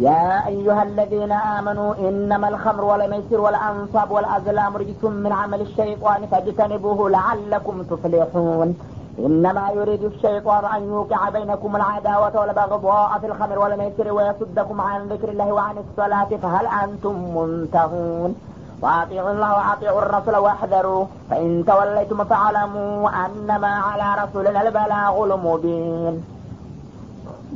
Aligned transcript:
يا 0.00 0.46
أيها 0.46 0.82
الذين 0.82 1.32
آمنوا 1.32 1.94
إنما 2.08 2.48
الخمر 2.48 2.84
والميسر 2.84 3.40
والأنصاب 3.40 4.10
والأزلام 4.10 4.76
رجس 4.76 5.04
من 5.04 5.32
عمل 5.32 5.60
الشيطان 5.60 6.26
فاجتنبوه 6.26 7.10
لعلكم 7.10 7.82
تفلحون. 7.82 8.78
إنما 9.18 9.70
يريد 9.70 10.04
الشيطان 10.04 10.64
أن 10.64 10.88
يوقع 10.88 11.28
بينكم 11.28 11.76
العداوة 11.76 12.40
والبغضاء 12.40 13.18
في 13.20 13.26
الخمر 13.26 13.58
والميسر 13.58 14.12
ويصدكم 14.12 14.80
عن 14.80 15.08
ذكر 15.08 15.28
الله 15.28 15.52
وعن 15.52 15.74
الصلاة 15.84 16.30
فهل 16.42 16.66
أنتم 16.84 17.36
منتهون؟ 17.36 18.34
وأطيعوا 18.82 19.30
الله 19.30 19.52
وأطيعوا 19.52 20.02
الرسول 20.02 20.36
واحذروا 20.36 21.04
فإن 21.30 21.64
توليتم 21.66 22.24
فاعلموا 22.24 23.10
أنما 23.26 23.68
على 23.68 24.22
رسولنا 24.22 24.62
البلاغ 24.62 25.24
المبين. 25.24 26.39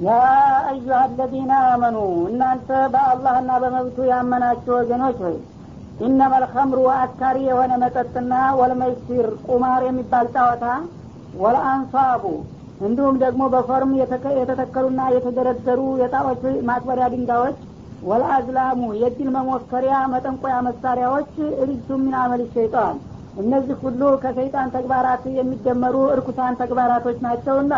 ያ 0.02 0.12
አዩሀ 0.68 0.94
አለዚነ 1.00 1.52
አመኑ 1.66 1.96
እናንተ 2.28 2.68
በአላህና 2.94 3.50
በመብቱ 3.62 4.06
ያመናችሁ 4.08 4.72
ወገኖች 4.78 5.18
ሆይ 5.24 5.36
ኢነማ 6.06 6.32
ልኸምሩ 6.42 6.80
አስካሪ 6.94 7.36
የሆነ 7.48 7.72
መጠጥና 7.82 8.32
ወልመይሲር 8.60 9.28
ቁማር 9.48 9.82
የሚባል 9.86 10.26
ጨዋታ 10.34 10.64
ወለአንሷቡ 11.42 12.24
እንዲሁም 12.80 13.16
ደግሞ 13.22 13.42
በፎርም 13.52 13.92
የተተከሉና 14.40 15.02
የተደረደሩ 15.14 15.80
የጣዖች 16.02 16.42
ማክበሪያ 16.68 17.06
ድንጋዮች 17.14 17.58
ወለአዝላሙ 18.04 18.80
የድል 19.02 19.28
መሞከሪያ 19.36 19.96
መጠንቆያ 20.14 20.56
መሳሪያዎች 20.68 21.30
ሪጅቱ 21.68 21.98
ሚን 22.02 22.16
አመል 22.22 22.42
ሸይጣን። 22.54 22.96
እነዚህ 23.42 23.76
ሁሉ 23.84 24.02
ከሰይጣን 24.24 24.72
ተግባራት 24.74 25.22
የሚደመሩ 25.38 25.96
እርኩሳን 26.14 26.58
ተግባራቶች 26.60 27.16
ናቸውና 27.24 27.72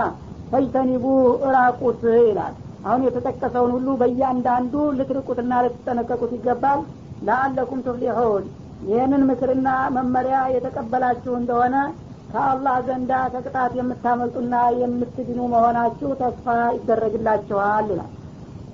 ፈጅተኒቡ 0.50 1.04
እራቁት 1.46 2.02
ይላል። 2.20 2.54
አሁን 2.86 3.04
የተጠቀሰውን 3.06 3.72
ሁሉ 3.76 3.88
በእያንዳንዱ 4.00 4.74
ልትርቁትና 4.98 5.52
ልትጠነቀቁት 5.64 6.32
ይገባል። 6.36 6.80
ለአለኩም 7.26 7.80
ትፍሊሑን 7.86 8.44
ይህንን 8.86 9.22
ምክርና 9.28 9.68
መመሪያ 9.96 10.38
የተቀበላችሁ 10.54 11.32
እንደሆነ 11.38 11.76
ከአላህ 12.32 12.76
ዘንዳ 12.86 13.12
ከቅጣት 13.32 13.72
የምታመልጡና 13.78 14.54
የምትድኑ 14.80 15.40
መሆናችሁ 15.52 16.08
ተስፋ 16.20 16.46
ይደረግላችኋል 16.76 17.86
ይላል። 17.92 18.12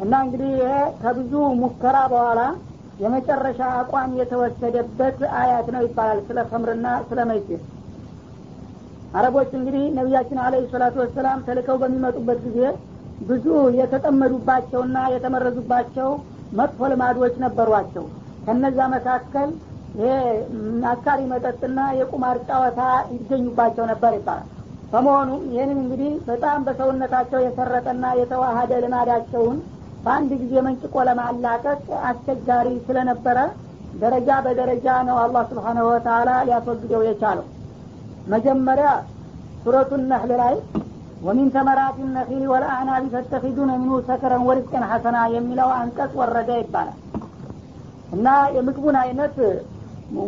እና 0.03 0.13
እንግዲህ 0.25 0.51
ይሄ 0.57 0.71
ከብዙ 1.03 1.33
ሙከራ 1.61 1.97
በኋላ 2.13 2.41
የመጨረሻ 3.03 3.61
አቋም 3.79 4.11
የተወሰደበት 4.21 5.21
አያት 5.41 5.69
ነው 5.75 5.83
ይባላል። 5.87 6.21
ስለ 6.29 6.41
ከምርና 6.51 6.87
ስለ 7.09 7.21
መይሲር 7.31 7.61
አረቦች 9.13 9.51
እንግዲህ 9.59 9.85
ነቢያችን 9.97 10.39
አለ 10.45 10.61
ሰላቱ 10.73 10.97
ወሰላም 11.03 11.43
ተልከው 11.47 11.77
በሚመጡበት 11.83 12.39
ጊዜ 12.47 12.61
ብዙ 13.29 13.47
የተጠመዱባቸውና 13.79 14.99
የተመረዙባቸው 15.15 16.09
መጥፎ 16.59 16.89
ልማዶች 16.93 17.35
ነበሯቸው። 17.45 18.05
ከነዛ 18.47 18.79
መካከል 18.95 19.51
ይሄ 19.99 20.11
አስካሪ 20.93 21.21
መጠጥና 21.33 21.81
የቁማር 21.99 22.37
ጨዋታ 22.49 22.81
ይገኙባቸው 23.15 23.85
ነበር 23.93 24.13
ይባላል። 24.19 24.49
በመሆኑም 24.93 25.43
ይህንን 25.53 25.79
እንግዲህ 25.83 26.13
በጣም 26.27 26.65
በሰውነታቸው 26.67 27.41
የሰረጠና 27.45 28.07
የተዋሃደ 28.21 28.73
ልማዳቸውን 28.85 29.59
በአንድ 30.05 30.31
ጊዜ 30.43 30.55
መንጭቆ 30.67 30.95
ለማላቀቅ 31.09 31.81
አስቸጋሪ 32.09 32.69
ስለነበረ 32.87 33.39
ደረጃ 34.03 34.31
በደረጃ 34.47 34.87
ነው 35.09 35.17
አላህ 35.23 35.43
ስብሓነሁ 35.51 35.87
ወተላ 35.91 36.31
ሊያስወግደው 36.49 37.03
የቻለው 37.09 37.47
መጀመሪያ 38.31 38.89
ሱረቱ 39.65 39.91
ነህል 40.05 40.33
ላይ 40.41 40.55
ወሚን 41.23 41.49
ተመራት 41.55 41.97
ነኺል 42.15 42.45
ወልአዕናቢ 42.53 43.05
ተተኪዱነ 43.15 43.71
ሚኑ 43.83 43.99
ሰከረን 44.09 44.43
ወሪዝቅን 44.49 44.85
ሐሰና 44.91 45.19
የሚለው 45.35 45.69
አንቀጽ 45.77 46.13
ወረደ 46.21 46.51
ይባላል። 46.61 46.99
እና 48.13 48.27
የምግቡን 48.57 48.97
አይነት 49.03 49.37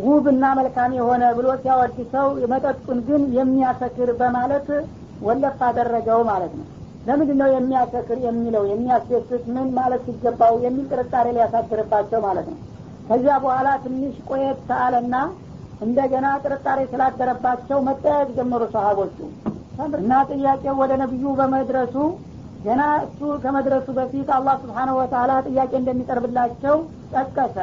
ውብ 0.05 0.27
እና 0.33 0.45
መልካም 0.59 0.93
የሆነ 0.99 1.25
ብሎ 1.39 1.49
ሲያወድሰው 1.63 2.29
መጠጡን 2.53 3.01
ግን 3.09 3.23
የሚያሰክር 3.39 4.11
በማለት 4.21 4.69
ወለፍ 5.27 5.59
አደረገው 5.69 6.21
ማለት 6.31 6.53
ነው። 6.61 6.67
ለምንድን 7.07 7.39
ነው 7.43 7.49
የሚያሰክር 7.55 8.19
የሚለው 8.27 8.63
የሚያስደስት 8.71 9.45
ምን 9.55 9.67
ማለት 9.79 10.03
ሲገባው 10.07 10.55
የሚል 10.65 10.87
ጥርጣሬ 10.93 11.27
ሊያሳድርባቸው 11.37 12.21
ማለት 12.27 12.47
ነው። 12.53 12.59
ከዚያ 13.09 13.35
በኋላ 13.45 13.69
ትንሽ 13.83 14.15
ቆየት 14.29 14.71
አለና 14.79 15.15
እንደገና 15.81 16.27
ጥርጣሬ 16.45 16.81
ስላደረባቸው 16.91 17.79
መጠያየቅ 17.89 18.31
ጀመሩ 18.39 18.63
ሰሀቦቹ 18.75 19.17
እና 19.99 20.13
ጥያቄው 20.31 20.75
ወደ 20.83 20.93
ነቢዩ 21.03 21.33
በመድረሱ 21.39 21.97
ገና 22.67 22.83
እሱ 23.07 23.21
ከመድረሱ 23.43 23.87
በፊት 23.97 24.29
አላህ 24.37 24.55
ስብሓነሁ 24.63 24.95
ወተላ 25.01 25.33
ጥያቄ 25.49 25.73
እንደሚቀርብላቸው 25.81 26.77
ጠቀሰ። 27.15 27.57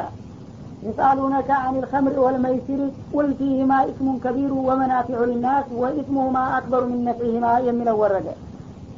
የሳሉነከ 0.82 1.50
አን 1.64 1.74
ልከምር 1.82 2.16
ወልመይሲር 2.24 2.80
ቁል 3.12 3.28
ፊህማ 3.38 3.72
ኢስሙን 3.90 4.16
ከቢሩ 4.24 4.52
ወመናፊዑ 4.68 5.20
ሊናስ 5.30 5.66
ወኢስሙሁማ 5.82 6.38
አክበሩ 6.56 6.82
ምን 6.92 7.00
ነፊህማ 7.08 7.46
የሚለው 7.68 7.98
ወረደ። 8.02 8.28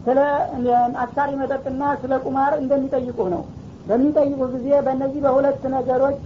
ስለ 0.06 0.18
አስካሪ 1.04 1.30
መጠጥና 1.40 1.82
ስለ 2.02 2.14
ቁማር 2.24 2.54
እንደሚጠይቁህ 2.60 3.28
ነው። 3.34 3.42
በሚጠይቁ 3.88 4.40
ጊዜ 4.54 4.68
በእነዚህ 4.86 5.20
በሁለት 5.24 5.62
ነገሮች 5.74 6.24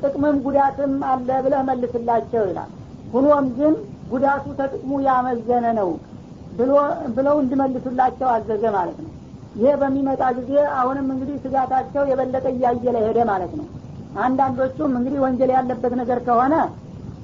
ጥቅምም 0.00 0.36
ጉዳትም 0.44 0.94
አለ 1.10 1.28
ብለህ 1.44 1.62
መልስላቸው 1.68 2.44
ይላል። 2.48 2.70
ሁኖም 3.12 3.46
ግን 3.58 3.74
ጉዳቱ 4.10 4.44
ተጥቅሙ 4.58 4.92
ያመዘነ 5.06 5.66
ነው 5.78 5.90
ብለው 7.16 7.36
እንዲመልሱላቸው 7.42 8.28
አዘዘ 8.34 8.64
ማለት 8.76 8.98
ነው። 9.04 9.12
ይሄ 9.56 9.70
በሚመጣ 9.80 10.22
ጊዜ 10.38 10.50
አሁንም 10.78 11.06
እንግዲህ 11.14 11.36
ስጋታቸው 11.44 12.02
የበለጠ 12.10 12.46
እያየለ 12.54 12.96
ሄደ 13.06 13.18
ማለት 13.30 13.52
ነው። 13.60 13.66
አንዳንዶቹም 14.24 14.92
እንግዲህ 14.98 15.20
ወንጀል 15.24 15.50
ያለበት 15.56 15.92
ነገር 16.00 16.18
ከሆነ 16.26 16.54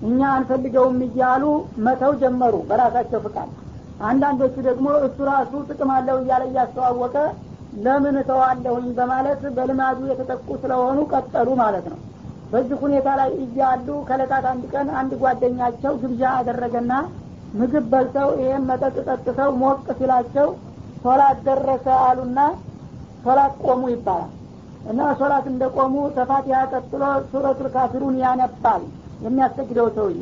እኛ 0.05 0.21
አንፈልገውም 0.37 0.99
እያሉ 1.07 1.45
መተው 1.85 2.13
ጀመሩ 2.23 2.55
በራሳቸው 2.69 3.21
ፍቃድ። 3.27 3.51
አንዳንዶቹ 4.05 4.55
ደግሞ 4.69 4.87
እሱ 5.07 5.19
ራሱ 5.31 5.53
ጥቅም 5.69 5.91
አለው 5.97 6.17
እያለ 6.23 6.43
እያስተዋወቀ 6.51 7.17
ለምን 7.83 8.17
እተዋለሁኝ 8.21 8.89
በማለት 8.99 9.43
በልማዱ 9.57 10.01
የተጠቁ 10.11 10.49
ስለሆኑ 10.63 10.99
ቀጠሉ 11.13 11.49
ማለት 11.61 11.87
ነው። 11.93 11.99
በዚህ 12.53 12.77
ሁኔታ 12.83 13.09
ላይ 13.21 13.31
እያሉ 13.45 13.89
ከለታት 14.09 14.45
አንድ 14.51 14.65
ቀን 14.73 14.89
አንድ 15.01 15.13
ጓደኛቸው 15.23 15.93
ግብዣ 16.03 16.23
አደረገና 16.39 16.93
ምግብ 17.55 17.85
በልተው 17.93 18.29
ይህም 18.41 18.65
መጠጥ 18.71 18.97
ጠጥተው 19.09 19.51
ሞቅ 19.61 19.87
ሲላቸው 19.99 20.49
ሶላት 21.03 21.39
ደረሰ 21.47 21.87
አሉና 22.07 22.39
ሶላት 23.25 23.55
ቆሙ 23.65 23.83
ይባላል። 23.93 24.31
እና 24.91 25.01
ሶላት 25.21 25.47
እንደ 25.51 25.65
ቆሙ 25.77 25.95
ተፋቲሃ 26.17 26.61
ቀጥሎ 26.73 27.03
ሱረቱል 27.31 27.69
ካፊሩን 27.75 28.17
ያነባል 28.23 28.83
የሚያሰግደው 29.25 29.89
ሰውዬ። 29.97 30.21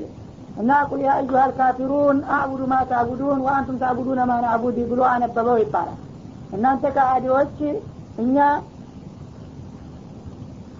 እና 0.60 0.70
ቁል 0.88 1.00
ያ 1.04 1.12
አዩሃል 1.19 1.52
ካፊሩን 1.58 2.19
አዕቡዱ 2.36 2.62
ማ 2.72 2.78
ታዕቡዱን 2.90 3.38
ወአንቱም 3.46 3.76
ታዕቡዱነ 3.82 4.20
ማ 4.30 4.36
ናዕቡድ 4.44 4.78
ብሎ 4.90 5.00
አነበበው 5.12 5.58
ይባላል 5.62 5.98
እናንተ 6.52 6.84
ከሃዲዎች 6.96 7.56
እኛ 8.22 8.36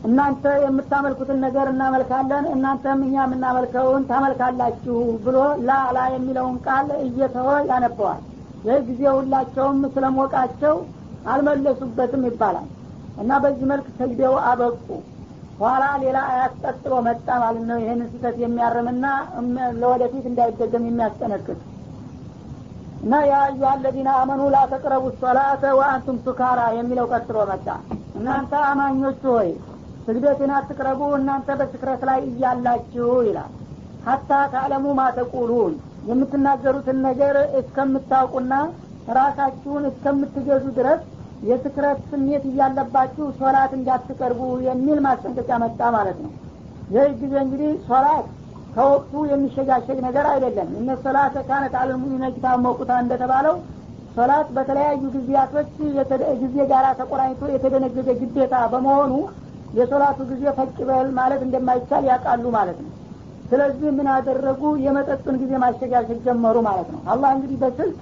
እናንተ 0.05 0.45
የምታመልኩትን 0.63 1.39
ነገር 1.45 1.67
እናመልካለን 1.73 2.45
እናንተም 2.55 3.01
እኛ 3.07 3.15
የምናመልከውን 3.23 4.07
ታመልካላችሁ 4.09 4.97
ብሎ 5.25 5.37
ላላ 5.69 5.99
የሚለውን 6.15 6.57
ቃል 6.67 6.89
እየተወ 7.05 7.51
ያነበዋል። 7.71 8.23
ይህ 8.67 8.81
ጊዜ 8.89 9.03
ሁላቸውም 9.17 9.79
ስለሞቃቸው 9.95 10.75
አልመለሱበትም 11.33 12.25
ይባላል። 12.29 12.69
እና 13.23 13.33
በዚህ 13.43 13.67
መልክ 13.73 13.87
ሰግደው 13.99 14.35
አበቁ። 14.51 14.87
ኋላ 15.61 15.85
ሌላ 16.03 16.19
አያት 16.31 16.55
ቀጥሎ 16.65 16.93
መጣ 17.07 17.29
ማለት 17.43 17.65
ነው። 17.71 17.79
ይህንን 17.83 18.09
ስህተት 18.13 18.37
የሚያርምና 18.43 19.07
ለወደፊት 19.81 20.25
እንዳይደገም 20.31 20.87
የሚያስጠነቅቅ 20.89 21.59
እና 23.03 23.15
ያ 23.27 23.37
አዩሀ 23.45 23.69
አለዚነ 23.73 24.09
አመኑ 24.19 24.43
ላ 24.55 24.59
ተቅረቡ 24.73 25.05
ሶላተ 25.23 25.63
ወአንቱም 25.79 26.19
ሱካራ 26.27 26.61
የሚለው 26.77 27.07
ቀጥሎ 27.13 27.39
መጣ። 27.51 27.67
እናንተ 28.19 28.53
አማኞች 28.69 29.23
ሆይ 29.31 29.49
ስግደትን 30.07 30.51
አትቅረቡ 30.57 31.01
እናንተ 31.17 31.49
በስክረት 31.59 32.03
ላይ 32.09 32.21
እያላችሁ 32.29 33.09
ይላል። 33.29 33.51
ሀታ 34.07 34.31
ታዕለሙ 34.53 34.87
ማተቁሉን 34.99 35.75
የምትናገሩትን 36.09 36.99
ነገር 37.09 37.37
እስከምታውቁና 37.61 38.55
ራሳችሁን 39.19 39.85
እስከምትገዙ 39.91 40.65
ድረስ 40.79 41.03
የስክረት 41.43 42.01
ስሜት 42.11 42.45
እያለባችሁ 42.51 43.27
ሶላት 43.39 43.73
እንዳትቀርቡ 43.79 44.41
የሚል 44.67 44.99
ማስጠንቀቂያ 45.07 45.57
መጣ 45.65 45.91
ማለት 45.97 46.19
ነው። 46.25 46.33
ይህ 46.95 47.11
ጊዜ 47.21 47.35
እንግዲህ 47.45 47.71
ሶላት 47.89 48.27
ከወቅቱ 48.75 49.23
የሚሸጋሸግ 49.31 49.99
ነገር 50.07 50.27
አይደለም። 50.33 50.69
እነ 50.79 50.91
ሶላት 51.03 51.35
ካነት 51.49 51.75
አለሙሚነ 51.81 52.25
ኪታብ 52.35 52.59
መቁታ 52.67 52.93
እንደተባለው 53.03 53.57
ሶላት 54.17 54.49
በተለያዩ 54.57 55.03
ጊዜያቶች 55.15 55.69
ጊዜ 56.43 56.57
ጋር 56.73 56.87
ተቆራኝቶ 56.99 57.43
የተደነገገ 57.53 58.09
ግዴታ 58.23 58.55
በመሆኑ 58.73 59.13
የሶላቱ 59.79 60.19
ጊዜ 60.31 60.45
ፈቅ 60.57 60.75
ማለት 61.19 61.41
እንደማይቻል 61.47 62.05
ያውቃሉ 62.11 62.45
ማለት 62.57 62.79
ነው። 62.85 62.91
ስለዚህ 63.51 63.89
ምን 63.97 64.09
አደረጉ? 64.15 64.63
የመጠጡን 64.85 65.37
ጊዜ 65.43 65.53
ማሸጋሸግ 65.63 66.19
ጀመሩ 66.27 66.57
ማለት 66.69 66.89
ነው። 66.95 67.01
አላህ 67.13 67.31
እንግዲህ 67.37 67.59
በስልት 67.63 67.99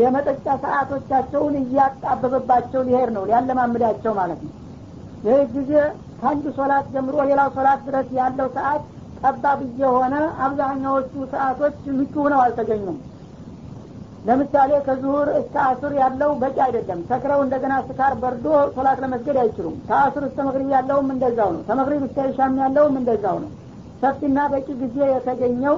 የመጠጫ 0.00 0.46
ሰዓቶቻቸውን 0.64 1.54
እያጣበበባቸው 1.62 2.82
ሊሄድ 2.88 3.10
ነው 3.16 3.24
ሊያለማምዳቸው 3.28 4.12
ማለት 4.20 4.40
ነው። 4.46 4.52
ይህ 5.26 5.40
ጊዜ 5.54 5.72
ከአንድ 6.20 6.46
ሶላት 6.58 6.86
ጀምሮ 6.94 7.16
ሌላው 7.28 7.48
ሶላት 7.56 7.80
ድረስ 7.88 8.08
ያለው 8.18 8.48
ሰዓት 8.56 8.82
ጠባብ 9.22 9.60
እየሆነ 9.66 10.14
አብዛኛዎቹ 10.44 11.12
ሰዓቶች 11.32 11.76
ምቹ 11.96 12.14
ሆነው 12.24 12.40
አልተገኙም። 12.44 12.98
ለምሳሌ 14.26 14.72
ከዙሁር 14.86 15.28
እስከ 15.38 15.54
አሱር 15.68 15.92
ያለው 16.00 16.30
በቂ 16.42 16.56
አይደለም። 16.66 16.98
ሰክረው 17.08 17.40
እንደገና 17.44 17.74
ስካር 17.86 18.12
በርዶ 18.22 18.46
ሶላት 18.74 18.98
ለመስገድ 19.04 19.36
አይችሉም። 19.42 19.76
ከአሱር 19.88 20.24
እስከ 20.28 20.38
መግሪብ 20.48 20.68
ያለውም 20.76 21.08
እንደዛው 21.14 21.50
ነው። 21.56 21.62
ከመግሪብ 21.68 22.02
እስከ 22.08 22.26
ኢሻም 22.30 22.54
ያለውም 22.62 22.96
እንደዛው 23.00 23.38
ነው። 23.44 23.50
ሰፊና 24.02 24.38
በቂ 24.52 24.68
ጊዜ 24.82 24.98
የተገኘው 25.10 25.76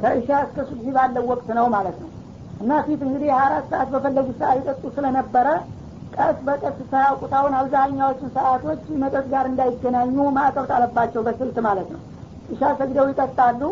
ከእሻ 0.00 0.28
እስከ 0.46 0.58
ሱብሒ 0.68 0.88
ባለው 0.96 1.24
ወቅት 1.30 1.48
ነው 1.58 1.66
ማለት 1.74 1.96
ነው። 2.02 2.10
እና 2.62 2.72
ፊት 2.86 3.00
እንግዲህ 3.06 3.28
ሀያ 3.30 3.44
አራት 3.46 3.64
ሰዓት 3.72 3.88
በፈለጉት 3.94 4.36
ሰዓት 4.42 4.58
ይጠጡ 4.60 4.82
ስለነበረ 4.96 5.46
ቀስ 6.16 6.38
በቀስ 6.46 6.78
ሳያውቁት 6.90 7.32
አሁን 7.38 7.52
አብዛኛዎቹን 7.58 8.30
ሰዓቶች 8.34 8.82
መጠጥ 9.02 9.26
ጋር 9.32 9.44
እንዳይገናኙ 9.50 10.16
ማዕቀብ 10.36 10.66
ጣለባቸው 10.72 11.20
በስልት 11.26 11.58
ማለት 11.66 11.88
ነው 11.94 12.00
እሻ 12.52 12.62
ሰግደው 12.78 13.06
ይጠጣሉ 13.10 13.62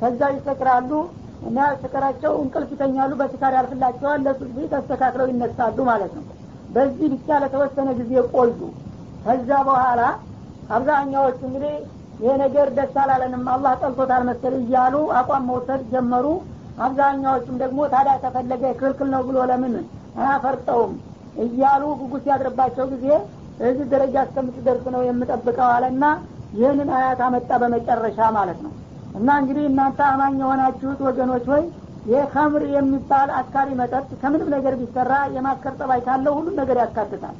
ከዛ 0.00 0.20
ይሰክራሉ 0.34 0.90
እና 1.48 1.58
ስከራቸው 1.80 2.32
እንቅልፍ 2.42 2.70
ይተኛሉ 2.74 3.12
በስካር 3.20 3.52
ያልፍላቸዋል 3.58 4.20
ለሱብሒ 4.26 4.62
ተስተካክለው 4.72 5.26
ይነሳሉ 5.30 5.78
ማለት 5.90 6.12
ነው። 6.18 6.24
በዚህ 6.74 7.08
ብቻ 7.14 7.38
ለተወሰነ 7.42 7.88
ጊዜ 7.98 8.12
ቆዩ። 8.34 8.58
ከዛ 9.26 9.50
በኋላ 9.68 10.00
አብዛኛዎቹ 10.76 11.38
እንግዲህ 11.48 11.74
ይሄ 12.20 12.32
ነገር 12.42 12.66
ደስ 12.76 12.94
አላለንም 13.02 13.44
አላህ 13.54 13.72
ጠልቶታል 13.82 14.22
መሰል 14.28 14.54
እያሉ 14.60 14.94
አቋም 15.20 15.46
መውሰድ 15.50 15.82
ጀመሩ። 15.92 16.26
አብዛኛዎቹም 16.84 17.56
ደግሞ 17.62 17.80
ታዲያ 17.92 18.14
ተፈለገ 18.24 18.64
ክልክል 18.80 19.08
ነው 19.14 19.22
ብሎ 19.28 19.38
ለምን 19.50 19.74
አያፈርጠውም 20.20 20.92
እያሉ 21.44 21.82
ጉጉት 22.00 22.24
ያድርባቸው 22.30 22.86
ጊዜ 22.92 23.06
እዚህ 23.64 23.86
ደረጃ 23.92 24.16
እስከምትደርስ 24.26 24.86
ነው 24.94 25.02
የምጠብቀው 25.06 25.68
አለና 25.74 26.04
ይህንን 26.52 26.90
አያት 26.96 27.20
አመጣ 27.26 27.50
በመጨረሻ 27.62 28.18
ማለት 28.36 28.58
ነው። 28.64 28.72
እና 29.18 29.28
እንግዲህ 29.40 29.64
እናንተ 29.70 30.00
አማኝ 30.10 30.36
የሆናችሁት 30.42 31.00
ወገኖች 31.06 31.44
ሆይ 31.52 31.64
ይህ 32.06 32.22
ከምር 32.32 32.62
የሚባል 32.72 33.28
አስካሪ 33.38 33.68
መጠጥ 33.80 34.08
ከምንም 34.22 34.48
ነገር 34.54 34.74
ቢሰራ 34.80 35.12
የማስከር 35.34 35.74
ጠባይ 35.80 36.00
ካለው 36.06 36.32
ሁሉም 36.38 36.56
ነገር 36.60 36.78
ያካትታል። 36.82 37.36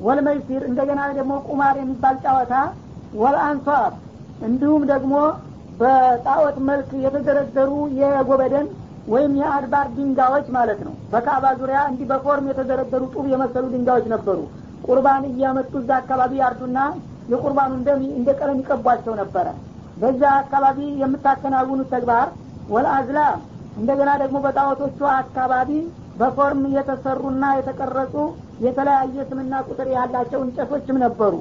ወልመይሲር 0.00 0.62
እንደገና 0.68 1.00
ደግሞ 1.18 1.32
ቁማር 1.48 1.76
የሚባል 1.80 2.16
ጨዋታ 2.24 2.54
ወልአንሷር 3.22 3.92
እንዲሁም 4.46 4.82
ደግሞ 4.92 5.14
በጣዖት 5.80 6.56
መልክ 6.68 6.90
የተደረደሩ 7.04 7.70
የጎበደን 7.98 8.66
ወይም 9.08 9.32
የአድባር 9.40 9.86
ድንጋዮች 9.96 10.46
ማለት 10.56 10.80
ነው። 10.86 10.94
በካባ 11.12 11.44
ዙሪያ 11.60 11.78
እንዲህ 11.90 12.06
በፎርም 12.10 12.48
የተደረደሩ 12.50 13.02
ጡብ 13.14 13.26
የመሰሉ 13.32 13.64
ድንጋዮች 13.74 14.06
ነበሩ። 14.14 14.38
ቁርባን 14.86 15.24
እያመጡ 15.30 15.72
እዛ 15.80 15.90
አካባቢ 16.02 16.32
ያርዱና 16.42 16.78
የቁርባኑ 17.28 17.70
እንደ 18.16 18.28
ቀለም 18.38 18.58
ይቀቧቸው 18.62 19.14
ነበረ። 19.20 19.46
በዛ 19.96 20.22
አካባቢ 20.40 20.78
የምታከናውኑት 21.02 21.88
ተግባር 21.94 22.28
ወልአዝላ 22.74 23.20
እንደገና 23.78 24.10
ደግሞ 24.22 24.36
በጣዖቶቹ 24.46 25.00
አካባቢ 25.16 25.70
በፎርም 26.20 26.62
የተሰሩና 26.76 27.44
የተቀረጹ 27.58 28.14
የተለያየ 28.64 29.24
ስምና 29.28 29.54
ቁጥር 29.68 29.88
ያላቸው 29.96 30.40
እንጨቶችም 30.44 30.96
ነበሩ። 31.04 31.34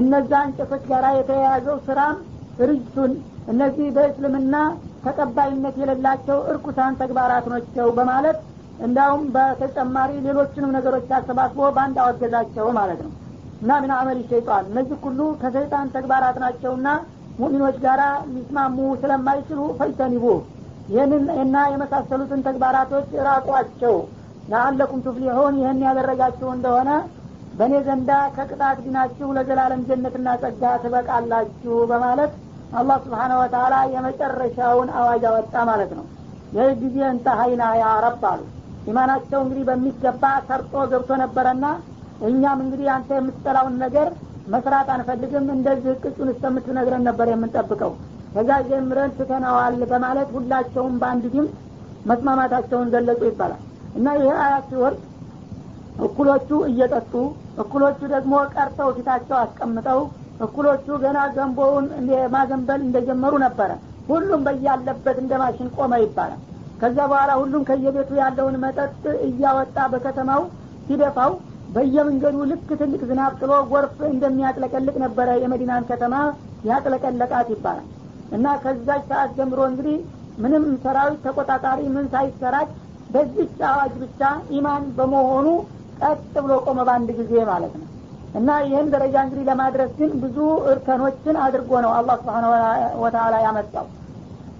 እነዛ 0.00 0.32
እንጨቶች 0.48 0.82
ጋር 0.90 1.04
የተያያዘው 1.18 1.76
ስራም 1.86 2.16
ርጅቱን 2.62 3.12
እነዚህ 3.52 3.86
በእስልምና 3.96 4.54
ተቀባይነት 5.04 5.76
የሌላቸው 5.82 6.38
እርኩሳን 6.52 6.98
ተግባራት 7.00 7.46
ናቸው 7.52 7.86
በማለት 7.98 8.38
እንዳውም 8.86 9.22
በተጨማሪ 9.34 10.10
ሌሎችንም 10.26 10.74
ነገሮች 10.76 11.08
አሰባስቦ 11.18 11.60
በአንድ 11.76 11.96
አወገዛቸው 12.02 12.66
ማለት 12.78 13.00
ነው 13.04 13.12
እና 13.60 13.70
ምን 13.82 13.92
አመል 13.94 14.18
ሸይጣን። 14.30 14.64
እነዚህ 14.70 14.98
ሁሉ 15.04 15.20
ከሰይጣን 15.40 15.86
ተግባራት 15.94 16.36
ናቸውና 16.42 16.88
ሙሚኖች 17.38 17.76
ጋር 17.84 18.00
ሊስማሙ 18.32 18.78
ስለማይችሉ 19.02 19.60
ፈይተኒቡ 19.78 20.24
ይህንን 20.88 21.24
እና 21.42 21.56
የመሳሰሉትን 21.72 22.40
ተግባራቶች 22.46 23.08
ራቋቸው። 23.28 23.96
ለአለኩም 24.48 25.00
ቱፍሊሑን 25.06 25.56
ይህን 25.60 25.80
ያደረጋችሁ 25.86 26.48
እንደሆነ 26.54 26.90
በእኔ 27.52 27.74
ዘንዳ 27.86 28.10
ከቅጣት 28.36 28.78
ዲናችሁ 28.84 29.28
ለዘላለም 29.36 29.80
ጀነትና 29.88 30.28
ጸጋ 30.42 30.62
ትበቃላችሁ 30.82 31.76
በማለት 31.90 32.32
አላህ 32.72 32.96
ስብሓነ 33.04 33.32
ወተላ 33.40 33.74
የመጨረሻውን 33.94 34.88
አዋጅ 34.98 35.22
አወጣ 35.30 35.54
ማለት 35.70 35.92
ነው። 35.98 36.06
ይህ 36.56 36.70
ጊዜ 36.82 36.98
እንተሀይና 37.08 37.62
ያ 37.80 37.86
ረብ 38.04 38.22
አሉ። 38.30 38.42
ኢማናቸው 38.90 39.38
እንግዲህ 39.44 39.64
በሚገባ 39.68 40.24
ሰርጦ 40.48 40.74
ገብቶ 40.92 41.10
ነበረና 41.22 41.64
እኛም 42.26 42.58
እንግዲህ 42.64 42.88
አንተ 42.94 43.10
የምትጠላውን 43.16 43.74
ነገር 43.84 44.08
መስራት 44.48 44.88
አንፈልግም። 44.94 45.46
እንደዚህ 45.54 45.94
ቅጩን 46.02 46.28
እስከምትነግረን 46.32 47.04
ነበር 47.08 47.26
የምንጠብቀው። 47.30 47.92
ከዛ 48.34 48.50
ጀምረን 48.68 49.12
ትተነዋል 49.18 49.76
በማለት 49.90 50.28
ሁላቸውም 50.36 50.94
በአንድ 51.02 51.24
ድምፅ 51.34 51.52
መስማማታቸውን 52.08 52.90
ገለጹ 52.94 53.20
ይባላል። 53.30 53.62
እና 53.98 54.08
ይህ 54.20 54.32
አያት 54.44 54.66
ሲወርድ 54.70 55.00
እኩሎቹ 56.06 56.48
እየጠጡ 56.70 57.12
እኩሎቹ 57.62 58.00
ደግሞ 58.14 58.34
ቀርተው 58.54 58.90
ፊታቸው 58.96 59.36
አስቀምጠው 59.38 60.00
እኩሎቹ 60.46 60.86
ገና 61.04 61.18
ገንቦውን 61.36 61.86
ማዘንበል 62.34 62.80
እንደጀመሩ 62.84 63.32
ነበረ። 63.44 63.70
ሁሉም 64.08 64.42
በያለበት 64.46 65.16
እንደ 65.22 65.32
ማሽን 65.42 65.68
ቆመ 65.76 65.94
ይባላል። 66.02 66.40
ከዛ 66.80 66.98
በኋላ 67.10 67.30
ሁሉም 67.40 67.62
ከየቤቱ 67.68 68.10
ያለውን 68.20 68.56
መጠጥ 68.64 68.92
እያወጣ 69.28 69.76
በከተማው 69.92 70.42
ሲደፋው 70.86 71.32
በየመንገዱ 71.68 72.36
ልክ 72.50 72.68
ትልቅ 72.80 73.00
ዝናብ 73.08 73.32
ጥሎ 73.40 73.52
ጎርፍ 73.70 73.96
እንደሚያጥለቀልቅ 74.10 74.94
ነበረ 75.04 75.28
የመዲናን 75.42 75.88
ከተማ 75.90 76.14
ያጥለቀለቃት 76.68 77.48
ይባላል። 77.54 77.86
እና 78.32 78.46
ከዛች 78.62 79.02
ሰዓት 79.10 79.30
ጀምሮ 79.38 79.60
እንግዲህ 79.70 79.98
ምንም 80.38 80.64
ሰራዊት 80.82 81.20
ተቆጣጣሪ 81.26 81.80
ምን 81.94 82.06
ሳይሰራጭ 82.12 82.68
በዚች 83.10 83.58
አዋጅ 83.68 83.92
ብቻ 84.02 84.20
ኢማን 84.56 84.82
በመሆኑ 84.96 85.46
ቀጥ 86.02 86.34
ብሎ 86.44 86.54
ቆመ 86.66 86.78
በአንድ 86.88 87.10
ጊዜ 87.20 87.32
ማለት 87.50 87.74
ነው። 87.80 87.86
እና 88.38 88.48
ይህን 88.64 88.88
ደረጃ 88.94 89.16
እንግዲህ 89.24 89.44
ለማድረስ 89.50 89.92
ግን 90.00 90.10
ብዙ 90.24 90.36
እርከኖችን 90.72 91.36
አድርጎ 91.44 91.70
ነው 91.84 91.92
አላህ 91.98 92.16
ስብሓን 92.20 92.46
ወተላ 93.02 93.34
ያመጣው። 93.46 93.86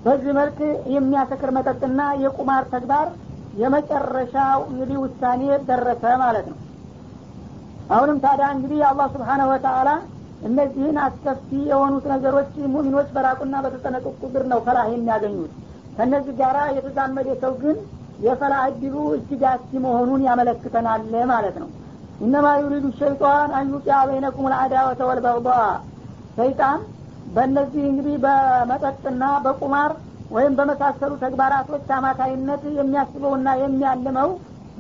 በዚህ 0.05 0.33
መልክ 0.39 0.59
የሚያሰክር 0.95 1.51
መጠጥና 1.57 2.01
የቁማር 2.25 2.65
ተግባር 2.75 3.07
የመጨረሻው 3.63 4.59
እንግዲህ 4.71 4.99
ውሳኔ 5.05 5.43
ደረሰ 5.69 6.05
ማለት 6.23 6.47
ነው 6.51 6.59
አሁንም 7.89 8.19
ታዲያ 8.25 8.47
እንግዲህ 8.55 8.81
አላህ 8.89 9.07
ስብሓነ 9.15 9.43
ወተአላ 9.51 9.91
እነዚህን 10.43 10.97
አስከፊ 11.05 11.49
የሆኑት 11.71 12.05
ነገሮች 12.13 12.51
ሙሚኖች 12.75 13.09
በራቁና 13.15 13.55
በተጠነቀቁ 13.65 14.13
ቁጥር 14.23 14.45
ነው 14.53 14.61
ፈላህ 14.67 14.87
የሚያገኙት። 14.93 15.53
ከእነዚህ 15.97 16.35
ጋራ 16.41 16.59
የተዛመደ 16.77 17.29
ሰው 17.43 17.53
ግን 17.63 17.77
የፈላህ 18.27 18.63
እድሉ 18.71 18.95
እጅግ 19.17 19.43
መሆኑን 19.85 20.23
ያመለክተናል 20.29 21.03
ማለት 21.33 21.57
ነው። 21.63 21.69
ኢነማ 22.21 22.47
ዩሪዱ 22.63 22.87
ሸይጣን 23.01 23.51
አንዩቂያ 23.59 23.97
በይነኩም 24.09 24.47
ልአዳወተ 24.53 25.01
ወልበግባ 25.11 25.49
ሰይጣን 26.39 26.81
በእነዚህ 27.35 27.83
እንግዲህ 27.91 28.17
በመጠጥና 28.25 29.25
በቁማር 29.45 29.93
ወይም 30.31 30.53
በመሳሰሉ 30.59 31.13
ተግባራቶች 31.23 31.87
አማካይነት 31.99 32.63
የሚያስበውና 32.79 33.49
የሚያልመው 33.63 34.31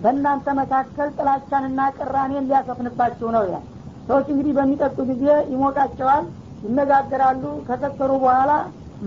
በእናንተ 0.03 0.47
መካከል 0.59 1.09
ጥላቻንና 1.17 1.81
ቅራኔን 1.97 2.47
ሊያሰፍንባችሁ 2.49 3.29
ነው 3.37 3.43
ይላል። 3.47 3.65
ሰዎች 4.09 4.27
እንግዲህ 4.33 4.53
በሚጠጡ 4.59 4.99
ጊዜ 5.11 5.25
ይሞቃቸዋል 5.53 6.25
ይነጋገራሉ 6.65 7.45
ከሰከሩ 7.69 8.11
በኋላ 8.23 8.53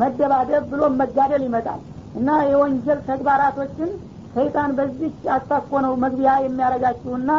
መደባደብ 0.01 0.63
ብሎ 0.71 0.81
መጋደል 0.99 1.43
ይመጣል። 1.47 1.79
እና 2.15 2.29
የወንጀል 2.49 2.99
ተግባራቶችን 3.07 3.89
ሰይጣን 4.35 4.71
በዚች 4.77 5.19
አስታኮ 5.35 5.71
ነው 5.85 5.93
መግቢያ 6.03 6.31
የሚያደረጋችሁና 6.43 7.31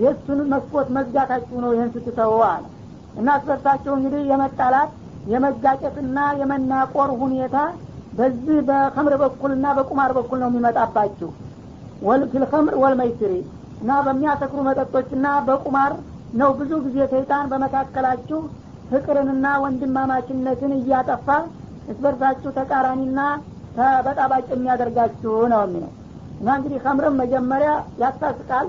የእሱን 0.00 0.40
መስኮት 0.52 0.88
መዝጋታችሁ 0.96 1.56
ነው 1.64 1.70
ይህን 1.74 1.90
ስትተው 1.94 2.34
አለ። 2.48 2.64
እና 3.14 3.28
አስበርታቸው 3.36 3.92
እንግዲህ 3.98 4.22
የመጣላት 4.30 4.90
የመጋጨትና 5.34 6.18
የመናቆር 6.40 7.10
ሁኔታ 7.22 7.56
በዚህ 8.18 8.58
በከምር 8.68 9.14
በኩልና 9.22 9.66
በቁማር 9.78 10.10
በኩል 10.18 10.38
ነው 10.42 10.48
የሚመጣባችሁ 10.50 11.28
ፊልከምር 12.32 12.74
ወልመይስሪ 12.82 13.32
እና 13.82 13.92
በሚያሰክሩ 14.06 14.58
መጠጦችና 14.68 15.26
በቁማር 15.46 15.92
ነው 16.40 16.50
ብዙ 16.58 16.72
ጊዜ 16.86 16.98
ሰይጣን 17.12 17.50
በመካከላችሁ 17.50 18.38
ፍቅርንና 18.90 19.46
ወንድማማችነትን 19.64 20.72
እያጠፋ 20.78 21.28
እስበርሳችሁ 21.92 22.50
ተቃራኒና 22.58 23.20
ተበጣባጭ 23.76 24.46
የሚያደርጋችሁ 24.52 25.34
ነው 25.52 25.60
የሚለው። 25.64 25.92
እና 26.40 26.48
እንግዲህ 26.58 26.78
ከምርም 26.84 27.18
መጀመሪያ 27.22 27.70
ያሳስቃል 28.02 28.66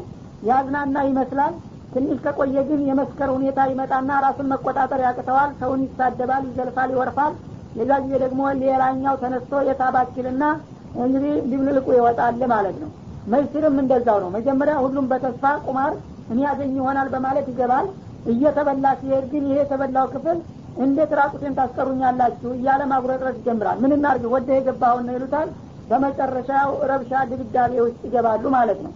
ያዝናና 0.49 0.97
ይመስላል። 1.09 1.53
ትንሽ 1.93 2.17
ከቆየ 2.25 2.57
ግን 2.69 2.79
የመስከር 2.87 3.29
ሁኔታ 3.35 3.59
ይመጣና 3.71 4.11
ራሱን 4.25 4.49
መቆጣጠር 4.53 5.01
ያቅተዋል 5.05 5.51
ሰውን 5.61 5.81
ይሳደባል 5.85 6.43
ይዘልፋል 6.49 6.91
ይወርፋል። 6.95 7.33
የዛ 7.79 7.91
ጊዜ 8.03 8.13
ደግሞ 8.25 8.41
ሌላኛው 8.63 9.15
ተነስቶ 9.23 9.61
የታባችልና 9.69 10.43
እንግዲህ 10.97 11.33
ድብልልቁ 11.49 11.87
ይወጣል 11.97 12.43
ማለት 12.53 12.77
ነው 12.83 12.91
መይስርም 13.25 13.77
እንደዛው 13.81 14.17
ነው። 14.23 14.29
መጀመሪያ 14.35 14.75
ሁሉም 14.83 15.05
በተስፋ 15.11 15.43
ቁማር 15.65 15.93
እኔ 16.31 16.39
ያገኝ 16.47 16.73
ይሆናል 16.79 17.07
በማለት 17.13 17.47
ይገባል። 17.51 17.87
እየተበላ 18.31 18.85
ሲሄድ 18.99 19.25
ግን 19.31 19.43
ይሄ 19.49 19.57
የተበላው 19.61 20.05
ክፍል 20.13 20.37
እንዴት 20.77 21.11
ራቁቴን 21.19 21.53
ታስቀሩኛላችሁ? 21.57 22.49
እያለ 22.57 22.81
ማጉረጥረት 22.91 23.35
ይጀምራል። 23.39 23.77
ምን 23.83 23.91
እናርግ 23.97 24.23
ወደ 24.33 24.49
የገባውን 24.57 25.05
ነው 25.07 25.15
ይሉታል። 25.17 25.49
በመጨረሻው 25.89 26.69
ረብሻ 26.91 27.11
ድብዳቤ 27.31 27.73
ውስጥ 27.85 27.99
ይገባሉ 28.07 28.43
ማለት 28.55 28.79
ነው። 28.85 28.93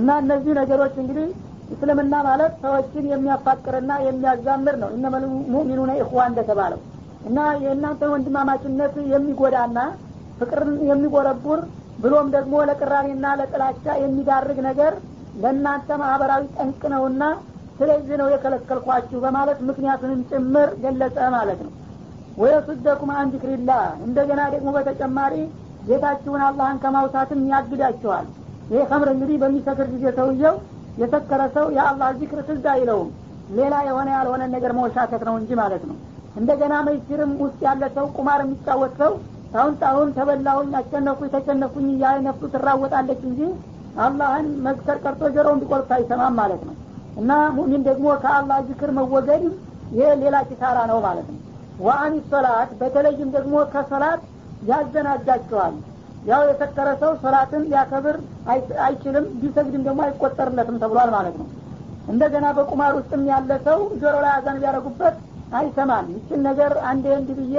እና 0.00 0.10
እነዚህ 0.22 0.52
ነገሮች 0.60 0.94
እንግዲህ 1.02 1.26
እስልምና 1.74 2.14
ማለት 2.28 2.52
ሰዎችን 2.62 3.04
የሚያፋቅርና 3.12 3.92
የሚያዛምር 4.06 4.76
ነው። 4.82 4.90
እነመል 4.96 5.24
ሙእሚኑነ 5.52 5.92
ኢኽዋ 6.00 6.20
እንደተባለው 6.30 6.80
እና 7.28 7.38
የእናንተ 7.64 8.02
ወንድማማችነት 8.12 8.94
የሚጎዳና 9.12 9.78
ፍቅርን 10.38 10.72
የሚጎረቡር 10.90 11.60
ብሎም 11.98 12.28
ደግሞ 12.34 12.54
ለቅራኔና 12.68 13.26
ለጥላቻ 13.40 13.84
የሚዳርግ 14.00 14.58
ነገር 14.68 14.92
ለእናንተ 15.42 15.88
ማህበራዊ 16.00 16.42
ጠንቅ 16.56 16.82
ነውና 16.92 17.22
ስለዚህ 17.78 18.16
ነው 18.20 18.28
የከለከልኳችሁ 18.32 19.18
በማለት 19.24 19.58
ምክንያቱንም 19.68 20.20
ጭምር 20.30 20.68
ገለጸ 20.82 21.18
ማለት 21.36 21.60
ነው። 21.66 21.72
ወየሱደኩም 22.38 23.10
አን 23.14 23.30
ዚክሪላህ። 23.32 23.84
እንደገና 24.06 24.40
ደግሞ 24.54 24.68
በተጨማሪ 24.76 25.34
ጌታችሁን 25.88 26.42
አላህን 26.48 26.78
ከማውሳትም 26.82 27.40
ያግዳችኋል። 27.52 28.26
ይህ 28.72 28.84
ከምር 28.90 29.08
እንግዲህ 29.14 29.36
በሚሰክር 29.42 29.86
ጊዜ 29.94 30.04
ሰውየው 30.18 30.56
የሰከረ 31.00 31.42
ሰው 31.56 31.66
የአላህ 31.76 32.08
ዚክር 32.20 32.40
ትዝ 32.48 32.64
አይለውም። 32.72 33.10
ሌላ 33.56 33.74
የሆነ 33.88 34.08
ያልሆነ 34.16 34.42
ነገር 34.54 34.72
መወሻከት 34.78 35.22
ነው 35.28 35.34
እንጂ 35.40 35.52
ማለት 35.60 35.82
ነው። 35.90 35.96
እንደገና 36.36 36.74
መይሲርም 36.86 37.32
ውስጥ 37.42 37.58
ያለ 37.66 37.84
ሰው 37.96 38.06
ቁማር 38.16 38.40
የሚጫወት 38.44 38.94
ሰው 39.02 39.12
ታሁን 39.52 39.74
ታሁን 39.80 40.08
ተበላሁኝ 40.16 40.72
አሸነፉኝ 40.78 41.28
ተሸነፉኝ 41.34 41.86
እያለ 41.92 42.18
ነፍሱ 42.26 42.42
ትራወጣለች 42.54 43.22
እንጂ 43.30 43.40
አላህን 44.02 44.46
መዝከር 44.66 44.98
ቀርቶ 45.04 45.22
ጆሮውን 45.34 45.60
ቢቆርጥ 45.62 45.90
አይሰማም 45.96 46.36
ማለት 46.40 46.62
ነው። 46.68 46.74
እና 47.16 47.30
ሙሚን 47.56 47.82
ደግሞ 47.88 48.06
ከአላህ 48.22 48.58
ዚክር 48.68 48.90
መወገድ 48.98 49.42
ይሄ 49.94 50.10
ሌላ 50.22 50.36
ኪሳራ 50.48 50.78
ነው 50.90 50.98
ማለት 51.06 51.26
ነው። 51.32 51.40
ወአኒ 51.80 52.14
ሶላት 52.30 52.70
በተለይም 52.80 53.30
ደግሞ 53.36 53.54
ከሶላት 53.72 54.22
ያዘናጋቸዋል 54.70 55.74
ያው 56.26 56.42
የሰከረ 56.48 56.88
ሰው 57.00 57.12
ሶላትን 57.22 57.62
ሊያከብር 57.64 58.16
አይችልም 58.86 59.24
ቢሰግድም 59.40 59.82
ደግሞ 59.86 60.00
አይቆጠርለትም 60.06 60.76
ተብሏል 60.82 61.10
ማለት 61.16 61.36
ነው። 61.40 61.46
እንደገና 62.08 62.46
በቁማር 62.56 62.92
ውስጥም 62.98 63.22
ያለ 63.30 63.52
ሰው 63.66 63.80
ጆሮ 64.00 64.14
ላይ 64.24 64.32
አዛን 64.36 64.58
ቢያደረጉበት 64.60 65.16
አይሰማም። 65.54 66.06
ይችን 66.14 66.40
ነገር 66.48 66.72
አንዴ 66.90 67.06
እንዲህ 67.18 67.36
ብዬ 67.40 67.56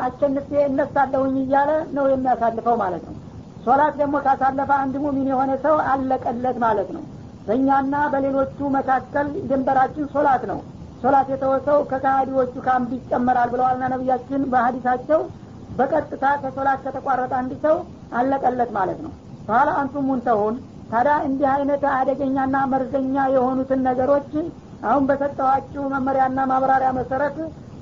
አሸንፌ 0.00 0.50
እነሳለሁኝ 0.66 1.34
እያለ 1.42 1.70
ነው 1.96 2.04
የሚያሳልፈው 2.10 2.76
ማለት 2.82 3.02
ነው። 3.08 3.16
ሶላት 3.64 3.94
ደግሞ 4.00 4.16
ካሳለፈ 4.26 4.70
አንድ 4.82 4.94
ሙሚን 5.04 5.26
የሆነ 5.32 5.52
ሰው 5.64 5.74
አለቀለት 5.92 6.58
ማለት 6.64 6.90
ነው። 6.96 7.02
በእኛና 7.46 7.94
በሌሎቹ 8.12 8.58
መካከል 8.76 9.26
ድንበራችን 9.50 10.06
ሶላት 10.14 10.42
ነው። 10.50 10.58
ሶላት 11.02 11.28
የተወሰው 11.32 11.78
ከካሃዲዎቹ 11.90 12.54
ከአንዱ 12.66 12.90
ይጨመራል 12.98 13.48
ብለዋልና 13.52 13.84
ነቢያችን 13.94 14.42
በሀዲሳቸው 14.52 15.20
በቀጥታ 15.78 16.24
ከሶላት 16.42 16.80
ከተቋረጠ 16.86 17.32
አንድ 17.40 17.52
ሰው 17.64 17.76
አለቀለት 18.18 18.70
ማለት 18.78 18.98
ነው። 19.04 19.12
በኋላ 19.46 19.70
አንቱም 19.80 20.06
ሙንተሁን። 20.10 20.56
ታዲያ 20.90 21.14
እንዲህ 21.26 21.48
አይነት 21.54 21.82
አደገኛና 21.94 22.56
መርዘኛ 22.72 23.16
የሆኑትን 23.34 23.80
ነገሮች 23.88 24.30
አሁን 24.88 25.04
በሰጠኋችሁ 25.08 25.82
መመሪያና 25.94 26.40
ማብራሪያ 26.50 26.90
መሰረት 26.98 27.36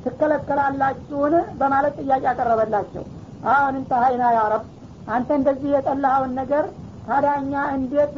ትከለከላላችሁን? 0.05 1.35
በማለት 1.61 1.95
ጥያቄ 2.01 2.23
ያቀረበላቸው 2.29 3.05
አሁን 3.53 3.75
እንተሀይና 3.81 4.25
ያረብ 4.37 4.63
አንተ 5.09 5.29
እንደዚህ 5.39 5.71
የጠላኸውን 5.75 6.33
ነገር 6.41 6.65
እኛ 7.37 7.53
እንዴት 7.77 8.15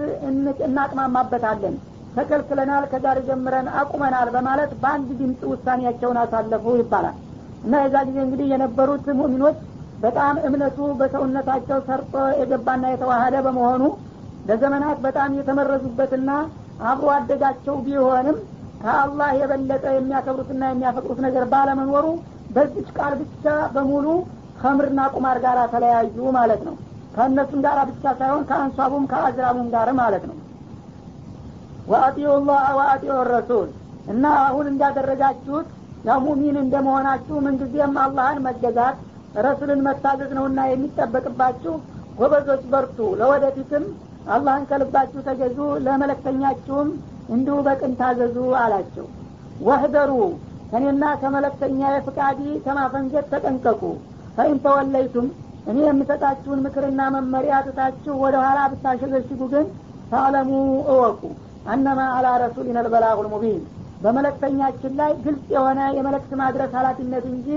እናቅማማበታለን? 0.66 1.74
ተከልክለናል 2.14 2.84
ከዛሬ 2.92 3.18
ጀምረን 3.28 3.66
አቁመናል 3.80 4.28
በማለት 4.36 4.70
በአንድ 4.82 5.10
ድምፅ 5.20 5.42
ውሳኔያቸውን 5.52 6.18
አሳለፉ 6.22 6.72
ይባላል። 6.80 7.16
እና 7.64 7.82
የዛ 7.84 7.96
ጊዜ 8.08 8.18
እንግዲህ 8.24 8.46
የነበሩት 8.52 9.06
ሙሚኖች 9.20 9.58
በጣም 10.04 10.34
እምነቱ 10.48 10.78
በሰውነታቸው 11.00 11.78
ሰርጦ 11.88 12.14
የገባና 12.40 12.84
የተዋሃደ 12.92 13.36
በመሆኑ 13.46 13.82
ለዘመናት 14.48 14.98
በጣም 15.06 15.36
የተመረዙበትና 15.38 16.30
አብሮ 16.90 17.08
አደጋቸው 17.16 17.74
ቢሆንም 17.86 18.36
ከአላህ 18.80 19.30
የበለጠ 19.38 19.84
የሚያከብሩትና 19.94 20.62
የሚያፈቅሩት 20.68 21.18
ነገር 21.26 21.44
ባለመኖሩ 21.52 22.06
በዚች 22.54 22.88
ቃል 22.96 23.12
ብቻ 23.22 23.44
በሙሉ 23.74 24.06
ከምርና 24.60 25.00
ቁማር 25.14 25.38
ጋር 25.44 25.58
ተለያዩ 25.74 26.30
ማለት 26.36 26.62
ነው። 26.68 26.74
ከእነሱም 27.14 27.60
ጋር 27.66 27.78
ብቻ 27.90 28.04
ሳይሆን 28.18 28.42
ከአንሷቡም 28.48 29.04
ከአዝራሙም 29.12 29.68
ጋር 29.74 29.88
ማለት 30.00 30.24
ነው። 30.30 30.36
ወአጢዩ 31.90 32.32
ላህ 32.48 32.64
ወአጢዩ 32.78 33.14
ረሱል 33.30 33.68
እና 34.12 34.24
አሁን 34.44 34.66
እንዳደረጋችሁት 34.72 35.68
ያው 36.04 36.18
ሙሚን 36.26 36.56
እንደመሆናችሁ 36.62 37.36
ምንጊዜም 37.46 37.96
አላህን 38.04 38.38
መገዛት 38.46 38.98
ረሱልን 39.38 39.80
መታዘዝ 39.86 40.30
ነውና 40.38 40.60
የሚጠበቅባችሁ 40.68 41.74
ጎበዞች 42.18 42.62
በርቱ። 42.72 42.98
ለወደፊትም 43.20 43.84
አላህን 44.28 44.64
ከልባችሁ 44.70 45.20
ተገዙ። 45.28 45.58
ለመለክተኛችሁም 45.86 46.88
እንዲሁ 47.30 47.56
በቅን 47.66 47.92
ታዘዙ 48.00 48.36
አላቸው። 48.60 49.06
ወህደሩ 49.66 50.12
ከኔና 50.70 51.04
ከመለክተኛ 51.22 51.80
የፍቃዲ 51.94 52.40
ከማፈንገት 52.64 53.26
ተጠንቀቁ። 53.32 53.82
ፈኢን 54.36 54.58
ተወለይቱም 54.64 55.26
እኔ 55.70 55.78
የምሰጣችሁን 55.86 56.62
ምክርና 56.66 57.00
መመሪያ 57.14 57.54
ትታችሁ 57.66 58.14
ወደ 58.22 58.36
ኋላ 58.44 58.60
ብታሸገሽጉ 58.72 59.40
ግን 59.52 59.66
ታለሙ 60.12 60.50
እወቁ። 60.92 61.20
አነማ 61.72 62.00
አላ 62.16 62.28
ረሱሊን 62.44 62.78
አልበላሁል 62.82 63.28
ሙቢን። 63.32 63.60
በመለክተኛችን 64.04 64.92
ላይ 65.00 65.10
ግልጽ 65.24 65.46
የሆነ 65.54 65.80
የመለክት 65.96 66.30
ማድረስ 66.40 66.70
ሀላፊነት 66.78 67.24
እንጂ 67.32 67.48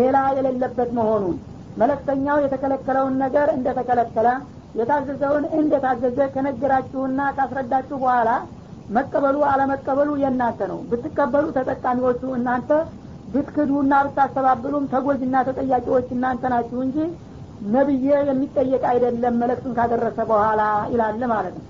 ሌላ 0.00 0.16
የሌለበት 0.36 0.90
መሆኑን። 0.98 1.36
መለክተኛው 1.80 2.38
የተከለከለውን 2.44 3.16
ነገር 3.24 3.48
እንደተከለከለ 3.56 4.28
የታዘዘውን 4.78 5.44
እንደታዘዘ 5.58 6.18
ከነገራችሁና 6.34 7.20
ካስረዳችሁ 7.36 7.96
በኋላ 8.02 8.30
መቀበሉ 8.95 9.37
አለመቀበሉ 9.51 10.09
የእናንተ 10.21 10.61
ነው 10.71 10.79
ብትቀበሉ 10.91 11.45
ተጠቃሚዎቹ 11.57 12.23
እናንተ 12.39 12.71
ብትክዱና 13.33 13.93
ብታስተባብሉም 14.07 14.89
ተጎጅና 14.93 15.35
ተጠያቂዎች 15.49 16.09
እናንተ 16.15 16.43
ናችሁ 16.53 16.79
እንጂ 16.87 16.97
ነብዬ 17.73 18.07
የሚጠየቅ 18.29 18.83
አይደለም 18.93 19.37
መለክቱን 19.41 19.75
ካደረሰ 19.77 20.19
በኋላ 20.31 20.61
ይላል 20.95 21.21
ማለት 21.33 21.55
ነው 21.59 21.67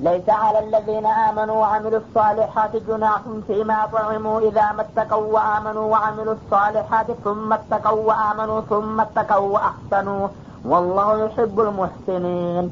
ليس 0.00 0.28
على 0.28 0.58
الذين 0.58 1.06
آمنوا 1.06 1.54
وعملوا 1.54 1.98
الصالحات 1.98 2.72
جناح 2.88 3.20
فيما 3.46 3.86
طعموا 3.92 4.40
إذا 4.40 4.72
ما 4.72 4.82
اتقوا 4.82 5.26
وآمنوا 5.34 5.86
وعملوا 5.92 6.34
الصالحات 6.34 7.06
ثم 7.24 7.52
اتقوا 7.52 8.02
وآمنوا 8.08 8.60
ثم 8.62 9.00
اتقوا 9.00 9.52
وأحسنوا 9.54 10.28
والله 10.64 11.24
يحب 11.24 11.56
المحسنين 11.60 12.64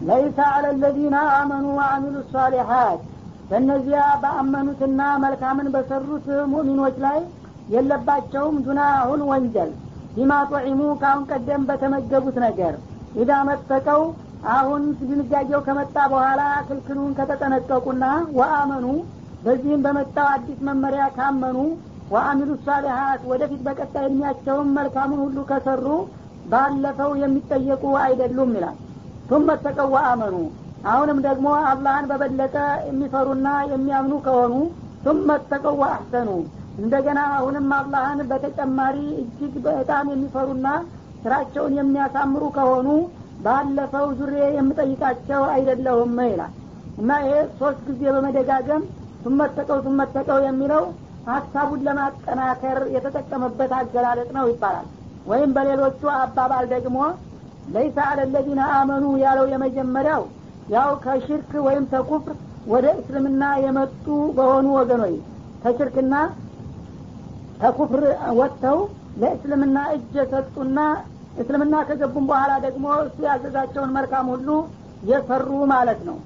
ለይሰ 0.00 0.38
አለ 0.52 0.66
ለዚነ 0.82 1.16
አመኑ 1.36 1.64
ወአሚሉ 1.78 2.16
ሷሊሓት 2.32 3.00
በእነዚያ 3.48 4.02
በአመኑትና 4.22 5.00
መልካምን 5.24 5.68
በሰሩት 5.74 6.26
ሙእሚኖች 6.52 6.96
ላይ 7.04 7.18
የለባቸውም 7.74 8.56
ጁናሁን 8.66 9.20
ወንጀል። 9.30 9.70
ቢማ 10.16 10.32
ጦዒሙ 10.50 10.80
ካሁን 11.02 11.24
ቀደም 11.30 11.62
በተመገቡት 11.68 12.36
ነገር። 12.46 12.74
ኢዳ 13.22 13.32
መጠቀው 13.48 14.02
አሁን 14.54 14.82
ድንጋጌው 15.00 15.60
ከመጣ 15.66 15.96
በኋላ 16.12 16.40
ክልክሉን 16.68 17.12
ከተጠነቀቁና 17.18 18.04
ወአመኑ 18.38 18.86
በዚህም 19.44 19.84
በመጣው 19.86 20.26
አዲስ 20.34 20.58
መመሪያ 20.68 21.04
ካመኑ 21.16 21.56
ወአሚሉ 22.12 22.50
ሳሊሀት 22.66 23.22
ወደፊት 23.30 23.60
በቀጣይ 23.66 24.06
እድሜያቸውም 24.08 24.74
መልካሙን 24.78 25.20
ሁሉ 25.24 25.38
ከሰሩ 25.50 25.86
ባለፈው 26.46 27.12
የሚጠየቁ 27.22 27.84
አይደሉም 28.02 28.50
ይላል። 28.56 28.76
ቱመ 29.28 29.48
ተቀው 29.64 29.88
ወአመኑ 29.94 30.36
አሁንም 30.86 31.18
ደግሞ 31.26 31.46
አላህን 31.68 32.06
በበለጠ 32.10 32.56
የሚፈሩና 32.88 33.48
የሚያምኑ 33.70 34.14
ከሆኑ 34.26 34.54
ቱመ 35.04 35.36
ተቀው 35.50 35.76
ወአሕሰኑ 35.82 36.30
እንደገና 36.78 37.20
አሁንም 37.36 37.68
አላህን 37.78 38.20
በተጨማሪ 38.30 38.96
እጅግ 39.22 39.54
በጣም 39.68 40.06
የሚፈሩና 40.12 40.68
ስራቸውን 41.22 41.74
የሚያሳምሩ 41.78 42.44
ከሆኑ 42.56 42.88
ባለፈው 43.44 44.06
ዙሬ 44.18 44.34
የምጠይቃቸው 44.56 45.42
አይደለሁም 45.54 46.16
ይላል። 46.26 46.52
እና 46.98 47.10
ይሄ 47.24 47.36
ሶስት 47.60 47.80
ጊዜ 47.88 48.02
በመደጋገም 48.14 48.82
ቱመተቀው 49.24 49.78
ቱመተቀው 49.86 50.38
የሚለው 50.46 50.84
ሀሳቡን 51.28 51.82
ለማጠናከር 51.86 52.78
የተጠቀመበት 52.94 53.70
አገላለጥ 53.78 54.28
ነው 54.36 54.46
ይባላል። 54.52 54.88
ወይም 55.26 55.50
በሌሎቹ 55.56 56.00
አባባል 56.18 56.64
ደግሞ 56.74 56.98
ለይሳ 57.72 57.98
አለለዚነ 58.10 58.62
አመኑ 58.78 59.04
ያለው 59.24 59.46
የመጀመሪያው 59.52 60.22
ያው 60.74 60.90
ከሽርክ 61.04 61.52
ወይም 61.66 61.84
ተኩፍር 61.92 62.36
ወደ 62.72 62.86
እስልምና 63.00 63.44
የመጡ 63.64 64.04
በሆኑ 64.36 64.66
ወገኖች 64.78 65.16
ከሽርክና 65.62 66.14
ከኩፍር 67.62 68.02
ወጥተው 68.38 68.78
ለእስልምና 69.22 69.78
እጅ 69.94 70.12
የሰጡና 70.20 70.78
እስልምና 71.42 71.76
ከገቡም 71.88 72.24
በኋላ 72.30 72.52
ደግሞ 72.64 72.86
እሱ 73.04 73.18
ያዘዛቸውን 73.28 73.94
መልካም 73.96 74.26
ሁሉ 74.34 74.48
የሰሩ 75.10 75.48
ማለት 75.72 76.00
ነው። 76.08 76.16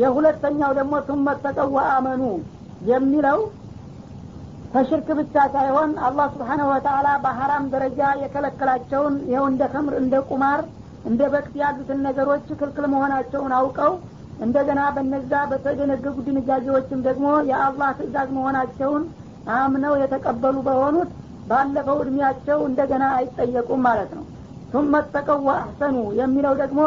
የሁለተኛው 0.00 0.72
ደግሞ 0.78 0.94
ቱመ 1.08 1.28
ተቀው 1.44 1.76
አመኑ 1.90 2.22
የሚለው 2.90 3.38
ከሽርክ 4.72 5.08
ብቻ 5.20 5.34
ሳይሆን 5.54 5.90
አላህ 6.06 6.26
ስብሓነሁ 6.34 6.66
ወተአላ 6.72 7.08
በሀራም 7.22 7.64
ደረጃ 7.74 8.00
የከለከላቸውን 8.22 9.14
ይኸው 9.30 9.46
እንደ 9.52 9.62
ከምር 9.72 9.94
እንደ 10.02 10.16
ቁማር 10.30 10.60
እንደ 11.04 11.20
በክት 11.32 11.54
ያሉትን 11.62 12.00
ነገሮች 12.06 12.46
ክልክል 12.60 12.86
መሆናቸውን 12.94 13.52
አውቀው 13.58 13.92
እንደገና 14.38 14.80
በነዛ 14.96 15.32
በተደነገጉ 15.50 16.16
ድንጋጌዎችም 16.26 17.00
ደግሞ 17.06 17.28
የአላህ 17.50 17.90
ትእዛዝ 17.98 18.28
መሆናቸውን 18.36 19.04
አምነው 19.56 19.94
የተቀበሉ 20.02 20.56
በሆኑት 20.66 21.10
ባለፈው 21.48 21.98
እድሜያቸው 22.02 22.58
እንደገና 22.68 23.04
አይጠየቁም 23.18 23.80
ማለት 23.86 24.10
ነው። 24.18 24.24
ቱመ 24.72 24.94
ተቀው 25.12 25.44
የሚለው 26.18 26.54
ደግሞ 26.62 26.80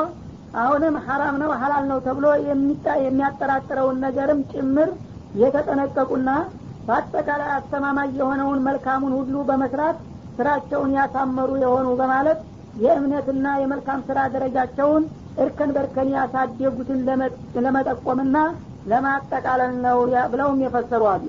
አሁንም 0.61 0.95
ሐራም 1.05 1.35
ነው 1.41 1.51
ሀላል 1.61 1.85
ነው 1.91 1.99
ተብሎ 2.05 2.25
የሚያጠራጥረውን 3.03 3.99
ነገርም 4.05 4.39
ጭምር 4.51 4.89
የተጠነቀቁና 5.41 6.29
በአጠቃላይ 6.87 7.51
አስተማማኝ 7.57 8.09
የሆነውን 8.19 8.63
መልካሙን 8.67 9.13
ሁሉ 9.19 9.35
በመስራት 9.49 9.97
ስራቸውን 10.37 10.91
ያሳመሩ 10.97 11.49
የሆኑ 11.63 11.87
በማለት 11.99 12.39
የእምነትና 12.75 13.47
የመልካም 13.61 14.01
ስራ 14.07 14.19
ደረጃቸውን 14.33 15.03
እርከን 15.37 15.71
በርከን 15.75 16.09
ያሳደጉትን 16.15 16.99
ለመጠቆምና 17.57 18.37
ለማጠቃለል 18.91 19.73
ነው 19.85 19.97
ብለውም 20.31 20.61
የፈሰሩ 20.63 21.03
አሉ። 21.11 21.25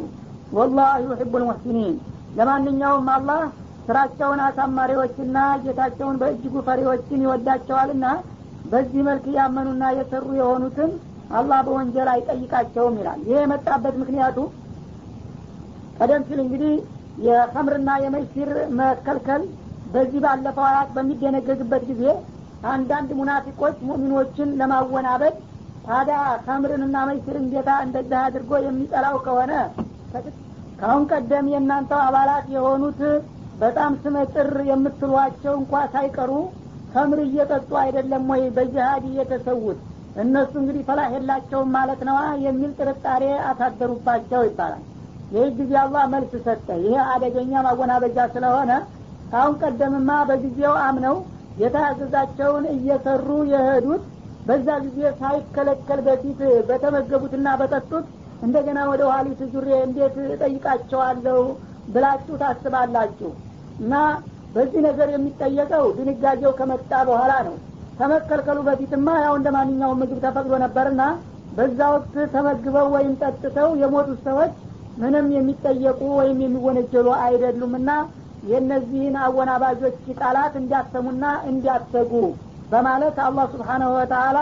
ወላህ 0.53 0.91
ዩሕቡ 1.05 1.33
ልሙሕሲኒን። 1.43 1.95
ለማንኛውም 2.39 3.09
አላህ 3.15 3.43
ስራቸውን 3.87 4.41
አሳማሪዎችና 4.47 5.37
ጌታቸውን 5.65 6.19
በእጅጉ 6.21 6.55
ፈሪዎችን 6.67 7.25
ይወዳቸዋልና 7.25 8.07
በዚህ 8.73 9.01
መልክ 9.09 9.25
ያመኑና 9.37 9.85
የሰሩ 9.97 10.27
የሆኑትን 10.41 10.91
አላህ 11.33 11.59
በወንጀል 11.67 12.09
አይጠይቃቸውም 12.13 12.97
ይላል። 13.01 13.21
ይህ 13.29 13.39
የመጣበት 13.43 13.95
ምክንያቱ 14.03 14.39
ቀደም 15.99 16.23
ሲል 16.29 16.41
እንግዲህ 16.45 16.73
የኸምርና 17.27 17.91
የመይሲር 18.05 18.51
መከልከል 18.79 19.43
በዚህ 19.93 20.21
ባለፈው 20.25 20.65
አያት 20.69 20.91
በሚደነገግበት 20.97 21.83
ጊዜ 21.91 22.05
አንዳንድ 22.73 23.11
ሙናፊቆች 23.19 23.77
ሙእሚኖችን 23.89 24.51
ለማወናበድ 24.61 25.37
ታዲያ 25.87 26.17
ከምርንና 26.45 26.97
መይስርን 27.09 27.47
ጌታ 27.53 27.71
እንደዚህ 27.85 28.19
አድርጎ 28.25 28.53
የሚጠላው 28.65 29.17
ከሆነ 29.25 29.53
ካሁን 30.81 31.05
ቀደም 31.13 31.47
የእናንተው 31.53 32.01
አባላት 32.07 32.47
የሆኑት 32.55 33.01
በጣም 33.61 33.93
ስመጥር 34.03 34.51
የምትሏቸው 34.69 35.55
እንኳ 35.61 35.83
ሳይቀሩ 35.93 36.31
ከምር 36.95 37.19
እየጠጡ 37.25 37.71
አይደለም 37.83 38.25
ወይ? 38.33 38.43
በጅሃድ 38.57 39.05
እየተሰዉት 39.11 39.79
እነሱ 40.17 40.53
እንግዲህ 40.61 40.83
ፈላህ 40.89 41.07
የላቸውም 41.15 41.69
ማለት 41.77 42.01
ነዋ 42.09 42.19
የሚል 42.47 42.73
ጥርጣሬ 42.79 43.23
አሳደሩባቸው 43.51 44.41
ይባላል። 44.49 44.83
ይህ 45.35 45.47
ጊዜ 45.59 45.73
አላህ 45.85 46.03
መልስ 46.15 46.33
ሰጠ። 46.47 46.67
ይሄ 46.85 46.97
አደገኛ 47.13 47.53
ማወናበጃ 47.67 48.19
ስለሆነ 48.35 48.73
ካሁን 49.33 49.55
ቀደምማ 49.63 50.11
በጊዜው 50.29 50.75
አምነው 50.87 51.17
የታዘዛቸውን 51.63 52.65
እየሰሩ 52.75 53.29
የሄዱት 53.53 54.03
በዛ 54.47 54.69
ጊዜ 54.85 55.01
ሳይከለከል 55.21 56.01
በፊት 56.07 56.39
በተመገቡትና 56.69 57.49
በጠጡት 57.61 58.07
እንደገና 58.43 58.79
ወደ 58.91 59.03
ኋሊት 59.11 59.41
ዙሬ 59.53 59.69
እንዴት 59.87 60.17
እጠይቃቸዋለሁ 60.27 61.41
ብላችሁ 61.93 62.35
ታስባላችሁ? 62.43 63.31
እና 63.83 63.95
በዚህ 64.55 64.81
ነገር 64.87 65.09
የሚጠየቀው 65.13 65.85
ድንጋጌው 65.99 66.53
ከመጣ 66.59 66.93
በኋላ 67.09 67.35
ነው። 67.49 67.55
ከመከልከሉ 67.99 68.59
በፊትማ 68.69 69.09
ያው 69.25 69.35
እንደ 69.39 69.49
ማንኛውም 69.57 70.01
ምግብ 70.03 70.19
ተፈቅዶ 70.25 70.55
ነበርና 70.65 71.03
በዛ 71.57 71.79
ወቅት 71.95 72.15
ተመግበው 72.35 72.87
ወይም 72.95 73.13
ጠጥተው 73.23 73.71
የሞቱት 73.83 74.21
ሰዎች 74.29 74.53
ምንም 75.03 75.27
የሚጠየቁ 75.37 76.01
ወይም 76.19 76.39
የሚወነጀሉ 76.45 77.09
አይደሉምና 77.25 77.91
የእነዚህን 78.52 79.16
አወናባጆች 79.26 79.98
ቃላት 80.20 80.54
እንዲያሰሙና 80.62 81.24
እንዲያሰጉ 81.52 82.12
በማለት 82.72 83.18
አላህ 83.28 83.46
ስብሓናሁ 83.56 83.90
ወተአላ 84.00 84.40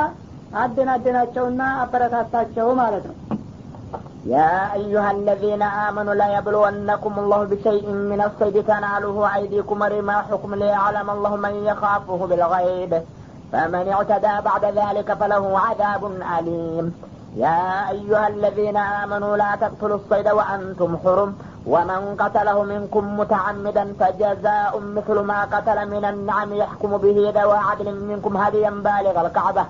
አደናደናቸውና 0.63 1.62
አበረታታቸው 1.84 2.70
ማለት 2.84 3.06
ነው 3.12 3.18
يا 4.28 4.54
أيها 4.74 5.10
الذين 5.12 5.62
آمنوا 5.88 6.13
لا 6.13 6.28
يبلونكم 6.38 7.13
الله 7.20 7.39
بشيء 7.44 7.86
من 8.12 8.20
الصيد 8.22 8.56
تناله 8.63 9.18
أيديكم 9.36 9.78
ورماحكم 9.82 10.56
ليعلم 10.56 11.08
الله 11.10 11.34
من 11.36 11.54
يخافه 11.70 12.20
بالغيب 12.30 12.91
فمن 13.52 13.86
اعتدى 13.89 14.34
بعد 14.50 14.63
ذلك 14.82 15.13
فله 15.13 15.60
عذاب 15.60 16.04
أليم 16.36 16.86
يا 17.36 17.60
أيها 17.89 18.28
الذين 18.28 18.78
آمنوا 19.02 19.34
لا 19.38 19.52
تقتلوا 19.56 19.98
الصيد 19.98 20.28
وأنتم 20.30 20.98
حرم 21.04 21.30
ومن 21.68 22.02
قتله 22.22 22.58
منكم 22.63 23.04
متعمدا 23.20 23.94
فجزاء 24.00 24.74
مثل 24.98 25.18
ما 25.32 25.39
قتل 25.46 25.78
من 25.89 26.04
النعم 26.06 26.54
يحكم 26.54 26.91
به 26.98 27.18
ذوى 27.38 27.58
عدل 27.70 27.88
منكم 28.12 28.38
هديا 28.38 28.70
بالغ 28.88 29.15
الكعبة 29.26 29.65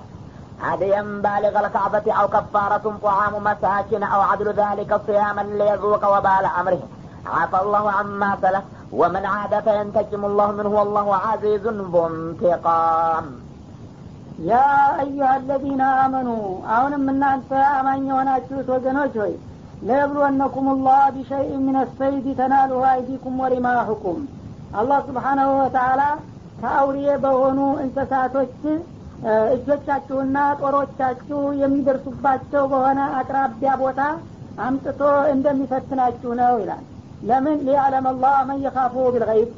هديا 0.61 1.01
بالغ 1.25 1.53
الكعبة 1.59 2.05
أو 2.19 2.25
كفارة 2.27 2.85
طعام 3.03 3.33
مساكن 3.43 4.03
أو 4.03 4.21
عدل 4.21 4.47
ذلك 4.53 4.91
صياما 5.07 5.41
ليذوق 5.59 6.17
وبال 6.17 6.45
أمره 6.59 6.81
عفى 7.25 7.57
الله 7.61 7.91
عما 7.91 8.37
سلف 8.41 8.63
ومن 8.91 9.23
عاد 9.25 9.53
فينتقم 9.63 10.25
الله 10.25 10.47
منه 10.51 10.69
والله 10.69 11.07
عزيز 11.15 11.65
ذو 11.67 12.07
انتقام 12.07 13.25
ያ 14.49 14.53
አዩሀ 15.01 15.27
አለዚነ 15.33 15.81
አመኑ 16.03 16.29
አሁንም 16.75 17.03
እናንተ 17.11 17.49
አማኝ 17.75 18.01
የሆናችሁት 18.09 18.67
ወገኖች 18.73 19.13
ሆይ 19.21 19.33
ለየብልወነኩም 19.80 20.66
ላህ 20.86 21.02
ቢሸይء 21.14 21.50
ምን 21.66 21.76
ሰይድ 21.98 22.26
ተናሉሁ 22.40 22.80
አይዲኩም 22.90 23.36
ወሪማሁኩም 23.42 24.18
አላህ 24.80 24.98
ስብሓናሁ 25.06 25.50
ወተአላ 25.60 26.02
ከአውሬ 26.60 26.96
በሆኑ 27.22 27.58
እንስሳቶች 27.84 28.56
እጆቻችሁና 29.54 30.36
ጦሮቻችሁ 30.60 31.40
የሚደርሱባቸው 31.62 32.62
በሆነ 32.72 33.00
አቅራቢያ 33.20 33.72
ቦታ 33.82 34.00
አምጥቶ 34.58 35.00
እንደሚፈትናችሁ 35.32 36.30
ነው 36.40 36.54
ይላል። 36.62 36.84
ለምን? 37.28 37.58
ሊያለም 37.66 38.06
አላህ 38.12 38.36
መን 38.48 38.60
የካፉ 38.64 38.94
ቢልገይብ። 39.14 39.50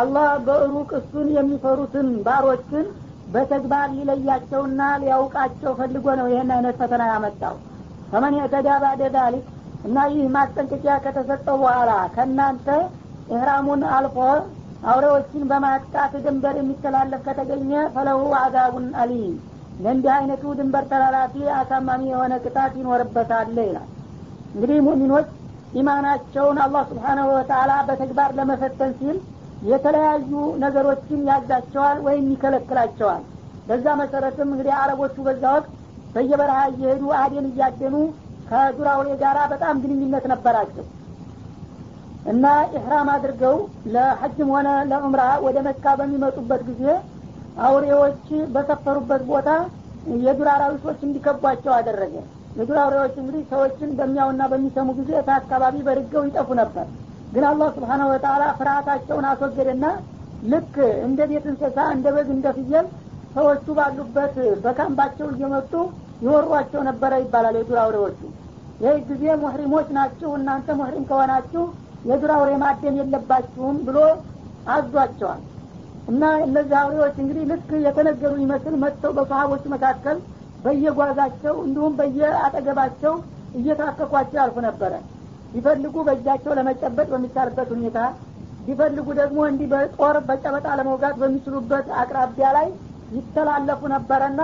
አላህ 0.00 0.28
በሩቅ 0.46 0.90
እሱን 1.00 1.28
የሚፈሩትን 1.36 2.08
ባሮችን 2.26 2.86
በተግባር 3.34 3.88
ሊለያቸውና 3.96 4.80
ሊያውቃቸው 5.02 5.72
ፈልጎ 5.80 6.06
ነው 6.20 6.26
ይህን 6.32 6.50
አይነት 6.56 6.76
ፈተና 6.82 7.02
ያመጣው። 7.12 7.56
ፈመን 8.10 8.34
የተዳ 8.40 8.68
ባደ 8.84 9.02
ዛሊክ 9.16 9.46
እና 9.84 9.96
ይህ 10.12 10.24
ማስጠንቀቂያ 10.34 10.94
ከተሰጠው 11.04 11.56
በኋላ 11.62 11.92
ከእናንተ 12.14 12.66
ኢህራሙን 13.30 13.82
አልፎ 13.96 14.16
አውሬዎችን 14.88 15.42
በማጥቃት 15.50 16.12
ድንበር 16.24 16.56
የሚተላለፍ 16.58 17.22
ከተገኘ 17.26 17.72
ፈለሁ 17.94 18.20
አዛቡን 18.40 18.86
አሊም። 19.02 19.34
ለእንዲህ 19.82 20.12
አይነቱ 20.14 20.44
ድንበር 20.58 20.84
ተላላፊ 20.92 21.34
አሳማሚ 21.56 22.02
የሆነ 22.10 22.34
ቅጣት 22.44 22.72
ይኖርበታል 22.80 23.50
ይላል። 23.60 23.88
እንግዲህ 24.54 24.78
ሙእሚኖች 24.86 25.28
ኢማናቸውን 25.74 26.58
አላህ 26.64 26.82
ስብሓናሁ 26.90 27.26
ወተአላ 27.34 27.72
በተግባር 27.88 28.30
ለመፈተን 28.38 28.92
ሲል 29.00 29.16
የተለያዩ 29.68 30.30
ነገሮችን 30.62 31.20
ያዛቸዋል 31.30 31.98
ወይም 32.06 32.26
ይከለክላቸዋል። 32.32 33.22
በዛ 33.66 33.86
መሰረትም 34.00 34.48
እንግዲህ 34.52 34.74
አረቦቹ 34.78 35.16
በዛ 35.26 35.44
ወቅት 35.56 35.72
በየበረሃ 36.14 36.60
እየሄዱ 36.72 37.04
አዴን 37.18 37.46
እያደኑ 37.50 37.96
አውሬ 38.50 39.08
ጋራ 39.22 39.38
በጣም 39.52 39.76
ግንኙነት 39.82 40.24
ነበራቸው 40.32 40.86
እና 42.30 42.44
ኢሕራም 42.76 43.08
አድርገው 43.12 43.56
ለሐጅም 43.94 44.48
ሆነ 44.54 44.68
ለዑምራ 44.90 45.22
ወደ 45.44 45.58
መካ 45.66 45.94
በሚመጡበት 46.00 46.62
ጊዜ 46.68 46.84
አውሬዎች 47.66 48.24
በሰፈሩበት 48.54 49.22
ቦታ 49.30 49.48
የዱር 50.24 50.48
አራዊቶች 50.54 50.98
እንዲከቧቸው 51.06 51.72
አደረገ። 51.76 52.14
የዱር 52.58 52.78
አውሬዎች 52.82 53.14
እንግዲህ 53.22 53.42
ሰዎችን 53.50 53.90
በሚያውና 53.98 54.42
በሚሰሙ 54.52 54.88
ጊዜ 55.00 55.10
ከአካባቢ 55.26 55.76
በርገው 55.88 56.22
ይጠፉ 56.28 56.48
ነበር። 56.60 56.86
ግን 57.32 57.44
አላህ 57.50 57.68
ስብሓነ 57.76 58.02
ወተአላ 58.10 58.44
ፍርሃታቸውን 58.58 59.26
አስወገደና 59.30 59.86
ልክ 60.52 60.74
እንደ 61.06 61.20
ቤት 61.30 61.46
እንስሳ 61.52 61.78
እንደ 61.94 62.08
በግ 62.16 62.28
እንደ 62.36 62.48
ፍየል 62.58 62.86
ሰዎቹ 63.34 63.66
ባሉበት 63.78 64.34
በካምባቸው 64.64 65.26
እየመጡ 65.34 65.72
ይወሯቸው 66.20 66.80
ነበረ 66.88 67.12
ይባላል 67.22 67.56
የዱር 67.58 67.78
አውሬዎቹ። 67.82 68.20
ይህ 68.80 68.96
ጊዜ 69.08 69.24
ሙሕሪሞች 69.42 69.88
ናችሁ 69.96 70.30
እናንተ 70.38 70.76
ሙሕሪም 70.78 71.04
ከሆናችሁ 71.10 71.62
የዱር 72.04 72.32
አውሬ 72.34 72.50
ማደን 72.62 72.98
የለባችሁም 73.00 73.78
ብሎ 73.86 73.98
አዟቸዋል። 74.68 75.42
እና 76.08 76.24
እነዚህ 76.44 76.76
አውሬዎች 76.80 77.16
እንግዲህ 77.22 77.44
ልክ 77.50 77.70
የተነገሩ 77.86 78.32
ይመስል 78.42 78.74
መጥተው 78.82 79.12
በሰሀቦች 79.16 79.64
መካከል 79.74 80.18
በየጓዛቸው 80.64 81.54
እንዲሁም 81.64 81.96
በየአጠገባቸው 81.98 83.14
እየታከኳቸው 83.58 84.38
ያልፉ 84.40 84.56
ነበረ። 84.68 84.92
ቢፈልጉ 85.52 85.96
በእጃቸው 86.06 86.52
ለመጨበጥ 86.58 87.06
በሚቻልበት 87.12 87.68
ሁኔታ 87.74 87.98
ቢፈልጉ 88.66 89.06
ደግሞ 89.20 89.38
እንዲህ 89.50 89.68
በጦር 89.72 90.16
በጨበጣ 90.28 90.66
ለመውጋት 90.78 91.14
በሚችሉበት 91.20 91.86
አቅራቢያ 92.00 92.48
ላይ 92.56 92.66
ይተላለፉ 93.10 93.80
ነበረና 93.94 94.40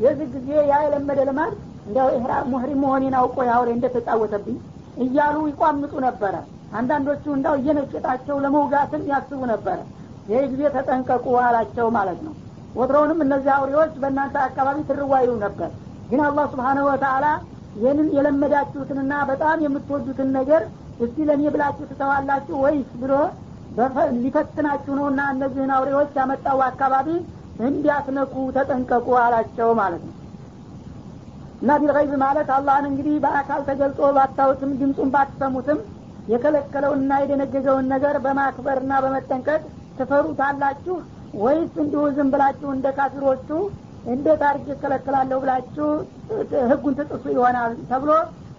የዚህ 0.00 0.26
ጊዜ 0.36 0.48
ያ 0.70 0.76
የለመደ 0.84 1.20
ልማድ 1.28 1.52
እንዲያው 1.86 2.08
ሙህሪም 2.52 2.80
መሆኔን 2.84 3.14
አውቆ 3.20 3.36
ያውሬ 3.50 3.68
እንደተጫወተብኝ 3.76 4.56
እያሉ 5.04 5.36
ይቋምጡ 5.50 5.92
ነበረ። 6.06 6.34
አንዳንዶቹ 6.78 7.24
እንዳው 7.36 7.54
እየነሸጣቸው 7.60 8.36
ለመውጋትም 8.44 9.02
ያስቡ 9.10 9.40
ነበረ። 9.52 9.78
ይህ 10.30 10.44
ጊዜ 10.52 10.62
ተጠንቀቁ 10.76 11.26
አላቸው 11.42 11.88
ማለት 11.96 12.20
ነው። 12.26 12.34
ወትሮውንም 12.76 13.20
እነዚህ 13.24 13.50
አውሬዎች 13.56 13.92
በእናንተ 14.02 14.36
አካባቢ 14.46 14.78
ትርዋዩ 14.88 15.28
ነበር። 15.44 15.70
ግን 16.10 16.20
አላህ 16.26 16.44
ስብሓነሁ 16.52 16.86
ወተአላ 16.90 17.26
ይህንን 17.76 18.08
የለመዳችሁትንና 18.16 19.12
በጣም 19.30 19.62
የምትወዱትን 19.64 20.28
ነገር 20.38 20.62
እስቲ 21.04 21.16
ለእኔ 21.28 21.42
ብላችሁ 21.54 21.86
ትተዋላችሁ 21.90 22.56
ወይስ 22.64 22.90
ብሎ 23.00 23.12
ሊፈትናችሁ 24.18 24.92
ነውና 24.98 25.20
እነዚህን 25.32 25.72
አውሬዎች 25.76 26.12
ያመጣው 26.18 26.58
አካባቢ 26.68 27.08
እንዲያስነኩ 27.64 28.34
ተጠንቀቁ 28.56 29.08
አላቸው 29.22 29.68
ማለት 29.80 30.02
ነው። 30.08 30.14
እና 31.62 31.76
ቢልገይብ 31.80 32.12
ማለት 32.22 32.48
አላህን 32.56 32.86
እንግዲህ 32.90 33.14
በአካል 33.24 33.60
ተገልጾ 33.68 34.08
ባታዩትም 34.16 34.72
ድምፁን 34.80 35.10
ባትሰሙትም 35.14 35.78
የከለከለውንና 36.32 37.12
የደነገገውን 37.22 37.86
ነገር 37.94 38.16
በማክበርና 38.24 38.92
በመጠንቀቅ 39.04 39.60
ትፈሩታላችሁ 39.98 40.96
ወይስ 41.38 41.74
እንዲሁ 41.82 42.02
ዝም 42.16 42.28
ብላችሁ 42.34 42.68
እንደ 42.74 42.86
ካፊሮቹ 42.96 43.48
እንዴት 44.06 44.42
አድርጌ 44.48 44.68
እከለክላለሁ 44.74 45.38
ብላችሁ 45.44 45.86
ህጉን 46.70 46.96
ትጥሱ 46.98 47.24
ይሆናል 47.34 47.72
ተብሎ 47.88 48.10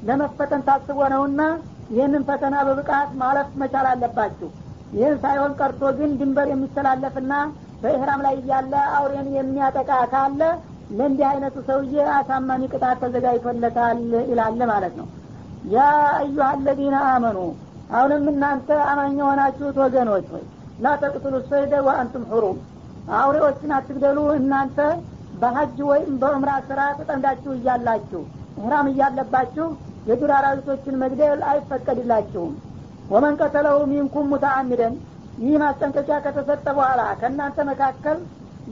ለመፈተን 0.07 0.63
ታስቦ 0.67 0.99
ነውና 1.13 1.41
ይህንን 1.89 2.23
ፈተና 2.29 2.55
በብቃት 2.67 3.12
ማለፍ 3.21 3.49
መቻል 3.62 3.86
አለባችሁ። 3.91 4.49
ይህን 4.97 5.15
ሳይሆን 5.23 5.53
ቀርቶ 5.60 5.81
ግን 5.99 6.12
ድንበር 6.19 6.47
የሚተላለፍና 6.51 7.33
በኢህራም 7.81 8.21
ላይ 8.25 8.35
እያለ 8.39 8.73
አውሬን 8.97 9.27
የሚያጠቃ 9.35 9.91
ካለ 10.11 10.41
ለእንዲህ 10.91 11.25
አይነቱ 11.29 11.57
ሰውዬ 11.67 11.95
አሳማኝ 12.13 12.61
ቅጣት 12.71 12.97
ተዘጋጅቶለታል 13.03 13.99
ይላል 14.29 14.61
ማለት 14.71 14.93
ነው። 14.99 15.07
ያ 15.73 15.79
አዩሀ 16.19 16.45
አለዚነ 16.51 16.95
አመኑ 17.09 17.39
አሁንም 17.91 18.25
እናንተ 18.31 18.69
አማኝ 18.91 19.13
የሆናችሁት 19.19 19.77
ወገኖች 19.83 20.27
ሆይ 20.33 20.45
ላ 20.79 20.95
ተቅትሉ 21.01 21.35
ሰይደ 21.49 21.73
ወአንቱም 21.87 22.23
ሁሩም 22.31 22.57
አውሬዎችን 23.17 23.73
አትግደሉ። 23.77 24.17
እናንተ 24.39 24.79
በሀጅ 25.41 25.77
ወይም 25.89 26.11
በእምራ 26.21 26.51
ስራ 26.69 26.79
ተጠምዳችሁ 26.99 27.51
እያላችሁ 27.57 28.21
እህራም 28.59 28.87
እያለባችሁ 28.91 29.67
የዱር 30.07 30.31
አራዊቶችን 30.37 30.95
መግደል 31.03 31.41
አይፈቀድላችሁም። 31.51 32.53
ወመን 33.11 33.35
ቀተለው 33.41 33.77
ሚንኩም 33.91 34.25
ሙተአሚደን 34.33 34.93
ይህ 35.38 35.56
ማስጠንቀቂያ 35.62 36.17
ከተሰጠ 36.26 36.65
በኋላ 36.78 37.02
ከእናንተ 37.19 37.58
መካከል 37.69 38.17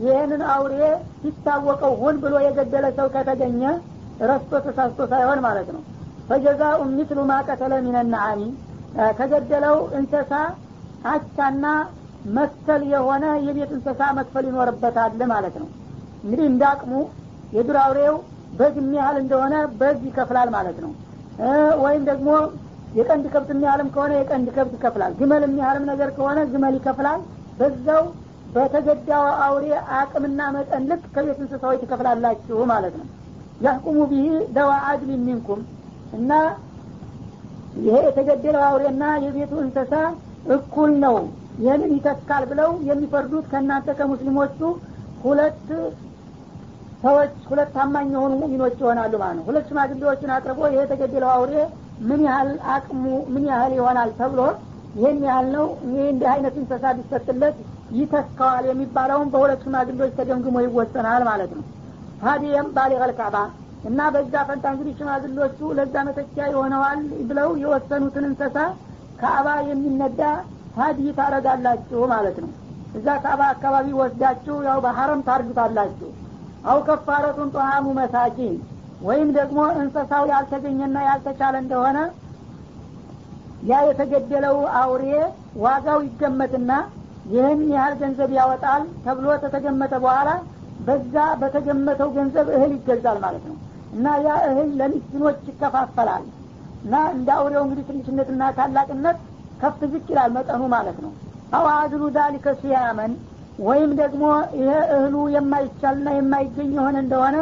ይህንን 0.04 0.42
አውሬ 0.54 0.74
ሲታወቀው 1.20 1.94
ሁን 2.00 2.16
ብሎ 2.24 2.36
የገደለ 2.46 2.86
ሰው 2.98 3.08
ከተገኘ 3.14 3.62
ረስቶ 4.30 4.52
ተሳስቶ 4.66 5.00
ሳይሆን 5.12 5.40
ማለት 5.46 5.70
ነው። 5.76 5.82
ፈጀዛኡ 6.30 6.80
ሚስሉ 6.92 7.20
ማቀተለ 7.32 7.74
ሚነናአሚ 7.86 8.42
ከገደለው 9.18 9.78
እንሰሳ 9.98 10.32
አቻና 11.12 11.66
መሰል 12.36 12.84
የሆነ 12.94 13.26
የቤት 13.46 13.72
እንሰሳ 13.78 14.02
መክፈል 14.20 14.46
ይኖርበታል 14.50 15.22
ማለት 15.34 15.56
ነው። 15.62 15.68
እንግዲህ 16.24 16.46
እንዳቅሙ 16.52 16.94
የዱር 17.56 17.78
አውሬው 17.84 18.16
በግ 18.60 18.76
የሚያህል 18.82 19.18
እንደሆነ 19.24 19.56
በግ 19.80 20.00
ይከፍላል 20.08 20.50
ማለት 20.56 20.78
ነው። 20.86 20.92
ወይም 21.84 22.04
ደግሞ 22.10 22.30
የቀንድ 22.96 23.26
ከብት 23.34 23.50
የሚያህልም 23.54 23.90
ከሆነ 23.96 24.12
የቀንድ 24.18 24.48
ከብት 24.56 24.74
ይከፍላል። 24.78 25.14
ግመል 25.20 25.44
የሚያህልም 25.48 25.86
ነገር 25.92 26.10
ከሆነ 26.18 26.40
ግመል 26.52 26.76
ይከፍላል። 26.80 27.22
በዛው 27.60 28.04
በተገዳው 28.56 29.24
አውሬ 29.46 29.66
አቅምና 29.98 30.42
መጠን 30.56 30.84
ልክ 30.90 31.04
ከቤት 31.16 31.40
እንስሳዎች 31.44 31.80
ትከፍላላችሁ 31.84 32.58
ማለት 32.72 32.94
ነው። 33.00 33.08
ያህቁሙ 33.62 33.98
ቢህ 34.12 34.28
ደዋ 34.56 34.72
አድል 34.90 35.12
ሚንኩም 35.26 35.62
እና 36.18 36.32
ይሄ 37.80 37.96
የተገደለው 38.08 38.64
አውሬና 38.68 39.04
የቤቱ 39.24 39.54
እንስሳ 39.64 39.94
እኩል 40.56 40.92
ነው። 41.06 41.16
ይህንን 41.60 41.92
ይተካል 41.98 42.44
ብለው 42.50 42.70
የሚፈርዱት 42.90 43.46
ከእናንተ 43.52 43.90
ከሙስሊሞቹ 44.00 44.60
ሁለት 45.24 45.68
ሰዎች 47.04 47.34
ሁለት 47.50 47.70
ታማኝ 47.76 48.08
የሆኑ 48.16 48.34
ሙሚኖች 48.42 48.76
ይሆናሉ 48.82 49.14
ማለት 49.22 49.36
ነው። 49.40 49.46
ሁለት 49.50 49.66
ሽማግሌዎችን 49.70 50.32
አቅርቦ 50.36 50.60
ይሄ 50.70 50.80
የተገደለው 50.84 51.30
አውሬ 51.34 51.54
ምን 52.02 52.22
ያህል 52.28 52.50
አቅሙ 52.74 53.04
ምን 53.34 53.44
ያህል 53.52 53.74
ይሆናል 53.78 54.10
ተብሎ 54.20 54.42
ይህን 54.96 55.20
ያህል 55.28 55.48
ነው? 55.56 55.66
ይህ 55.88 56.04
እንዲህ 56.12 56.28
አይነት 56.34 56.56
እንሰሳ 56.62 56.84
ቢሰጥለት 56.98 57.56
ይተካዋል 57.98 58.66
የሚባለውን 58.70 59.28
በሁለት 59.34 59.62
ሽማግሌዎች 59.66 60.12
ተገምግሞ 60.20 60.56
ይወሰናል 60.66 61.24
ማለት 61.30 61.52
ነው። 61.58 61.64
ሀዲየም 62.24 62.68
ባሊቀል 62.76 63.12
ካዕባ 63.18 63.38
እና 63.90 64.02
በዛ 64.14 64.34
ፈንታ 64.48 64.66
እንግዲህ 64.74 64.94
ሽማግሌዎቹ 65.00 65.60
ለዛ 65.80 65.96
መተኪያ 66.08 66.44
ይሆነዋል 66.52 67.00
ብለው 67.30 67.50
የወሰኑትን 67.64 68.28
እንሰሳ 68.30 68.58
ካዕባ 69.22 69.48
የሚነዳ 69.70 70.22
ሀዲ 70.78 71.02
ታረጋላችሁ 71.20 72.00
ማለት 72.14 72.38
ነው። 72.44 72.50
እዛ 72.98 73.08
ካዕባ 73.24 73.42
አካባቢ 73.54 73.88
ወስዳችሁ 74.00 74.56
ያው 74.68 74.80
በሀረም 74.86 75.22
ታርዱታላችሁ። 75.28 76.10
አው 76.66 76.80
ከፋረቱን 76.88 77.50
ጦሃሙ 77.56 77.88
መሳኪን 78.00 78.56
ወይም 79.08 79.30
ደግሞ 79.38 79.60
እንሰሳው 79.80 80.24
ያልተገኘና 80.32 80.98
ያልተቻለ 81.08 81.56
እንደሆነ 81.64 81.98
ያ 83.70 83.76
የተገደለው 83.88 84.58
አውሬ 84.80 85.04
ዋጋው 85.64 86.00
ይገመትና 86.08 86.72
ይህን 87.32 87.62
ያህል 87.74 87.94
ገንዘብ 88.02 88.32
ያወጣል 88.38 88.84
ተብሎ 89.06 89.28
ተተገመተ 89.44 89.94
በኋላ 90.04 90.30
በዛ 90.88 91.16
በተገመተው 91.42 92.10
ገንዘብ 92.18 92.48
እህል 92.56 92.72
ይገዛል 92.78 93.18
ማለት 93.24 93.44
ነው። 93.50 93.56
እና 93.96 94.08
ያ 94.26 94.34
እህል 94.48 94.70
ለሚስኪኖች 94.80 95.40
ይከፋፈላል። 95.50 96.24
እና 96.86 96.96
እንደ 97.14 97.30
አውሬው 97.38 97.64
እንግዲህ 97.66 97.86
ትንሽነትና 97.90 98.50
ታላቅነት 98.58 99.18
ከፍ 99.62 99.80
ዝቅ 99.92 100.06
ይላል 100.12 100.32
መጠኑ 100.38 100.62
ማለት 100.76 100.98
ነው። 101.06 101.12
አው 101.58 101.66
አድሉ 101.76 102.04
ዛሊከ 102.18 102.48
ሲያመን 102.62 103.12
ወይም 103.60 103.92
ደግሞ 104.02 104.24
ይሄ 104.60 104.72
እህሉ 104.96 105.16
የማይቻልና 105.36 106.08
የማይገኝ 106.18 106.72
የሆነ 106.78 106.96
እንደሆነ 107.04 107.38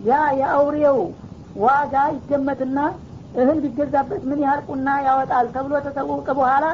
ያ 0.00 0.18
የአውሬው 0.40 0.98
ዋጋ 1.64 1.94
ይገመትና 2.16 2.78
እህል 3.34 3.58
ቢገዛበት 3.64 4.22
ምን 4.28 4.38
ያህል 4.44 4.60
ቁና 4.68 4.88
ያወጣል 5.06 5.46
ተብሎ 5.54 5.72
ተታወቀ 5.86 6.28
በኋላ 6.38 6.66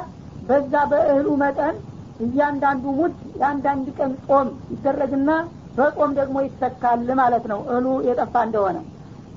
በዛ 0.48 0.74
በእህሉ 0.90 1.28
መጠን 1.42 1.76
እያንዳንዱ 2.24 2.84
ሙድ 2.98 3.14
የአንዳንድ 3.40 3.86
ቀን 3.98 4.12
ጾም 4.26 4.48
ይደረግና 4.72 5.30
በጾም 5.76 6.10
ደግሞ 6.18 6.36
ይተካል 6.44 7.08
ማለት 7.20 7.44
ነው። 7.50 7.58
እህሉ 7.66 7.86
የጠፋ 8.06 8.34
እንደሆነ። 8.46 8.76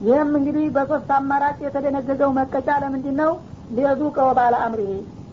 ይህም 0.02 0.30
እንግዲህ 0.40 0.66
በሶስት 0.76 1.10
አማራጭ 1.16 1.58
የተደነገገው 1.66 2.30
መቀጫ 2.38 2.70
ለምንድን 2.84 3.18
ነው 3.22 3.32
ሊየዙ 3.76 4.02
ቀወባለ 4.18 4.54
አምሪሄ 4.66 4.92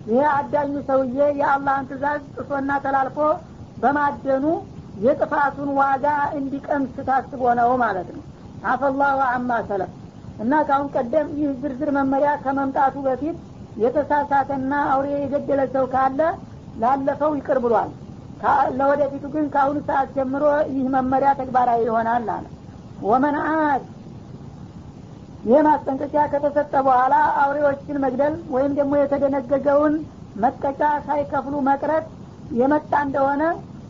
ይሄ 0.08 0.22
አዳኙ 0.32 0.72
ሰውዬ 0.88 1.18
የአላህን 1.40 1.86
ትእዛዝ 1.90 2.22
ጥሶና 2.36 2.70
ተላልፎ 2.84 3.18
በማደኑ 3.82 4.44
የጥፋቱን 5.04 5.70
ዋጋ 5.78 6.06
እንዲቀምስ 6.38 6.96
ታስቦ 7.08 7.42
ነው 7.60 7.70
ማለት 7.82 8.08
ነው 8.14 8.22
አፈላሁ 8.66 9.18
አማ 9.28 9.50
ሰለፍ። 9.68 9.92
እና 10.42 10.52
ካሁን 10.68 10.88
ቀደም 10.94 11.28
ይህ 11.36 11.50
ዝርዝር 11.60 11.90
መመሪያ 11.96 12.30
ከመምጣቱ 12.42 12.96
በፊት 13.06 13.36
የተሳሳተና 13.82 14.72
አውሬ 14.92 15.06
የገደለ 15.16 15.60
ሰው 15.74 15.84
ካለ 15.94 16.20
ላለፈው 16.82 17.32
ይቅር 17.38 17.58
ብሏል። 17.64 17.90
ለወደፊቱ 18.78 19.24
ግን 19.34 19.46
ከአሁኑ 19.52 19.78
ሰዓት 19.86 20.08
ጀምሮ 20.16 20.42
ይህ 20.70 20.86
መመሪያ 20.94 21.30
ተግባራዊ 21.38 21.80
ይሆናል 21.86 22.26
አለ። 22.34 22.44
ወመን 23.06 23.36
አድ 23.44 23.82
ይህ 25.46 25.60
ማስጠንቀቂያ 25.66 26.22
ከተሰጠ 26.32 26.74
በኋላ 26.86 27.14
አውሬዎችን 27.42 28.00
መግደል 28.04 28.34
ወይም 28.54 28.72
ደግሞ 28.78 28.92
የተደነገገውን 29.00 29.94
መቀጫ 30.36 30.80
ሳይከፍሉ 31.06 31.54
መቅረት 31.68 32.06
የመጣ 32.58 32.92
እንደሆነ 33.06 33.42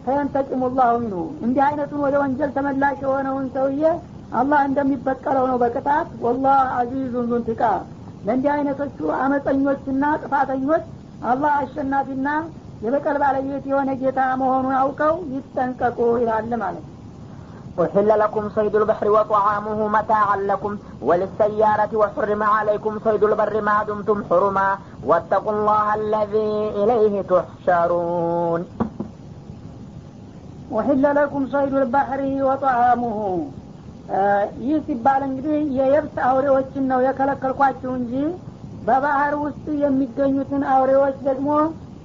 ፈየንተቂሙ 0.05 0.69
ላሁ 0.77 0.93
ሚንሁ። 1.03 1.23
እንዲህ 1.45 1.63
አይነቱን 1.67 2.03
ወደ 2.05 2.17
ወንጀል 2.23 2.51
ተመላሽ 2.57 2.99
የሆነውን 3.05 3.47
ሰውዬ 3.57 3.83
አላህ 4.40 4.60
እንደሚበቀለው 4.68 5.46
ነው 5.52 5.58
በቅጣት 5.64 6.10
ወላህ 6.26 6.60
አዚዙን 6.80 7.28
ዙንቲቃ 7.32 7.64
ለእንዲህ 8.28 8.52
አይነቶቹ 8.56 9.00
አመፀኞችና 9.24 10.04
ጥፋተኞች 10.24 10.84
አላህ 11.32 11.52
አሸናፊና 11.62 12.28
የበቀል 12.86 13.18
ባለቤት 13.24 13.66
የሆነ 13.72 13.90
ጌታ 14.02 14.20
መሆኑን 14.42 14.76
አውቀው 14.82 15.16
ይጠንቀቁ 15.36 16.00
ይላል 16.24 16.50
ማለት 16.64 16.84
ነው 16.84 16.90
أحل 17.80 18.20
لكم 18.20 18.50
صيد 18.50 18.76
البحر 18.76 19.10
وطعامه 19.10 19.88
متاعا 19.88 20.38
لكم 20.42 20.72
وللسيارة 21.02 21.92
وحرم 21.94 22.44
عليكم 22.46 23.00
صيد 23.06 23.24
البر 23.24 23.62
ما 23.62 23.84
دمتم 23.84 24.24
حرما 24.30 24.68
واتقوا 25.04 25.52
الله 25.52 25.86
الذي 25.96 26.54
إليه 26.76 27.22
تحشرون 27.24 28.62
وحل 30.72 31.16
لكم 31.16 31.48
صيد 31.48 31.74
البحر 31.76 32.20
وطعامه 32.42 33.18
ይህ 34.63 34.77
ሲባል 34.87 35.23
እንግዲህ 35.27 35.57
የየብስ 35.79 36.17
አውሬዎችን 36.27 36.85
ነው 36.91 37.01
የከለከልኳችሁ 37.07 37.93
እንጂ 38.01 38.13
በባህር 38.87 39.35
ውስጥ 39.43 39.67
የሚገኙትን 39.83 40.63
አውሬዎች 40.75 41.17
ደግሞ 41.29 41.49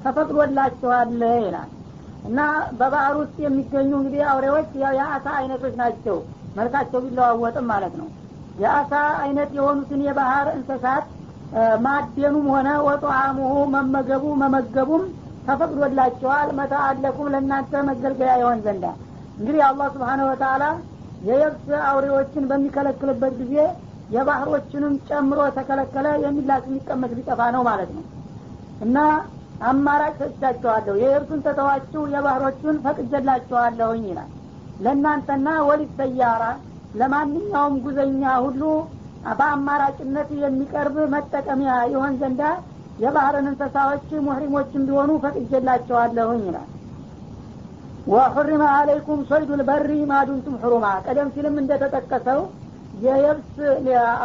ተፈቅዶላችኋል 0.06 1.10
ይላል። 1.40 1.70
እና 2.28 2.40
በባህር 2.80 3.16
ውስጥ 3.22 3.36
የሚገኙ 3.46 3.92
እንግዲህ 4.00 4.22
አውሬዎች 4.32 4.70
የአሳ 4.96 5.28
አይነቶች 5.40 5.76
ናቸው። 5.82 6.18
መልካቸው 6.58 7.00
ቢለዋወጥም 7.06 7.66
ማለት 7.72 7.94
ነው። 8.02 8.08
የአሳ 8.60 8.94
አይነት 9.22 9.50
የሆኑትን 9.58 10.02
የባህር 10.08 10.48
እንስሳት 10.56 11.06
ማደኑም 11.86 12.46
ሆነ 12.54 12.70
ወጧሙሁ 12.88 13.54
መመገቡ 13.74 14.26
መመገቡም 14.42 15.04
ተፈቅዶላቸዋል 15.48 16.50
መተአለኩም 16.60 17.30
ለእናንተ 17.34 17.82
መገልገያ 17.90 18.32
ይሆን 18.42 18.60
ዘንዳ። 18.66 18.86
እንግዲህ 19.40 19.62
አላህ 19.70 19.88
ስብሓነ 19.96 20.22
ወተአላ 20.30 20.64
የየብስ 21.22 21.68
አውሬዎችን 21.86 22.48
በሚከለክልበት 22.52 23.34
ጊዜ 23.42 23.56
የባህሮችንም 24.16 24.94
ጨምሮ 25.10 25.42
ተከለከለ 25.58 26.08
የሚላስ 26.24 26.64
የሚቀመጥ 26.70 27.12
ሊጠፋ 27.18 27.42
ነው 27.56 27.62
ማለት 27.70 27.92
ነው። 27.98 28.06
እና 28.86 28.98
አማራጭ 29.70 30.14
ሰጥቻቸዋለሁ። 30.22 30.94
የየብሱን 31.02 31.44
ተተዋችሁ 31.46 32.02
የባህሮቹን 32.14 32.78
ፈቅጀላቸዋለሁኝ 32.86 34.04
ይላል። 34.12 34.30
ለእናንተና 34.80 35.48
ወሊት 35.68 35.92
ሰያራ 36.00 36.44
ለማንኛውም 36.96 37.76
ጉዘኛ 37.86 38.24
ሁሉ 38.46 38.62
በአማራጭነት 39.32 40.30
የሚቀርብ 40.42 40.96
መጠቀሚያ 41.14 41.74
ይሆን 41.92 42.14
ዘንዳ 42.22 42.44
የባህርን 43.00 43.50
እንስሳዎች 43.52 44.08
ሙህሪሞችም 44.26 44.86
ቢሆኑ 44.88 45.12
ፈቅጀላቸዋለሁኝ 45.26 46.42
ይላል 46.50 46.70
ወሑሪመ 48.08 48.64
አለይኩም 48.76 49.20
ሶይዱ 49.30 49.50
ልበሪ 49.60 49.90
ማዱንቱም 50.12 50.56
ሕሩማ 50.62 50.86
ቀደም 51.06 51.28
ሲልም 51.36 51.56
እንደተጠቀሰው 51.62 52.40
የየብስ 53.04 53.52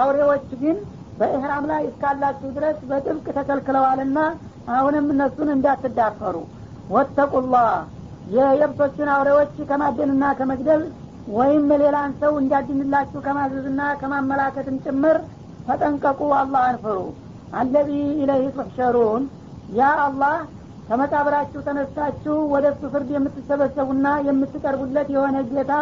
አውሬዎች 0.00 0.46
ግን 0.62 0.76
በኢህራም 1.18 1.64
ላይ 1.70 1.82
እስካላችሁ 1.90 2.48
ድረስ 2.56 2.78
በጥብቅ 2.88 3.26
ተከልክለዋልና 3.36 4.18
አሁንም 4.74 5.06
እነሱን 5.12 5.50
እንዳትዳፈሩ። 5.54 6.36
ወተቁላህ 6.90 7.70
የየብሶችን 8.36 9.08
አውሬዎች 9.14 9.54
ከማደንና 9.70 10.24
ከመግደል 10.38 10.82
ወይም 11.36 11.64
ሌላን 11.82 12.12
ሰው 12.20 12.32
እንዲያድንላችሁ 12.40 13.20
ከማዘዝና 13.26 13.80
ከማመላከትም 14.00 14.76
ጭምር 14.84 15.16
ተጠንቀቁ 15.68 16.20
አላህን 16.40 16.76
ፍሩ። 16.82 16.98
አለዚ 17.58 17.90
ኢለይህ 18.22 18.50
ትሕሸሩን 18.56 19.22
ያ 19.78 19.88
አላህ 20.04 20.36
ከመቃብራችሁ 20.88 21.60
ተነስታችሁ 21.66 22.34
ወደ 22.52 22.66
እሱ 22.72 22.82
ፍርድ 22.92 23.08
የምትሰበሰቡና 23.14 24.08
የምትቀርቡለት 24.28 25.08
የሆነ 25.14 25.36
ጌታ 25.50 25.72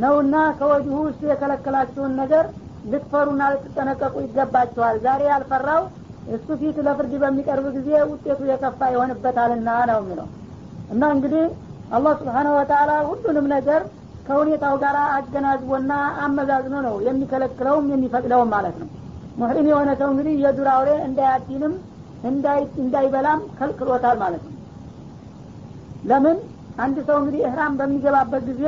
ነውና 0.00 0.36
ከወዲሁ 0.58 0.98
እሱ 1.10 1.20
የከለከላችሁን 1.30 2.12
ነገር 2.20 2.44
ልትፈሩና 2.90 3.42
ልትጠነቀቁ 3.52 4.14
ይገባችኋል። 4.24 4.96
ዛሬ 5.04 5.22
ያልፈራው 5.30 5.82
እሱ 6.34 6.48
ፊት 6.60 6.76
ለፍርድ 6.86 7.12
በሚቀርብ 7.22 7.66
ጊዜ 7.76 7.90
ውጤቱ 8.10 8.40
የከፋ 8.50 8.80
ይሆንበታልና 8.94 9.68
ነው 9.90 9.98
የሚለው። 10.02 10.28
እና 10.92 11.02
እንግዲህ 11.14 11.44
አላህ 11.90 12.12
ስብሓነሁ 12.20 12.52
ወተአላ 12.58 12.92
ሁሉንም 13.08 13.46
ነገር 13.54 13.80
ከሁኔታው 14.26 14.74
ጋር 14.82 14.96
አገናዝቦና 15.14 15.92
አመዛዝኖ 16.24 16.74
ነው 16.86 16.96
የሚከለክለውም 17.06 17.86
የሚፈቅደውም 17.92 18.50
ማለት 18.54 18.76
ነው። 18.82 18.88
ሙሕሪም 19.40 19.68
የሆነ 19.70 19.90
ሰው 20.00 20.08
እንግዲህ 20.12 20.34
የዱር 20.44 20.68
አውሬ 20.74 20.90
እንዳያዲንም 21.06 21.74
እንዳይበላም 22.24 23.40
ከልክሎታል 23.58 24.16
ማለት 24.22 24.42
ነው። 24.46 24.54
ለምን? 26.04 26.38
አንድ 26.78 26.98
ሰው 27.08 27.16
እንግዲህ 27.20 27.40
እህራም 27.46 27.72
በሚገባበት 27.78 28.42
ጊዜ 28.50 28.62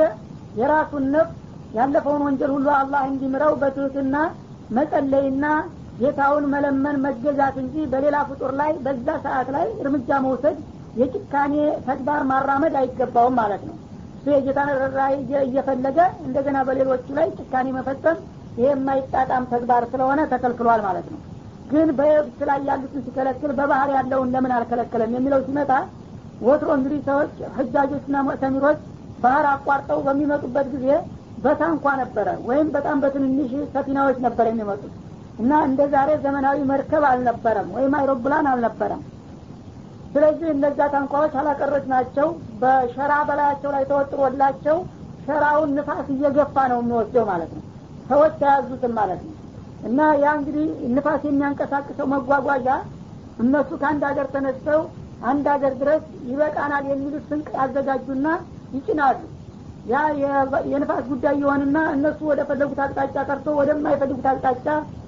የራሱን 0.55 1.05
ነፍስ 1.13 1.37
ያለፈውን 1.73 2.23
ወንጀል 2.25 2.51
ሁሉ 2.55 2.67
አላህ 2.79 3.03
እንዲምረው 3.11 3.53
በትህትና 3.61 4.15
መጸለይና 4.69 5.45
ጌታውን 5.99 6.45
መለመን 6.53 6.97
መገዛት 7.05 7.55
እንጂ 7.63 7.75
በሌላ 7.91 8.17
ፍጡር 8.29 8.51
ላይ 8.59 8.71
በዛ 8.85 9.07
ሰዓት 9.25 9.49
ላይ 9.55 9.65
እርምጃ 9.81 10.19
መውሰድ 10.25 10.57
የጭካኔ 10.95 11.53
ተግባር 11.87 12.21
ማራመድ 12.31 12.75
አይገባውም 12.81 13.35
ማለት 13.41 13.63
ነው። 13.69 13.75
እሱ 14.15 14.25
የጌታን 14.33 14.69
ርኅራኄ 14.75 15.13
እየፈለገ 15.41 15.97
እንደገና 16.25 16.57
በሌሎቹ 16.67 17.07
ላይ 17.17 17.27
ጭካኔ 17.39 17.67
መፈጸም 17.77 18.17
ይሄ 18.57 18.67
የማይጣጣም 18.71 19.45
ተግባር 19.53 19.83
ስለሆነ 19.91 20.21
ተከልክሏል 20.33 20.81
ማለት 20.87 21.07
ነው 21.13 21.19
ግን 21.73 21.89
በየብስ 21.97 22.39
ላይ 22.49 22.59
ያሉትን 22.69 23.03
ሲከለክል 23.05 23.51
በባህር 23.57 23.89
ያለውን 23.97 24.31
ለምን 24.33 24.53
አልከለከለም 24.55 25.13
የሚለው 25.15 25.39
ሲመጣ 25.47 25.71
ወትሮ 26.43 26.69
እንግዲህ 26.77 26.99
ሰዎች 27.07 27.33
ህጃጆችና 27.57 28.15
ሙዕተሚሮች 28.27 28.79
ባህር 29.23 29.45
አቋርጠው 29.51 29.99
በሚመጡበት 30.07 30.67
ጊዜ 30.73 30.87
በታንኳ 31.43 31.85
ነበረ 32.01 32.27
ወይም 32.47 32.67
በጣም 32.75 32.97
በትንንሽ 33.03 33.51
ሰፊናዎች 33.73 34.17
ነበር 34.25 34.45
የሚመጡት 34.49 34.93
እና 35.39 35.51
እንደ 35.67 35.81
ዛሬ 35.93 36.09
ዘመናዊ 36.25 36.57
መርከብ 36.71 37.03
አልነበረም 37.09 37.69
ወይም 37.77 37.93
አይሮፕላን 37.99 38.47
አልነበረም። 38.51 39.01
ስለዚህ 40.13 40.47
እነዛ 40.55 40.79
ታንኳዎች 40.93 41.33
አላቀሮች 41.41 41.85
ናቸው። 41.93 42.27
በሸራ 42.61 43.13
በላያቸው 43.29 43.71
ላይ 43.75 43.85
ተወጥሮላቸው 43.91 44.77
ሸራውን 45.25 45.71
ንፋስ 45.77 46.07
እየገፋ 46.15 46.55
ነው 46.71 46.79
የሚወስደው 46.83 47.25
ማለት 47.31 47.51
ነው። 47.57 47.63
ሰዎች 48.09 48.33
ተያዙትም 48.41 48.93
ማለት 48.99 49.21
ነው 49.27 49.32
እና 49.83 49.99
ያ 50.21 50.33
እንግዲህ 50.37 50.65
ንፋስ 50.95 51.23
የሚያንቀሳቅሰው 51.27 52.07
መጓጓዣ 52.13 52.67
እነሱ 53.43 53.69
ከአንድ 53.81 54.03
ሀገር 54.09 54.27
ተነስተው 54.33 54.81
አንድ 55.23 55.45
ሀገር 55.53 55.73
ድረስ 55.81 56.03
ይበቃናል 56.29 56.83
የሚሉት 56.89 57.23
ስንቅ 57.29 57.47
ያዘጋጁና 57.57 58.27
ይጭናሉ። 58.75 59.19
ያ 59.85 60.01
የንፋስ 60.71 61.05
ጉዳይ 61.11 61.35
የሆንና 61.41 61.77
እነሱ 61.95 62.19
ወደ 62.31 62.41
ፈለጉት 62.49 62.79
አቅጣጫ 62.85 63.15
ቀርቶ 63.29 63.47
ወደማይፈልጉት 63.59 64.27
አቅጣጫ 64.31 64.67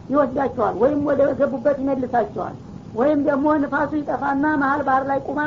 ይወስዳቸዋል 0.10 0.76
ወይም 0.82 1.00
ወደ 1.10 1.22
ገቡበት 1.40 1.78
ይመልሳቸዋል። 1.84 2.56
ወይም 2.96 3.22
ደግሞ 3.30 3.46
ንፋሱ 3.64 3.92
ይጠፋና 4.00 4.46
መሀል 4.62 4.82
ባህር 4.88 5.06
ላይ 5.12 5.20
ቁማ 5.28 5.40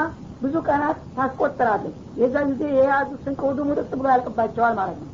ብዙ 0.42 0.54
ቀናት 0.66 0.98
ታስቆጥራለች። 1.14 1.94
የዛ 2.20 2.36
ጊዜ 2.50 2.62
የያዙት 2.76 3.20
ስንቅ 3.24 3.40
ሁሉ 3.48 3.58
ሙጥጥ 3.68 3.90
ብሎ 3.98 4.06
ያልቅባቸዋል 4.14 4.74
ማለት 4.80 4.98
ነው 5.02 5.08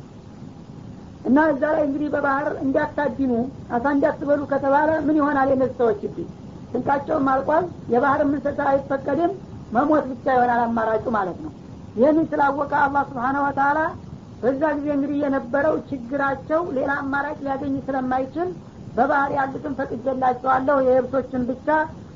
እና 1.25 1.37
እዛ 1.51 1.63
ላይ 1.73 1.83
እንግዲህ 1.87 2.09
በባህር 2.13 2.47
እንዲያታድኑ 2.63 3.31
አሳ 3.75 3.85
እንዲያትበሉ 3.95 4.41
ከተባለ 4.51 4.89
ምን 5.05 5.17
ይሆናል 5.19 5.49
የነዚህ 5.53 5.77
ሰዎች 5.79 6.01
እድል 6.07 6.27
ስንቃቸውም 6.71 7.27
አልቋል። 7.33 7.65
የባህር 7.93 8.21
እንስሳ 8.25 8.59
አይፈቀድም። 8.71 9.33
መሞት 9.75 10.05
ብቻ 10.11 10.25
ይሆናል 10.35 10.61
አማራጩ 10.65 11.05
ማለት 11.15 11.37
ነው። 11.45 11.51
ይህንን 11.95 12.25
ስላወቀ 12.31 12.73
አላህ 12.85 13.03
ስብሓነ 13.09 13.37
ወተላ 13.45 13.79
በዛ 14.41 14.61
ጊዜ 14.77 14.87
እንግዲህ 14.95 15.17
የነበረው 15.23 15.75
ችግራቸው 15.89 16.61
ሌላ 16.77 16.91
አማራጭ 17.03 17.37
ሊያገኝ 17.45 17.75
ስለማይችል 17.85 18.49
በባህር 18.95 19.31
ያሉትን 19.37 19.73
ፈቅጀላቸዋለሁ 19.79 20.77
የየብሶችን 20.83 21.43
ብቻ 21.49 21.67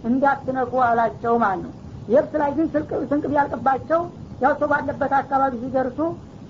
እንዳትነኩ 0.09 0.73
አላቸው 0.87 1.33
ማለት 1.43 1.61
ነው። 1.65 1.73
የብስ 2.07 2.33
ላይ 2.41 2.51
ግን 2.57 2.67
ስንቅ 3.07 3.23
ቢያልቅባቸው 3.31 4.01
ያው 4.41 4.53
ሰው 4.59 4.67
ባለበት 4.71 5.13
አካባቢ 5.17 5.53
ሲደርሱ 5.63 5.99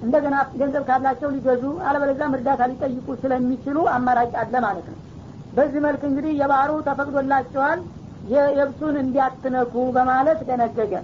እንደገና 0.05 0.37
ገንዘብ 0.61 0.83
ካላቸው 0.89 1.29
ሊገዙ 1.35 1.65
አለበለዚያም 1.89 2.35
እርዳታ 2.39 2.63
ሊጠይቁ 2.71 3.07
ስለሚችሉ 3.23 3.77
አማራጭ 3.97 4.33
አለ 4.43 4.55
ማለት 4.67 4.87
ነው 4.93 4.99
በዚህ 5.57 5.81
መልክ 5.87 6.03
እንግዲህ 6.11 6.33
የባህሩ 6.41 6.73
ተፈቅዶላቸዋል 6.89 7.81
የየብሱን 8.33 8.97
እንዲያትነኩ 9.05 9.75
በማለት 9.99 10.41
ደነገገ 10.51 10.95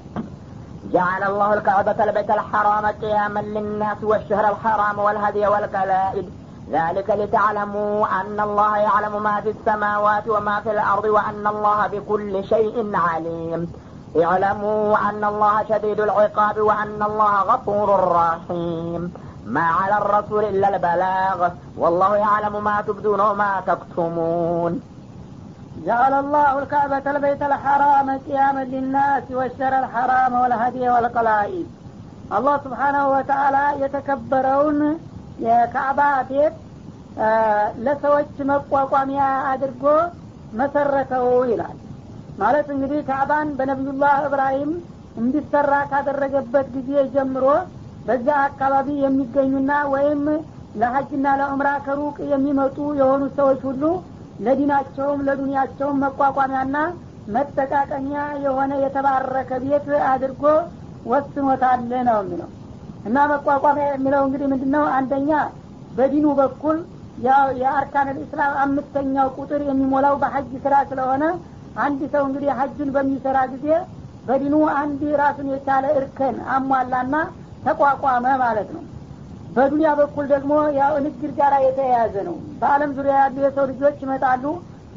جعل 0.89 1.23
الله 1.31 1.51
الكعبة 1.55 1.99
البيت 2.05 2.31
الحرام 2.31 2.87
قياما 3.03 3.41
للناس 3.55 4.01
والشهر 4.03 4.45
الحرام 4.49 4.99
والهدي 4.99 5.47
والقلائد 5.47 6.27
ذلك 6.71 7.11
لتعلموا 7.11 8.07
أن 8.21 8.41
الله 8.41 8.73
يعلم 8.79 9.23
ما 9.23 9.41
في 9.41 9.51
السماوات 9.51 10.29
وما 10.29 10.61
في 10.61 10.71
الأرض 10.71 11.05
وأن 11.07 11.47
الله 11.47 11.87
بكل 11.87 12.45
شيء 12.45 12.77
عليم 12.97 13.61
اعلموا 14.17 14.97
أن 15.09 15.25
الله 15.25 15.65
شديد 15.69 16.01
العقاب 16.01 16.57
وأن 16.59 17.03
الله 17.03 17.35
غفور 17.43 17.89
رحيم 18.13 19.03
ما 19.47 19.67
على 19.79 19.97
الرسول 19.99 20.45
إلا 20.45 20.69
البلاغ 20.69 21.39
والله 21.77 22.17
يعلم 22.17 22.65
ما 22.65 22.77
تبدون 22.81 23.21
وما 23.21 23.53
تكتمون 23.67 24.73
جعل 25.87 26.13
الله 26.15 26.59
الكعبة 26.59 27.05
البيت 27.07 27.43
الحرام 27.43 28.19
قياما 28.19 28.65
للناس 28.65 29.23
والشر 29.31 29.79
الحرام 29.79 30.33
والهدي 30.35 30.85
والقلائد 30.89 31.67
الله 32.33 32.57
سبحانه 32.65 33.05
وتعالى 33.09 33.65
يتكبرون 33.85 34.79
የካዕባ 35.45 36.01
ቤት 36.31 36.57
ለሰዎች 37.85 38.33
መቋቋሚያ 38.51 39.23
አድርጎ 39.53 39.85
መሰረተው 40.61 41.29
ይላል 41.53 41.77
ማለት 42.38 42.68
እንግዲህ 42.74 43.00
ካዕባን 43.10 43.50
በነቢዩላህ 43.58 44.16
እብራሂም 44.28 44.72
እንዲሰራ 45.16 45.74
ካደረገበት 45.92 46.68
ጊዜ 46.76 46.92
ጀምሮ 47.14 47.46
በዛ 48.08 48.28
አካባቢ 48.48 48.88
የሚገኙና 49.04 49.72
ወይም 49.94 50.24
ለሀጅና 50.82 51.28
ለዑምራ 51.40 51.70
ከሩቅ 51.86 52.18
የሚመጡ 52.32 52.78
የሆኑ 53.00 53.24
ሰዎች 53.38 53.62
ሁሉ 53.70 53.84
ለዲናቸውም 54.46 55.20
ለዱንያቸውም 55.28 56.02
መቋቋሚያና 56.04 56.78
መጠቃቀሚያ 57.36 58.22
የሆነ 58.44 58.72
የተባረከ 58.84 59.52
ቤት 59.64 59.88
አድርጎ 60.10 60.44
ወስኖታል 61.12 61.80
ነው 62.10 62.20
የሚለው። 62.22 62.50
እና 63.08 63.18
መቋቋሚያ 63.32 63.86
የሚለው 63.92 64.22
እንግዲህ 64.28 64.48
ምንድን 64.52 64.72
ነው 64.76 64.86
አንደኛ 64.98 65.32
በዲኑ 65.98 66.28
በኩል 66.40 66.78
የአርካን 67.60 68.08
ልእስላም 68.16 68.54
አምስተኛው 68.64 69.28
ቁጥር 69.38 69.62
የሚሞላው 69.68 70.16
በሀጅ 70.24 70.52
ስራ 70.66 70.76
ስለሆነ 70.90 71.24
አንድ 71.84 72.02
ሰው 72.14 72.24
እንግዲህ 72.28 72.50
ሀጅን 72.60 72.90
በሚሰራ 72.96 73.38
ጊዜ 73.54 73.68
በዲኑ 74.28 74.56
አንድ 74.80 75.02
ራሱን 75.22 75.48
የቻለ 75.54 75.86
እርከን 75.98 76.38
አሟላና 76.54 77.16
ተቋቋመ 77.66 78.26
ማለት 78.44 78.70
ነው። 78.76 78.84
በዱንያ 79.56 79.90
በኩል 80.00 80.26
ደግሞ 80.34 80.54
ያው 80.78 80.94
ንግድ 81.06 81.32
ጋር 81.38 81.54
የተያያዘ 81.66 82.16
ነው። 82.30 82.38
በአለም 82.62 82.94
ዙሪያ 82.98 83.16
ያሉ 83.22 83.38
የሰው 83.46 83.66
ልጆች 83.72 83.98
ይመጣሉ። 84.04 84.46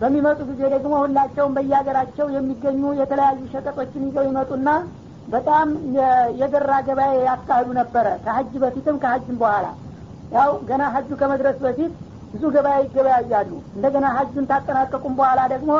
በሚመጡ 0.01 0.39
ጊዜ 0.51 0.61
ደግሞ 0.75 0.95
ሁላቸውም 1.03 1.55
በየሀገራቸው 1.57 2.27
የሚገኙ 2.35 2.83
የተለያዩ 3.01 3.41
ሸቀጦችን 3.53 4.07
ይዘው 4.09 4.25
ይመጡና 4.29 4.69
በጣም 5.29 5.69
የደራ 6.41 6.73
ገበያ 6.87 7.09
ያካሂዱ 7.25 7.71
ነበረ። 7.81 8.07
ከሀጅ 8.25 8.53
በፊትም 8.63 8.99
ከሀጅም 9.03 9.39
በኋላ 9.43 9.67
ያው 10.33 10.51
ገና 10.69 10.83
ሀጁ 10.95 11.11
ከመድረስ 11.21 11.59
በፊት 11.65 11.93
ብዙ 12.33 12.45
ገበያ 12.55 12.77
ይገበያያሉ። 12.85 13.51
እንደገና 13.77 14.07
ሀጁን 14.17 14.49
ታጠናቀቁም 14.51 15.15
በኋላ 15.21 15.41
ደግሞ 15.55 15.71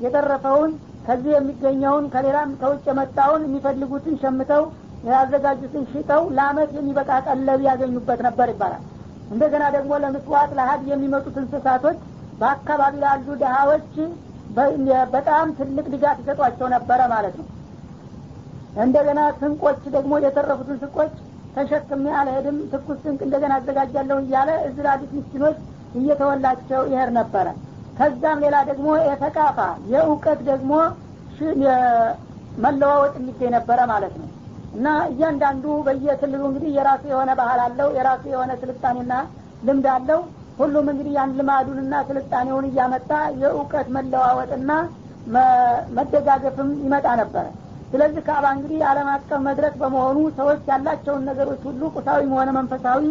የተረፈውን 0.00 0.72
ከዚህ 1.06 1.32
የሚገኘውን 1.34 2.04
ከሌላም 2.14 2.50
ከውጭ 2.60 2.84
የመጣውን 2.88 3.42
የሚፈልጉትን 3.46 4.14
ሸምተው 4.22 4.62
ያዘጋጁትን 5.08 5.84
ሽጠው 5.90 6.22
ለአመት 6.36 6.70
የሚበቃ 6.76 7.10
ቀለብ 7.26 7.60
ያገኙበት 7.68 8.20
ነበር 8.26 8.48
ይባላል። 8.52 8.82
እንደገና 9.30 9.64
ደግሞ 9.76 9.92
ለምስዋት 10.02 10.50
ለሀድ 10.58 10.82
የሚመጡት 10.90 11.36
እንስሳቶች 11.42 11.98
በአካባቢ 12.40 12.94
ላሉ 13.04 13.28
ድሀዎች 13.42 13.92
በጣም 15.14 15.46
ትልቅ 15.58 15.86
ድጋፍ 15.94 16.18
ይሰጧቸው 16.22 16.66
ነበረ 16.74 17.00
ማለት 17.14 17.34
ነው። 17.40 17.46
እንደገና 18.84 19.20
ስንቆች 19.38 19.80
ደግሞ 19.94 20.12
የተረፉትን 20.24 20.78
ስንቆች 20.82 21.12
ተሸክሜ 21.54 22.06
አልሄድም 22.20 22.58
ትኩስ 22.72 22.98
ስንቅ 23.04 23.20
እንደገና 23.26 23.52
አዘጋጃለሁ 23.60 24.18
እያለ 24.24 24.50
ላሉት 24.78 25.12
ምስኪኖች 25.18 25.58
እየተወላቸው 26.00 26.82
ይሄር 26.90 27.10
ነበረ 27.18 27.46
ከዛም 27.96 28.38
ሌላ 28.44 28.56
ደግሞ 28.70 28.88
የተቃፋ 29.06 29.58
የእውቀት 29.92 30.40
ደግሞ 30.48 30.72
መለዋወጥ 32.64 33.14
የሚገኝ 33.18 33.50
ነበረ 33.56 33.78
ማለት 33.92 34.14
ነው። 34.20 34.28
እና 34.76 34.88
እያንዳንዱ 35.10 35.64
በየክልሉ 35.86 36.42
እንግዲህ 36.48 36.70
የራሱ 36.76 37.02
የሆነ 37.12 37.30
ባህል 37.38 37.60
አለው 37.66 37.88
የራሱ 37.96 38.24
የሆነ 38.32 38.52
ስልጣኔና 38.62 39.12
ልምድ 39.66 39.86
አለው። 39.94 40.20
ሁሉም 40.58 40.86
እንግዲህ 40.92 41.12
ያን 41.16 41.32
ልማዱንና 41.38 41.94
ስልጣኔውን 42.10 42.66
እያመጣ 42.68 43.10
የእውቀት 43.40 43.88
መለዋወጥና 43.96 44.70
መደጋገፍም 45.96 46.68
ይመጣ 46.84 47.06
ነበረ። 47.20 47.46
ስለዚህ 47.90 48.22
ካባ 48.28 48.44
እንግዲህ 48.56 48.80
አለም 48.90 49.08
አቀፍ 49.12 49.40
መድረክ 49.46 49.74
በመሆኑ 49.82 50.18
ሰዎች 50.38 50.60
ያላቸውን 50.70 51.26
ነገሮች 51.28 51.60
ሁሉ 51.68 51.82
ቁሳዊም 51.96 52.32
ሆነ 52.38 52.50
መንፈሳዊ 52.58 53.02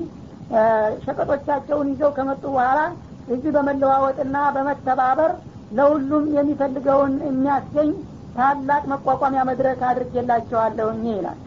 ሸቀጦቻቸውን 1.05 1.87
ይዘው 1.91 2.11
ከመጡ 2.17 2.43
በኋላ 2.49 2.79
እዚህ 3.27 3.51
በመለዋወጥና 3.55 4.37
በመተባበር 4.55 5.31
ለሁሉም 5.77 6.25
የሚፈልገውን 6.35 7.13
የሚያስገኝ 7.27 7.89
ታላቅ 8.35 8.83
መቋቋሚያ 8.91 9.41
መድረክ 9.49 9.81
አድርጌላቸዋለሁኝ 9.89 11.03
ይላል። 11.11 11.39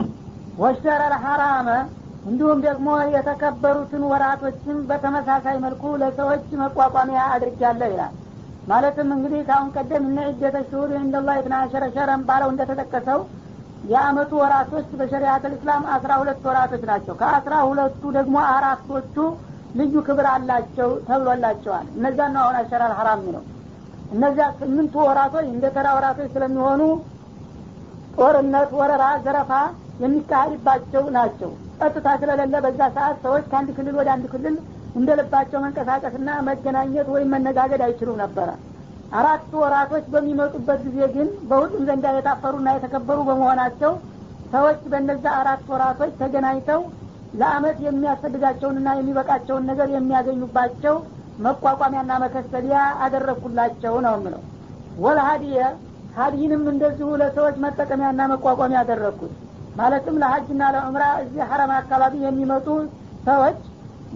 ወሸረ 0.58 1.02
ልሐራመ 1.12 1.68
እንዲሁም 2.28 2.60
ደግሞ 2.64 2.88
የተከበሩትን 3.14 4.02
ወራቶችን 4.10 4.78
በተመሳሳይ 4.88 5.56
መልኩ 5.64 5.82
ለሰዎች 6.02 6.46
መቋቋሚያ 6.62 7.20
አድርጊያለሁ 7.34 7.88
ይላል። 7.92 8.14
ማለትም 8.68 9.08
እንግዲህ 9.16 9.40
ከአሁን 9.48 9.68
ቀደም 9.76 10.06
እነ 10.08 10.18
ዒደተ 10.30 10.56
ሽሁር 10.66 10.90
እንደላ 10.98 11.28
ሸረን 11.94 12.22
ባለው 12.28 12.50
እንደተጠቀሰው 12.52 13.20
የአመቱ 13.90 14.30
ወራቶች 14.42 14.88
በሸሪአት 14.98 15.44
ልእስላም 15.50 15.84
አስራ 15.94 16.12
ሁለት 16.20 16.42
ወራቶች 16.48 16.82
ናቸው። 16.90 17.14
ከአስራ 17.20 17.54
ሁለቱ 17.68 18.02
ደግሞ 18.16 18.36
አራቶቹ 18.54 19.16
ልዩ 19.78 19.94
ክብር 20.06 20.26
አላቸው 20.32 20.90
ተብሎላቸዋል 21.08 21.86
እነዛ 21.96 22.18
ነው 22.34 22.42
አሁን 22.44 22.56
አሸራል 22.60 22.92
ሀራም 22.98 23.22
ነው 23.34 23.42
እነዚያ 24.12 24.46
ስምንቱ 24.60 24.94
ወራቶች 25.08 25.46
እንደ 25.50 25.66
ተራ 25.74 25.88
ወራቶች 25.96 26.28
ስለሚሆኑ 26.34 26.82
ጦርነት 28.18 28.70
ወረራ 28.78 29.04
ዘረፋ 29.24 29.50
የሚካሄድባቸው 30.02 31.04
ናቸው። 31.16 31.50
ጸጥታ 31.80 32.08
ስለሌለ 32.20 32.54
በዛ 32.64 32.80
ሰዓት 32.96 33.16
ሰዎች 33.24 33.44
ከአንድ 33.50 33.68
ክልል 33.76 33.94
ወደ 34.00 34.08
አንድ 34.14 34.24
ክልል 34.32 34.56
እንደ 34.98 35.10
ልባቸው 35.18 35.58
መንቀሳቀስና 35.64 36.30
መገናኘት 36.48 37.08
ወይም 37.14 37.32
መነጋገድ 37.34 37.82
አይችሉም 37.86 38.20
ነበረ። 38.22 38.48
አራቱ 39.18 39.50
ወራቶች 39.64 40.06
በሚመጡበት 40.14 40.80
ጊዜ 40.86 40.98
ግን 41.14 41.28
በሁሉም 41.50 41.84
ዘንዳ 41.88 42.06
የታፈሩና 42.16 42.68
የተከበሩ 42.74 43.18
በመሆናቸው 43.28 43.92
ሰዎች 44.52 44.80
በነዛ 44.92 45.24
አራት 45.40 45.62
ወራቶች 45.72 46.12
ተገናኝተው 46.20 46.80
ለአመት 47.32 47.78
የሚያስፈልጋቸውንና 47.86 48.88
የሚበቃቸውን 48.98 49.66
ነገር 49.70 49.88
የሚያገኙባቸው 49.94 50.94
መቋቋሚያና 51.46 52.12
መከሰቢያ 52.22 52.76
አደረግኩላቸው 53.04 53.94
ነው 54.06 54.14
የምለው። 54.16 54.42
ወልሀዲየ 55.04 55.58
ሀዲይንም 56.16 56.62
እንደዚሁ 56.72 57.08
ለሰዎች 57.20 57.56
መጠቀሚያና 57.64 58.20
መቋቋሚያ 58.32 58.78
ያደረግኩት 58.82 59.34
ማለትም 59.76 60.16
ለሀጅና 60.22 60.62
ለዑምራ 60.74 61.04
እዚህ 61.22 61.42
ሀረም 61.50 61.72
አካባቢ 61.76 62.14
የሚመጡ 62.24 62.66
ሰዎች 63.28 63.58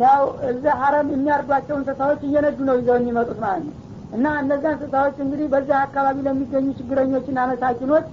ያው 0.02 0.22
እዚህ 0.50 0.72
ሀረም 0.80 1.08
የሚያርዷቸው 1.14 1.76
እንስሳዎች 1.78 2.20
እየነዱ 2.28 2.58
ነው 2.68 2.76
ይዘው 2.80 2.96
የሚመጡት 2.98 3.38
ማለት 3.44 3.64
ነው። 3.68 3.76
እና 4.16 4.26
እነዚ 4.42 4.64
እንስሳዎች 4.72 5.16
እንግዲህ 5.24 5.46
በዚህ 5.52 5.76
አካባቢ 5.84 6.16
ለሚገኙ 6.26 6.66
ችግረኞችና 6.78 7.40
መሳኪኖች 7.52 8.06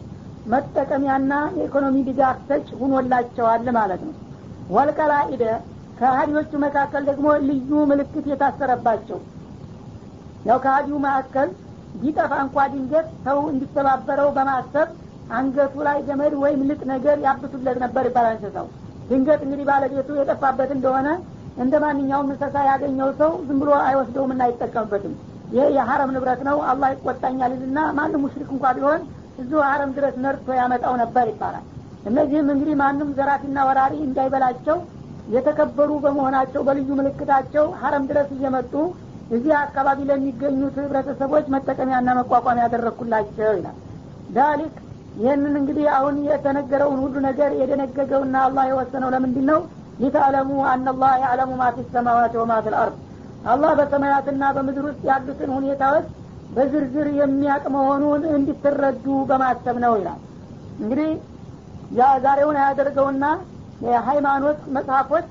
መጠቀሚያና 0.54 1.34
የኢኮኖሚ 1.58 1.98
ድጋፍ 2.08 2.38
ሰጭ 2.50 2.68
ሁኖላቸዋል 2.82 3.66
ማለት 3.80 4.02
ነው 4.08 4.14
ወልቀላኢደ 4.70 5.44
ከሀዲዎቹ 6.00 6.52
መካከል 6.64 7.04
ደግሞ 7.10 7.28
ልዩ 7.48 7.72
ምልክት 7.90 8.26
የታሰረባቸው። 8.32 9.20
ያው 10.46 10.58
ከሀዲው 10.64 10.98
መካከል 11.06 11.50
ቢጠፋ 12.02 12.32
እንኳ 12.44 12.66
ድንገት 12.74 13.08
ሰው 13.26 13.40
እንዲተባበረው 13.52 14.30
በማሰብ 14.36 14.90
አንገቱ 15.38 15.76
ላይ 15.88 15.98
ገመድ 16.08 16.34
ወይም 16.44 16.62
ልጥ 16.70 16.82
ነገር 16.92 17.18
ያብሱለት 17.26 17.78
ነበር 17.84 18.04
ይባላል 18.10 18.36
እንስሳው። 18.38 18.68
ድንገት 19.10 19.42
እንግዲህ 19.46 19.66
ባለቤቱ 19.70 20.10
የጠፋበት 20.18 20.72
እንደሆነ 20.76 21.08
እንደ 21.58 21.76
ማንኛውም 21.84 22.30
እንስሳ 22.30 22.56
ያገኘው 22.70 23.10
ሰው 23.22 23.32
ዝም 23.48 23.58
ብሎ 23.62 23.72
አይወስደውም 23.88 24.32
እና 24.36 24.44
አይጠቀምበትም። 24.48 25.14
ይህ 25.54 25.68
የሀረም 25.78 26.14
ንብረት 26.16 26.42
ነው። 26.50 26.58
አላህ 26.72 26.90
ይቆጣኛል 26.96 27.54
ልና 27.62 27.80
ማንም 27.98 28.22
ሙሽሪክ 28.26 28.50
እንኳ 28.56 28.66
ቢሆን 28.78 29.02
እዙ 29.42 29.52
ሀረም 29.68 29.92
ድረስ 29.98 30.16
ነርቶ 30.24 30.48
ያመጣው 30.60 30.94
ነበር 31.02 31.26
ይባላል 31.32 31.66
እነዚህም 32.06 32.50
እንግዲህ 32.54 32.76
ማንም 32.82 33.10
ዘራፊና 33.18 33.60
ወራሪ 33.68 33.96
እንዳይበላቸው 34.06 34.78
የተከበሩ 35.34 35.92
በመሆናቸው 36.04 36.62
በልዩ 36.68 36.90
ምልክታቸው 37.00 37.66
ሀረም 37.82 38.06
ድረስ 38.10 38.30
እየመጡ 38.36 38.74
እዚህ 39.30 39.54
አካባቢ 39.64 40.00
ለሚገኙት 40.10 40.78
ህብረተሰቦች 40.80 41.48
መጠቀሚያና 41.56 42.16
መቋቋሚያ 42.20 42.64
ያደረግኩላቸው 42.66 43.52
ይላል። 43.58 43.76
ዳሊክ 44.38 44.76
ይህንን 45.20 45.54
እንግዲህ 45.60 45.86
አሁን 45.98 46.16
የተነገረውን 46.28 47.00
ሁሉ 47.04 47.16
ነገር 47.28 47.52
የደነገገውና 47.60 48.36
አላህ 48.48 48.66
የወሰነው 48.70 49.10
ለምንድን 49.16 49.46
ነው 49.52 49.60
ሊተዕለሙ 50.02 50.50
አናላህ 50.72 51.14
ያዕለሙ 51.24 51.52
ማ 51.62 51.66
ሰማዋት 51.94 52.34
ወማ 52.42 52.60
ልአርድ 52.68 52.98
አላህ 53.46 53.72
በሰማያትና 53.80 54.44
በምድር 54.56 54.86
ውስጥ 54.90 55.02
ያሉትን 55.10 55.52
ሁኔታዎች 55.58 56.06
በዝርዝር 56.56 57.08
የሚያቅ 57.20 57.64
መሆኑን 57.76 58.24
እንዲትረዱ 58.38 59.06
በማሰብ 59.30 59.78
ነው 59.86 59.94
ይላል። 60.00 60.20
እንግዲህ 60.82 61.10
ዛሬውን 62.26 62.58
ያደርገውና 62.62 63.26
የሃይማኖት 63.86 64.60
መጽሐፎች 64.76 65.28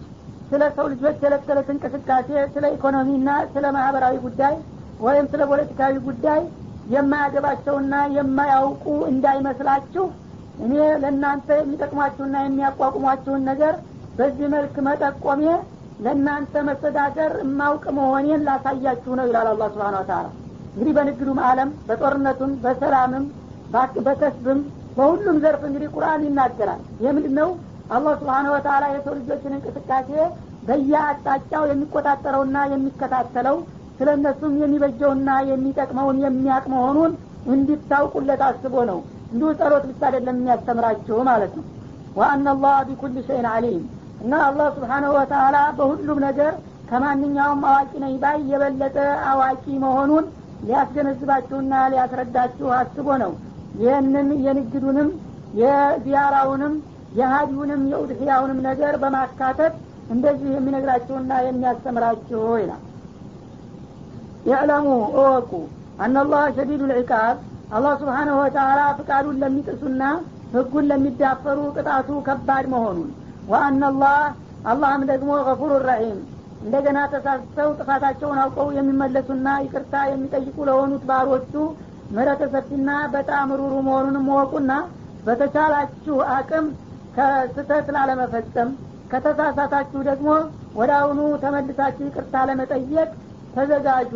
ስለ 0.50 0.62
ሰው 0.76 0.86
ልጆች 0.92 1.16
የዕለት 1.22 1.68
እንቅስቃሴ 1.74 2.28
ስለ 2.54 2.64
ኢኮኖሚና 2.76 3.30
ስለ 3.54 3.64
ማህበራዊ 3.76 4.14
ጉዳይ 4.26 4.54
ወይም 5.00 5.26
ስለ 5.32 5.42
ፖለቲካዊ 5.50 5.94
ጉዳይ 6.06 6.40
የማያገባቸውና 6.94 7.94
የማያውቁ 8.16 8.84
እንዳይመስላችሁ 9.12 10.04
እኔ 10.64 10.74
ለእናንተ 11.02 11.48
የሚጠቅሟችሁና 11.58 12.36
የሚያቋቁሟችሁን 12.44 13.42
ነገር 13.50 13.74
በዚህ 14.18 14.46
መልክ 14.54 14.76
መጠቆሜ 14.88 15.42
ለእናንተ 16.04 16.62
መስተዳደር 16.68 17.32
የማውቅ 17.42 17.84
መሆኔን 17.98 18.42
ላሳያችሁ 18.48 19.12
ነው 19.18 19.26
ይላል 19.28 19.48
አላ 19.52 19.68
ስብን 19.74 19.96
ታላ 20.10 20.26
እንግዲህ 20.72 20.92
በንግዱም 20.98 21.38
አለም 21.48 21.70
በጦርነቱም 21.88 22.52
በሰላምም 22.64 23.24
በከስብም 24.06 24.60
በሁሉም 24.98 25.36
ዘርፍ 25.42 25.62
እንግዲህ 25.68 25.88
ቁርአን 25.94 26.22
ይናገራል። 26.26 26.82
ይህ 27.02 27.10
ምንድ 27.16 27.32
ነው 27.38 27.50
አላህ 27.90 28.12
ስብሓን 28.20 28.46
ወተላ 28.54 28.84
የሰው 28.94 29.14
ልጆችን 29.18 29.56
እንቅስቃሴ 29.56 30.08
በየአቅጣጫው 30.68 31.62
የሚቆጣጠረውና 31.70 32.56
የሚከታተለው 32.72 33.56
ስለ 33.98 34.08
እነሱም 34.18 34.54
የሚበጀውና 34.62 35.30
የሚጠቅመውን 35.50 36.18
የሚያቅ 36.24 36.64
መሆኑን 36.74 37.12
እንዲታውቁለት 37.52 38.42
አስቦ 38.48 38.74
ነው። 38.90 38.98
እንዲሁ 39.32 39.48
ጸሎት 39.60 39.84
ብቻ 39.88 40.00
አይደለም 40.08 40.36
የሚያስተምራችሁ 40.38 41.16
ማለት 41.30 41.52
ነው። 41.58 41.64
ወአና 42.18 42.46
አላህ 42.54 42.76
ቢኩል 42.88 43.16
ሸይን 43.28 43.46
አሊም 43.52 43.82
እና 44.22 44.32
አላህ 44.46 44.68
ስብሓናሁ 44.76 45.10
ወተላ 45.18 45.56
በሁሉም 45.78 46.18
ነገር 46.26 46.52
ከማንኛውም 46.90 47.62
አዋቂ 47.70 47.92
ነኝ 48.04 48.14
ባይ 48.22 48.38
የበለጠ 48.52 48.96
አዋቂ 49.32 49.64
መሆኑን 49.84 50.24
ሊያስገነዝባችሁና 50.68 51.74
ሊያስረዳችሁ 51.92 52.68
አስቦ 52.78 53.08
ነው 53.22 53.32
ይህንን 53.78 54.28
የንግዱንም 54.44 55.08
የዚያራውንም 55.60 56.74
የሀዲውንም 57.18 57.82
የኡድሕያውንም 57.90 58.58
ነገር 58.66 58.94
በማካተት 59.02 59.74
እንደዚህ 60.10 60.50
የሚነግራችሁና 60.54 61.32
የሚያስተምራችሁ 61.46 62.42
ይላል። 62.62 62.82
ይዕለሙ 64.48 64.86
እወቁ 65.12 65.52
አናላህ 65.98 66.42
ሸዲዱ 66.56 66.82
ልዕቃብ 66.90 67.36
አላህ 67.76 67.94
ስብሓንሁ 68.02 68.34
ወተላ 68.42 68.80
ፍቃዱን 68.98 69.38
ለሚጥሱና 69.42 70.02
ህጉን 70.52 70.84
ለሚዳፈሩ 70.90 71.58
ቅጣቱ 71.76 72.10
ከባድ 72.28 72.66
መሆኑን። 72.74 73.10
ወአናላህ 73.50 74.18
አላህም 74.70 75.02
ደግሞ 75.10 75.30
ገፉር 75.48 75.72
ረሒም 75.88 76.18
እንደገና 76.62 76.98
ተሳስተው 77.12 77.68
ጥፋታቸውን 77.78 78.38
አውቀው 78.44 78.68
የሚመለሱና 78.76 79.48
ይቅርታ 79.64 79.94
የሚጠይቁ 80.10 80.56
ለሆኑት 80.68 81.02
ባሮቹ 81.10 81.52
ምህረተ 82.10 82.42
ሰፊና 82.52 82.90
በጣም 83.14 83.48
ሩሩ 83.60 83.74
መሆኑንም 83.86 84.28
ወቁና 84.34 84.72
በተቻላችሁ 85.26 86.16
አቅም 86.36 86.66
ከስተት 87.16 87.86
ላለመፈጸም 87.96 88.70
ከተሳሳታችሁ 89.12 90.00
ደግሞ 90.08 90.28
ወደ 90.78 90.90
አሁኑ 91.00 91.20
ተመልሳችሁ 91.42 92.04
ይቅርታ 92.08 92.34
ለመጠየቅ 92.48 93.08
ተዘጋጁ። 93.54 94.12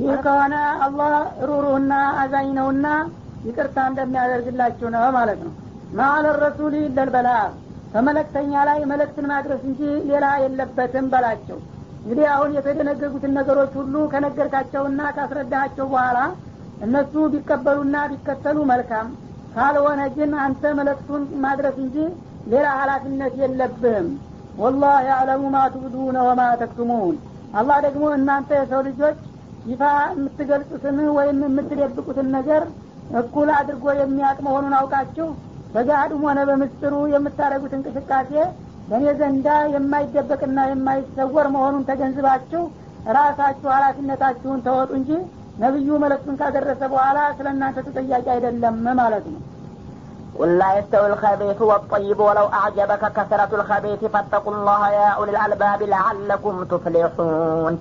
ይህ 0.00 0.12
ከሆነ 0.24 0.54
አላህ 0.86 1.14
ሩሩህና 1.48 1.92
አዛኝ 2.20 2.48
ነውና 2.58 2.86
ይቅርታ 3.46 3.78
እንደሚያደርግላችሁ 3.90 4.88
ነው 4.94 5.04
ማለት 5.18 5.40
ነው። 5.46 5.52
ማአለ 5.98 6.26
ረሱል 6.42 6.74
ለልበላ 6.96 7.28
በመለክተኛ 7.94 8.52
ላይ 8.68 8.78
መለክትን 8.90 9.26
ማድረስ 9.32 9.62
እንጂ 9.68 9.80
ሌላ 10.10 10.26
የለበትም 10.42 11.06
በላቸው። 11.12 11.58
እንግዲህ 12.02 12.26
አሁን 12.34 12.50
የተደነገጉትን 12.56 13.32
ነገሮች 13.38 13.72
ሁሉ 13.80 13.94
ከነገርካቸውና 14.12 15.00
ካስረዳሃቸው 15.16 15.86
በኋላ 15.92 16.18
እነሱ 16.80 17.14
ቢቀበሉና 17.32 17.96
ቢከተሉ 18.10 18.58
መልካም። 18.70 19.08
ካልሆነ 19.54 20.00
ግን 20.16 20.32
አንተ 20.44 20.62
መለክቱን 20.78 21.22
ማድረስ 21.44 21.76
እንጂ 21.84 21.96
ሌላ 22.52 22.66
ሀላፊነት 22.78 23.34
የለብህም። 23.40 24.08
ወላህ 24.60 24.94
ያዕለሙ 25.08 25.42
ማ 25.54 25.64
ትብዱነ 25.74 26.16
ወማ 26.28 26.42
ተክቱሙን። 26.60 27.16
አላህ 27.54 27.78
ደግሞ 27.86 28.04
እናንተ 28.16 28.50
የሰው 28.58 28.80
ልጆች 28.88 29.18
ይፋ 29.70 29.82
የምትገልጹትን 30.12 30.98
ወይም 31.16 31.38
የምትደብቁትን 31.46 32.28
ነገር 32.36 32.62
እኩል 33.20 33.48
አድርጎ 33.58 33.84
የሚያውቅ 33.98 34.40
መሆኑን 34.46 34.74
አውቃችሁ 34.78 35.28
በጋድም 35.74 36.22
ሆነ 36.26 36.40
በምስጥሩ 36.48 36.94
የምታደረጉት 37.12 37.72
እንቅስቃሴ 37.78 38.32
በእኔ 38.88 39.06
ዘንዳ 39.18 39.48
የማይደበቅና 39.74 40.60
የማይሰወር 40.70 41.46
መሆኑን 41.54 41.84
ተገንዝባችሁ 41.90 42.62
ራሳችሁ 43.16 43.68
ሀላፊነታችሁን 43.74 44.64
ተወጡ 44.66 44.90
እንጂ 44.98 45.10
ነቢዩ 45.63 45.89
መለክቱን 46.03 46.37
ካደረሰ 46.39 46.81
በኋላ 46.93 47.19
ስለ 47.37 47.47
እናንተ 47.55 47.77
ተጠያቂ 47.89 48.27
አይደለም 48.37 48.77
ማለት 49.01 49.27
ነው 49.33 49.41
قل 50.39 50.49
لا 50.61 50.69
يستوي 50.77 51.07
الخبيث 51.07 51.59
والطيب 51.69 52.19
ولو 52.19 52.45
أعجبك 52.59 53.03
كثرة 53.17 53.51
الخبيث 53.59 54.01
فاتقوا 54.13 54.53
الله 54.55 54.81
يا 54.99 55.07
أولي 55.17 55.31
الألباب 55.35 55.81
لعلكم 55.93 56.63
تفلحون 56.63 57.73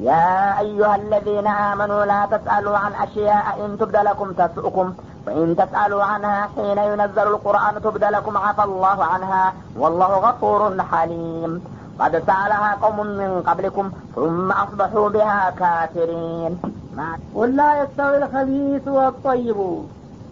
يا 0.00 0.28
أيها 0.64 0.96
الذين 0.96 1.46
آمنوا 1.70 2.04
لا 2.04 2.20
تسألوا 2.26 2.76
عن 2.84 2.92
أشياء 3.04 3.44
إن 3.64 3.78
تبد 3.80 3.96
لكم 4.08 4.32
تسؤكم 4.32 4.86
وإن 5.26 5.56
تسألوا 5.56 6.02
عنها 6.02 6.48
حين 6.54 6.78
ينزل 6.90 7.26
القرآن 7.34 7.74
تبد 7.82 8.04
لكم 8.16 8.34
عفى 8.38 8.64
الله 8.64 9.04
عنها 9.04 9.44
والله 9.76 10.12
غفور 10.26 10.60
حليم 10.90 11.52
قد 12.00 12.12
سألها 12.28 12.70
قوم 12.82 12.98
من 13.20 13.42
قبلكم 13.48 13.84
ثم 14.16 14.52
أصبحوا 14.64 15.08
بها 15.08 15.40
كافرين 15.50 16.52
ወላ 17.35 17.59
የስተዊ 17.77 18.13
ልከቢሱ 18.23 18.85
ወጠይቡ። 18.99 19.59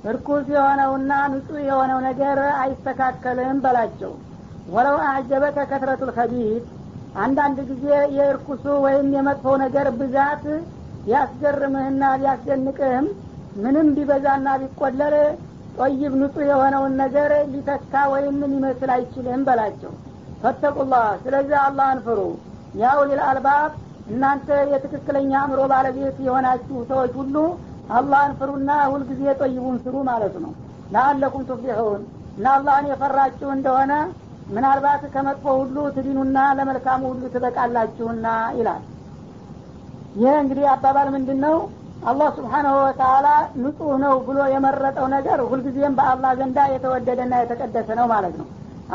እርኩስ 0.03 0.47
የሆነውና 0.53 1.11
ንጹህ 1.32 1.61
የሆነው 1.68 1.99
ነገር 2.07 2.39
አይስተካከልም 2.61 3.57
በላቸው። 3.63 4.13
ወለው 4.68 4.97
አዕጀበከ 5.07 5.57
ከትረቱ 5.70 6.01
ልከቢት 6.09 6.65
አንዳንድ 7.18 7.59
ጊዜ 7.70 7.86
የእርኩሱ 8.18 8.65
ወይም 8.86 9.07
የመጥፎው 9.15 9.55
ነገር 9.63 9.88
ብዛት 9.99 10.43
ቢያስገርምህና 11.05 12.03
ቢያስደንቅህም 12.22 13.05
ምንም 13.57 13.88
ቢበዛና 13.95 14.47
ቢቆለል 14.61 15.15
ጦይብ 15.78 16.13
ንጹህ 16.22 16.45
የሆነውን 16.49 16.93
ነገር 17.01 17.32
ሊተካ 17.51 17.93
ወይም 18.13 18.38
ሊመስል 18.45 18.91
አይችልም 18.95 19.41
በላቸው። 19.47 19.93
ፈተቁላህ። 20.41 21.05
ስለዚህ 21.24 21.57
አላህን 21.63 21.99
ፍሩ። 22.05 22.20
ያው 22.80 22.99
ሊልአልባብ 23.09 23.72
እናንተ 24.09 24.49
የትክክለኛ 24.71 25.31
አእምሮ 25.39 25.61
ባለቤት 25.71 26.17
የሆናችሁ 26.25 26.77
ሰዎች 26.91 27.13
ሁሉ 27.19 27.35
አላህን 27.97 28.33
ፍሩና 28.39 28.71
ሁልጊዜ 28.91 29.23
ጠይቡን 29.41 29.77
ስሩ 29.83 29.95
ማለት 30.09 30.35
ነው። 30.43 30.51
ለአለኩም 30.93 31.43
ቱፍሊሑን 31.49 32.01
እና 32.37 32.47
አላህን 32.57 32.85
የፈራችሁ 32.91 33.49
እንደሆነ 33.55 33.93
ምናልባት 34.49 35.01
ከመጥፎ 35.13 35.45
ሁሉ 35.61 35.77
ትዲኑና 35.95 36.37
ለመልካሙ 36.57 37.01
ሁሉ 37.11 37.23
ትበቃላችሁና 37.33 38.27
ይላል። 38.59 38.83
ይህ 40.15 40.35
እንግዲህ 40.43 40.65
አባባል 40.73 41.07
ምንድን 41.15 41.39
ነው 41.45 41.57
አላህ 42.09 42.27
ስብሓናሁ 42.37 42.75
ወተላ 42.81 43.27
ንጹህ 43.61 43.91
ነው 44.03 44.13
ብሎ 44.27 44.39
የመረጠው 44.53 45.07
ነገር 45.15 45.39
ሁልጊዜም 45.49 45.95
በአላህ 45.99 46.31
ዘንዳ 46.39 46.59
የተወደደና 46.73 47.33
የተቀደሰ 47.41 47.89
ነው 47.99 48.07
ማለት 48.13 48.35
ነው። 48.41 48.47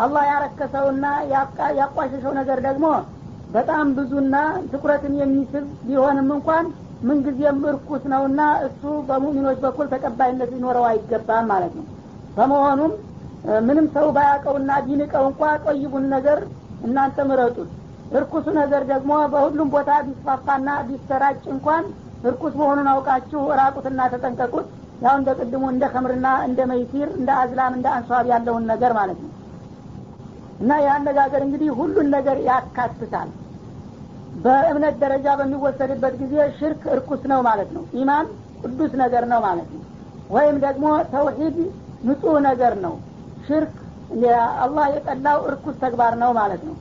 አላህ 0.03 0.23
ያረከሰውና 0.31 1.07
ያቋሸሸው 1.81 2.33
ነገር 2.41 2.59
ደግሞ 2.69 2.87
በጣም 3.55 3.87
ብዙና 3.97 4.37
ትኩረትን 4.71 5.15
የሚስብ 5.21 5.65
ቢሆንም 5.87 6.29
እንኳን 6.37 6.67
ምንጊዜም 7.09 7.59
እርኩስ 7.71 8.03
ነውና 8.13 8.41
እሱ 8.67 8.83
በሙሚኖች 9.09 9.59
በኩል 9.65 9.87
ተቀባይነት 9.95 10.51
ሊኖረው 10.55 10.85
አይገባም 10.91 11.49
ማለት 11.53 11.73
ነው። 11.79 11.87
በመሆኑም 12.37 12.93
ምንም 13.67 13.87
ሰው 13.97 14.07
ባያቀውና 14.17 14.73
ቢንቀው 14.87 15.25
እንኳ 15.31 15.43
ጠይቡን 15.65 16.05
ነገር 16.15 16.39
እናንተ 16.87 17.25
ምረጡት። 17.31 17.71
እርኩሱ 18.13 18.47
ነገር 18.61 18.83
ደግሞ 18.93 19.13
በሁሉም 19.33 19.69
ቦታ 19.75 19.91
ቢስፋፋና 20.07 20.71
ቢሰራጭ 20.89 21.43
እንኳን 21.55 21.85
እርኩስ 22.25 22.55
መሆኑን 22.61 22.89
አውቃችሁ 22.93 23.43
ራቁትና 23.61 24.01
ተጠንቀቁት። 24.13 24.67
ያው 25.03 25.15
እንደ 25.21 25.31
ቅድሙ 25.39 25.63
እንደ 25.73 25.85
ከምርና 25.93 26.27
እንደ 26.49 26.61
መይሲር 26.73 27.09
እንደ 27.19 27.31
አዝላም 27.41 27.73
እንደ 27.79 27.87
አንሷብ 27.95 28.27
ያለውን 28.33 28.67
ነገር 28.73 28.93
ማለት 28.99 29.19
ነው። 29.25 29.31
እና 30.61 30.73
የአነጋገር 30.85 31.43
እንግዲህ 31.47 31.71
ሁሉን 31.79 32.09
ነገር 32.17 32.37
ያካትታል 32.49 33.31
በእምነት 34.37 34.95
ደረጃ 35.03 35.27
በሚወሰድበት 35.39 36.15
ጊዜ 36.21 36.35
ሽርክ 36.59 36.83
እርኩስ 36.95 37.23
ነው 37.33 37.41
ማለት 37.49 37.71
ነው። 37.77 37.83
ኢማን 38.01 38.27
ቅዱስ 38.63 38.93
ነገር 39.03 39.25
ነው 39.33 39.41
ማለት 39.47 39.69
ነው። 39.75 39.83
ወይም 40.31 40.57
ደግሞ 40.65 40.85
ተውሂድ 41.13 41.57
ንጹህ 42.05 42.37
ነገር 42.49 42.75
ነው። 42.85 42.95
ሽርክ 43.47 43.75
አላህ 44.65 44.87
የጠላው 44.95 45.39
እርኩስ 45.49 45.77
ተግባር 45.83 46.15
ነው 46.23 46.31
ማለት 46.39 46.63
ነው። 46.69 46.75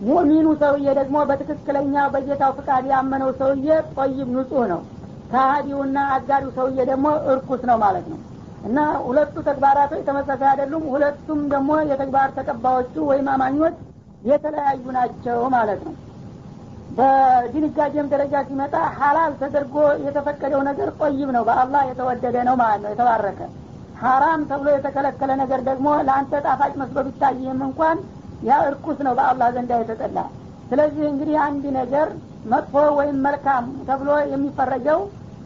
ሙእሚኑ 0.00 0.46
ሰውዬ 0.60 0.86
ደግሞ 0.98 1.16
በትክክለኛ 1.28 1.94
በጌታው 2.14 2.52
ፍቃድ 2.58 2.84
ያመነው 2.92 3.30
ሰውዬ 3.40 3.68
ጠይብ 3.96 4.28
ንጹህ 4.36 4.64
ነው። 4.72 4.80
ከሃዲውና 5.30 5.98
አጋሪው 6.16 6.50
ሰውዬ 6.58 6.78
ደግሞ 6.90 7.06
እርኩስ 7.32 7.62
ነው 7.70 7.78
ማለት 7.84 8.06
ነው። 8.12 8.18
እና 8.66 8.78
ሁለቱ 9.06 9.34
ተግባራቶች 9.48 10.02
ተመሳሳይ 10.08 10.48
አይደሉም። 10.52 10.84
ሁለቱም 10.94 11.40
ደግሞ 11.54 11.70
የተግባር 11.90 12.28
ተቀባዮቹ 12.38 12.94
ወይም 13.10 13.28
አማኞች 13.34 13.76
የተለያዩ 14.22 14.84
ናቸው 14.96 15.40
ማለት 15.56 15.80
ነው 15.86 15.94
በድንጋጌም 16.96 18.06
ደረጃ 18.12 18.34
ሲመጣ 18.48 18.74
ሀላል 18.98 19.32
ተደርጎ 19.40 19.74
የተፈቀደው 20.04 20.60
ነገር 20.68 20.88
ቆይብ 21.00 21.30
ነው። 21.36 21.42
በአላህ 21.48 21.82
የተወደደ 21.90 22.36
ነው 22.48 22.54
ማለት 22.62 22.80
ነው 22.84 22.90
የተባረከ። 22.92 23.40
ሀራም 24.02 24.40
ተብሎ 24.48 24.68
የተከለከለ 24.74 25.30
ነገር 25.42 25.60
ደግሞ 25.68 25.88
ለአንተ 26.06 26.40
ጣፋጭ 26.46 26.72
መስሎ 26.80 26.98
ቢታይህም 27.06 27.60
እንኳን 27.68 27.98
ያ 28.48 28.58
እርኩስ 28.68 28.98
ነው 29.06 29.12
በአላህ 29.18 29.48
ዘንዳ 29.56 29.72
የተጠላ። 29.80 30.18
ስለዚህ 30.70 31.04
እንግዲህ 31.10 31.36
አንድ 31.44 31.64
ነገር 31.78 32.08
መጥፎ 32.52 32.74
ወይም 32.98 33.16
መልካም 33.26 33.64
ተብሎ 33.88 34.10
የሚፈረጀው 34.32 35.00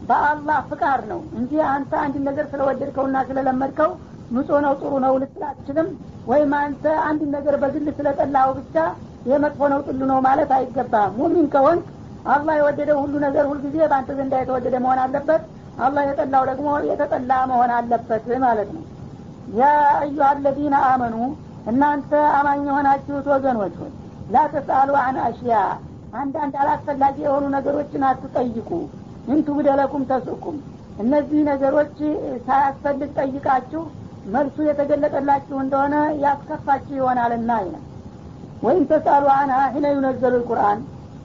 በአላህ 0.09 0.57
ፍቃድ 0.69 1.01
ነው 1.11 1.19
እንጂ 1.39 1.51
አንተ 1.73 1.91
አንድ 2.03 2.15
ነገር 2.27 2.45
ስለወደድከውና 2.51 3.17
ስለለመድከው 3.29 3.91
ንጹህ 4.31 4.59
ነው 4.65 4.73
ጥሩ 4.81 4.93
ነው 5.05 5.13
ልትል 5.21 5.43
አትችልም። 5.49 5.87
ወይም 6.27 6.51
አንተ 6.59 6.83
አንድ 7.07 7.21
ነገር 7.35 7.55
በግል 7.61 7.87
ስለጠላው 7.97 8.49
ብቻ 8.59 8.75
ይህ 9.25 9.37
ነው 9.71 9.79
ጥሉ 9.87 10.01
ነው 10.11 10.19
ማለት 10.27 10.51
አይገባም። 10.57 11.11
ሙሚን 11.19 11.47
ከሆንክ 11.53 11.85
አላህ 12.27 12.53
የወደደው 12.57 12.97
ሁሉ 13.03 13.13
ነገር 13.25 13.45
ሁልጊዜ 13.51 13.77
በአንተ 13.83 14.09
ዘንዳ 14.17 14.33
የተወደደ 14.41 14.75
መሆን 14.83 14.99
አለበት። 15.03 15.43
አላህ 15.79 16.03
የጠላው 16.07 16.43
ደግሞ 16.49 16.67
የተጠላ 16.89 17.31
መሆን 17.51 17.71
አለበት 17.77 18.25
ማለት 18.43 18.69
ነው። 18.75 18.83
ያ 19.59 19.69
አዩሀ 19.97 20.25
አለዚነ 20.31 20.75
አመኑ 20.89 21.15
እናንተ 21.71 22.11
አማኝ 22.37 22.61
የሆናችሁት 22.69 23.27
ወገኖች 23.33 23.73
ሆይ 23.81 23.91
ላተስአሉ 24.33 24.91
አን 25.01 25.17
አሽያ 25.25 25.55
አንዳንድ 26.19 26.53
አላስፈላጊ 26.61 27.17
የሆኑ 27.25 27.45
ነገሮችን 27.55 28.05
አትጠይቁ። 28.09 28.69
እንቱ 29.27 29.47
ብደለኩም 29.57 30.03
ተስቁም 30.11 30.57
እነዚህ 31.01 31.41
ነገሮች 31.49 31.97
ሳያስፈልግ 32.47 33.11
ጠይቃችሁ 33.19 33.83
መልሱ 34.33 34.57
የተገለጠላችሁ 34.67 35.55
እንደሆነ 35.63 35.95
ያስከፋችሁ 36.23 36.95
ይሆናልና 36.99 37.51
ይላል 37.65 37.85
ወይም 38.61 38.83
ተሳሉ 38.89 39.25
አንሃ 39.35 39.59
ሂነ 39.73 39.85
ዩነዘሉ 39.95 40.33
ልቁርአን 40.35 40.79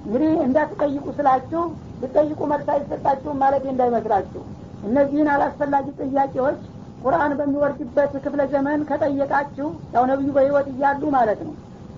እንግዲህ 0.06 0.32
እንዳትጠይቁ 0.44 1.06
ስላችሁ 1.16 1.62
ብጠይቁ 2.00 2.40
መልስ 2.52 2.68
አይሰጣችሁም 2.74 3.38
ማለት 3.42 3.64
እንዳይመስላችሁ። 3.72 4.42
እነዚህን 4.84 5.28
አላስፈላጊ 5.34 5.86
ጥያቄዎች 6.02 6.58
ቁርአን 7.04 7.32
በሚወርድበት 7.38 8.12
ክፍለ 8.24 8.42
ዘመን 8.52 8.80
ከጠየቃችሁ 8.88 9.66
ያው 9.94 10.04
ነቢዩ 10.10 10.30
በህይወት 10.36 10.68
እያሉ 10.72 11.02
ማለት 11.16 11.40
ነው። 11.46 11.54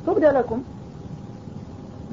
ቱብደለኩም 0.06 0.60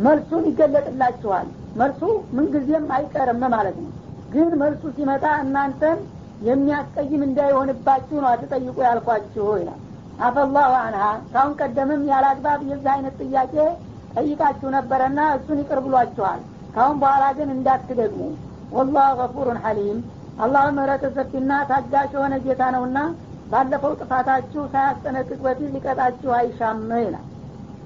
መልሱን 0.05 0.43
ይገለጥላችኋል። 0.49 1.47
መልሱ 1.81 2.01
ምንጊዜም 2.37 2.85
አይቀርም 2.97 3.41
ማለት 3.55 3.77
ነው። 3.83 3.91
ግን 4.33 4.49
መልሱ 4.61 4.83
ሲመጣ 4.97 5.25
እናንተን 5.43 5.97
የሚያስቀይም 6.47 7.21
እንዳይሆንባችሁ 7.27 8.17
ነው 8.23 8.29
አትጠይቁ 8.31 8.77
ያልኳችሁ 8.87 9.45
ይላል 9.59 9.81
አፈላሁ 10.19 10.71
አንሃ። 10.81 11.03
ካሁን 11.31 11.53
ቀደምም 11.59 12.03
ያለ 12.09 12.25
አግባብ 12.31 12.61
የዚህ 12.69 12.89
አይነት 12.93 13.15
ጥያቄ 13.23 13.53
ጠይቃችሁ 14.15 14.69
ነበረና 14.75 15.19
እሱን 15.37 15.59
ይቅር 15.61 15.79
ብሏችኋል። 15.85 16.41
ካሁን 16.75 16.97
በኋላ 17.01 17.25
ግን 17.37 17.49
እንዳትደግሙ። 17.55 18.21
ወላህ 18.71 19.07
ገፉሩን 19.19 19.59
ሐሊም። 19.63 19.99
አላህ 20.39 20.63
ምህረተ 20.77 21.05
ሰፊና 21.17 21.51
ታጋሽ 21.69 22.09
የሆነ 22.15 22.35
ጌታ 22.45 22.63
ነውና 22.75 22.97
ባለፈው 23.51 23.93
ጥፋታችሁ 24.01 24.61
ሳያስጠነቅቅ 24.73 25.39
በፊት 25.45 25.69
ሊቀጣችሁ 25.75 26.31
አይሻም 26.37 26.81
ይላል። 26.99 27.25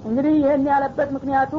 እንግዲህ 0.06 0.34
ይህን 0.42 0.66
ያለበት 0.72 1.10
ምክንያቱ 1.16 1.54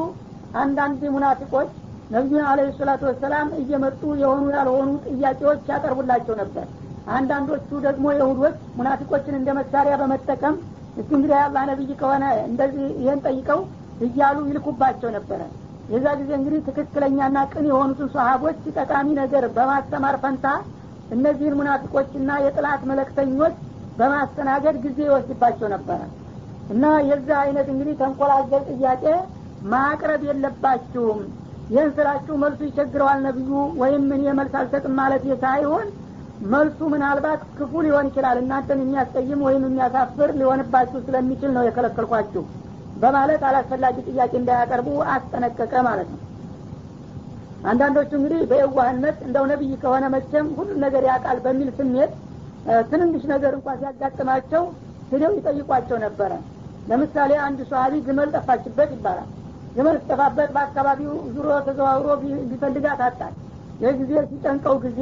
አንዳንድ 0.61 1.01
ሙናፊቆች 1.15 1.69
ነቢዩን 2.11 2.45
አለ 2.47 2.61
ሰላቱ 2.79 3.01
ወሰላም 3.09 3.49
እየመጡ 3.59 4.01
የሆኑ 4.21 4.45
ያልሆኑ 4.55 4.87
ጥያቄዎች 5.09 5.61
ያቀርቡላቸው 5.71 6.35
ነበር 6.41 6.65
አንዳንዶቹ 7.11 7.69
ደግሞ 7.85 8.05
የሁዶች 8.13 8.57
ሙናፊቆችን 8.77 9.37
እንደ 9.37 9.49
መሳሪያ 9.59 9.93
በመጠቀም 10.01 10.55
እስቲ 10.93 11.09
እንግዲህ 11.17 11.37
አላህ 11.39 11.63
ነቢይ 11.69 11.91
ከሆነ 12.01 12.23
እንደዚህ 12.47 12.87
ይህን 13.01 13.19
ጠይቀው 13.27 13.59
እያሉ 14.05 14.37
ይልኩባቸው 14.49 15.09
ነበረ። 15.17 15.41
የዛ 15.89 16.07
ጊዜ 16.19 16.31
እንግዲህ 16.37 16.59
ትክክለኛና 16.67 17.37
ቅን 17.51 17.65
የሆኑትን 17.69 18.09
ሰሀቦች 18.15 18.59
ጠቃሚ 18.77 19.07
ነገር 19.19 19.45
በማስተማር 19.55 20.15
ፈንታ 20.23 20.45
እነዚህን 21.11 21.57
ሙናፊቆችና 21.59 22.31
የጥላት 22.43 22.81
መለክተኞች 22.91 23.55
በማስተናገድ 23.97 24.75
ጊዜ 24.85 24.99
ይወስድባቸው 25.07 25.67
ነበረ። 25.73 25.99
እና 26.71 26.85
የዛ 27.09 27.29
አይነት 27.43 27.67
እንግዲህ 27.73 27.95
ተንኮላዘል 28.01 28.63
ጥያቄ 28.73 29.03
ማቅረብ 29.71 30.21
የለባችሁም። 30.29 31.19
ይህን 31.69 31.91
ስራችሁ 31.97 32.35
መልሱ 32.43 32.61
ይቸግረዋል 32.69 33.19
ነብዩ 33.25 33.49
ወይም 33.81 34.05
እኔ 34.15 34.23
መልስ 34.39 34.53
አልሰጥም 34.61 34.95
ማለት 34.99 35.25
ሳይሆን 35.43 35.85
መልሱ 36.49 36.79
ምናልባት 36.91 37.41
ክፉ 37.57 37.81
ሊሆን 37.85 38.07
ይችላል። 38.09 38.37
እናንተን 38.41 38.79
የሚያስቀይም 38.83 39.41
ወይም 39.47 39.63
የሚያሳፍር 39.67 40.29
ሊሆንባችሁ 40.39 40.99
ስለሚችል 41.07 41.51
ነው 41.57 41.63
የከለከልኳችሁ 41.67 42.43
በማለት 43.01 43.41
አላስፈላጊ 43.49 43.97
ጥያቄ 44.07 44.31
እንዳያቀርቡ 44.39 44.87
አስጠነቀቀ 45.13 45.73
ማለት 45.87 46.09
ነው። 46.13 46.19
አንዳንዶቹ 47.69 48.11
እንግዲህ 48.19 48.39
በየዋህነት 48.51 49.17
እንደው 49.25 49.45
ነቢይ 49.51 49.73
ከሆነ 49.81 50.05
መቼም 50.13 50.47
ሁሉን 50.57 50.79
ነገር 50.85 51.03
ያውቃል 51.09 51.39
በሚል 51.45 51.69
ስሜት 51.79 52.13
ትንንሽ 52.89 53.23
ነገር 53.33 53.51
እንኳን 53.57 53.77
ሲያጋጥማቸው 53.81 54.63
ሂደው 55.11 55.33
ይጠይቋቸው 55.37 55.97
ነበረ። 56.05 56.31
ለምሳሌ 56.89 57.31
አንድ 57.45 57.59
ሰሀቢ 57.71 57.93
ግመል 58.07 58.29
ጠፋችበት 58.35 58.89
ይባላል። 58.95 59.29
ግመል 59.75 59.97
ስጠፋበት 60.01 60.49
በአካባቢው 60.55 61.13
ዙሮ 61.35 61.49
ተዘዋውሮ 61.67 62.07
ቢፈልጋት 62.49 63.01
አጣል 63.07 63.33
ይህ 63.83 63.99
ሲጨንቀው 64.31 64.75
ጊዜ 64.85 64.99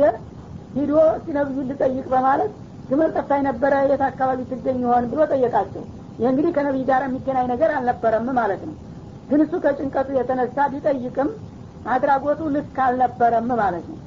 ሂዶ 0.74 0.92
እስቲ 1.12 1.28
ልጠይቅ 1.70 2.06
በማለት 2.14 2.52
ግመል 2.90 3.12
ጠፋኝ 3.18 3.42
ነበረ 3.48 3.74
የት 3.90 4.04
አካባቢ 4.08 4.40
ትገኝ 4.52 4.78
ይሆን 4.84 5.06
ብሎ 5.12 5.20
ጠየቃቸው። 5.32 5.84
ይህ 6.20 6.28
እንግዲህ 6.32 6.52
ከነቢይ 6.56 6.84
ጋር 6.90 7.02
የሚገናኝ 7.06 7.46
ነገር 7.52 7.72
አልነበረም 7.76 8.28
ማለት 8.40 8.62
ነው። 8.70 8.76
ግን 9.30 9.42
እሱ 9.46 9.54
ከጭንቀቱ 9.64 10.10
የተነሳ 10.18 10.58
ቢጠይቅም 10.72 11.30
አድራጎቱ 11.94 12.42
ልክ 12.56 12.78
አልነበረም 12.86 13.50
ማለት 13.62 13.86
ነው። 13.92 13.98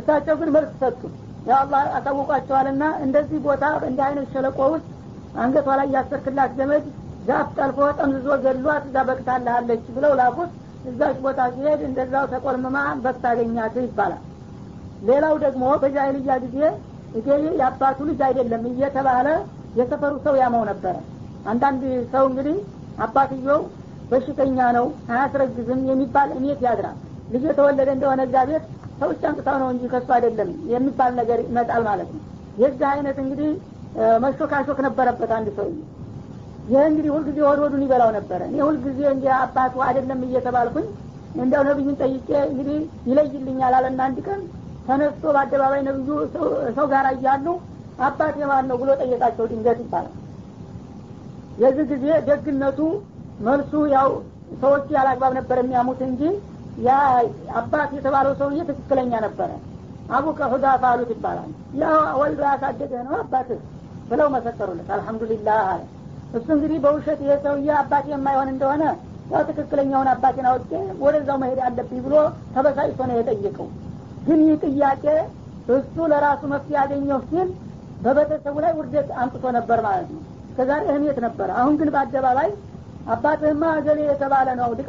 እሳቸው 0.00 0.34
ግን 0.40 0.50
መልስ 0.56 0.72
ሰጡ። 0.82 1.00
ያው 1.46 1.56
አላህ 1.62 1.82
አሳውቋቸዋልና 1.96 2.84
እንደዚህ 3.04 3.40
ቦታ 3.46 3.64
እንዲህ 3.88 4.04
አይነት 4.08 4.28
ሸለቆ 4.34 4.58
ውስጥ 4.74 4.86
አንገቷ 5.42 5.68
ላይ 5.80 5.88
ያሰርክላት 5.96 6.52
ገመድ 6.58 6.84
ዛፍ 7.26 7.48
ጠልፎ 7.58 7.78
ጠምዝዞ 7.98 8.28
ገድሏት 8.44 8.84
እዛ 8.88 8.96
በቅታለሃለች 9.08 9.84
ብለው 9.96 10.12
ላኩት። 10.20 10.50
እዛች 10.90 11.16
ቦታ 11.24 11.40
ሲሄድ 11.54 11.80
እንደዛው 11.86 12.24
ተቆልምማ 12.32 12.76
በቅታ 13.04 13.24
አገኛት 13.32 13.76
ይባላል 13.80 14.22
ሌላው 15.02 15.34
ደግሞ 15.44 15.64
በጃይልያ 15.82 16.34
ጊዜ 16.44 16.58
እገሌ 17.18 17.44
የአባቱ 17.60 17.98
ልጅ 18.08 18.20
አይደለም 18.28 18.62
እየተባለ 18.70 19.26
የሰፈሩ 19.78 20.14
ሰው 20.26 20.34
ያመው 20.42 20.62
ነበረ። 20.70 20.94
አንዳንድ 21.46 21.82
ሰው 22.14 22.24
እንግዲህ 22.30 22.56
አባትየው 23.04 23.60
በሽተኛ 24.10 24.58
ነው 24.76 24.86
አያስረግዝም 25.12 25.80
የሚባል 25.90 26.28
እሜት 26.36 26.60
ያድራል 26.66 26.96
ልጅ 27.32 27.42
የተወለደ 27.48 27.88
እንደሆነ 27.96 28.20
ቤት 28.50 28.64
ሰዎች 29.00 29.22
አንጥታው 29.28 29.56
ነው 29.62 29.68
እንጂ 29.72 29.84
ከሱ 29.92 30.08
አይደለም 30.16 30.50
የሚባል 30.72 31.12
ነገር 31.20 31.38
ይመጣል 31.46 31.82
ማለት 31.88 32.08
ነው። 32.14 32.22
የዚህ 32.62 32.86
አይነት 32.92 33.16
እንግዲህ 33.24 33.50
መሾካሾክ 34.24 34.78
ነበረበት 34.86 35.30
አንድ 35.36 35.48
ሰው 35.58 35.68
ይህ 36.70 36.80
እንግዲህ 36.90 37.10
ሁልጊዜ 37.14 37.38
ወድ 37.48 37.60
ወዱን 37.64 37.82
ይበላው 37.84 38.10
ነበረ። 38.16 38.40
እኔ 38.50 38.56
ሁልጊዜ 38.68 39.00
እንዲ 39.12 39.26
አባቱ 39.38 39.74
አይደለም 39.86 40.20
እየተባልኩኝ 40.26 40.86
እንደው 41.36 41.62
ነብዩን 41.68 41.96
ጠይቄ 42.02 42.28
እንግዲህ 42.50 42.78
ይለይልኛል 43.08 43.74
አለና 43.78 44.00
አንድ 44.08 44.18
ቀን 44.26 44.40
ተነስቶ 44.88 45.24
በአደባባይ 45.34 45.80
ነብዩ 45.86 46.08
ሰው 46.76 46.86
ጋር 46.92 47.06
እያሉ 47.14 47.46
አባት 48.06 48.34
የማን 48.40 48.66
ነው 48.70 48.76
ብሎ 48.80 48.90
ጠየቃቸው። 49.00 49.44
ድንገት 49.50 49.78
ይባላል። 49.84 50.14
የዚህ 51.58 51.84
ጊዜ 51.92 52.06
ደግነቱ 52.28 52.80
መልሱ 53.40 53.72
ያው 53.94 54.08
ሰዎች 54.62 54.84
ያላግባብ 54.96 55.32
ነበር 55.38 55.56
የሚያሙት 55.60 56.00
እንጂ 56.08 56.22
ያ 56.86 56.90
አባት 57.60 57.90
የተባለው 57.96 58.32
ሰውዬ 58.40 58.60
ትክክለኛ 58.70 59.12
ነበረ። 59.26 59.50
አቡ 60.16 60.26
ከሁዳፋ 60.38 60.82
አሉት 60.90 61.10
ይባላል። 61.14 61.50
ወልዶ 62.20 62.40
ያሳደገህ 62.48 63.00
ነው 63.06 63.14
አባትህ 63.22 63.60
ብለው 64.10 64.28
መሰከሩለት። 64.34 64.88
አልሐምዱሊላህ 64.96 65.60
አለ። 65.70 65.82
እሱ 66.36 66.46
እንግዲህ 66.56 66.78
በውሸት 66.84 67.20
ይሄ 67.24 67.34
ሰውዬ 67.44 67.68
አባቴ 67.80 68.06
የማይሆን 68.14 68.48
እንደሆነ 68.52 68.82
ያው 69.32 69.42
ትክክለኛውን 69.48 70.08
አባቴን 70.12 70.46
አውቄ 70.50 70.70
ወደዛው 71.00 71.38
መሄድ 71.42 71.60
አለብኝ 71.66 71.98
ብሎ 72.04 72.14
ተበሳጭቶ 72.54 73.00
ነው 73.10 73.16
የጠየቀው 73.18 73.68
ግን 74.26 74.40
ይህ 74.44 74.56
ጥያቄ 74.66 75.04
እሱ 75.76 75.96
ለራሱ 76.12 76.42
መፍትሄ 76.52 76.74
ያገኘው 76.78 77.20
ሲል 77.30 77.48
በቤተሰቡ 78.02 78.56
ላይ 78.64 78.72
ውርደት 78.78 79.08
አምጥቶ 79.20 79.44
ነበር 79.56 79.78
ማለት 79.86 80.08
ነው። 80.14 80.20
እስከዛሬ 80.48 80.82
እህሜት 80.90 81.18
ነበረ። 81.26 81.48
አሁን 81.60 81.74
ግን 81.80 81.88
በአደባባይ 81.94 82.50
አባትህማ 83.14 83.64
እገሌ 83.80 84.00
የተባለ 84.06 84.48
ነው 84.54 84.70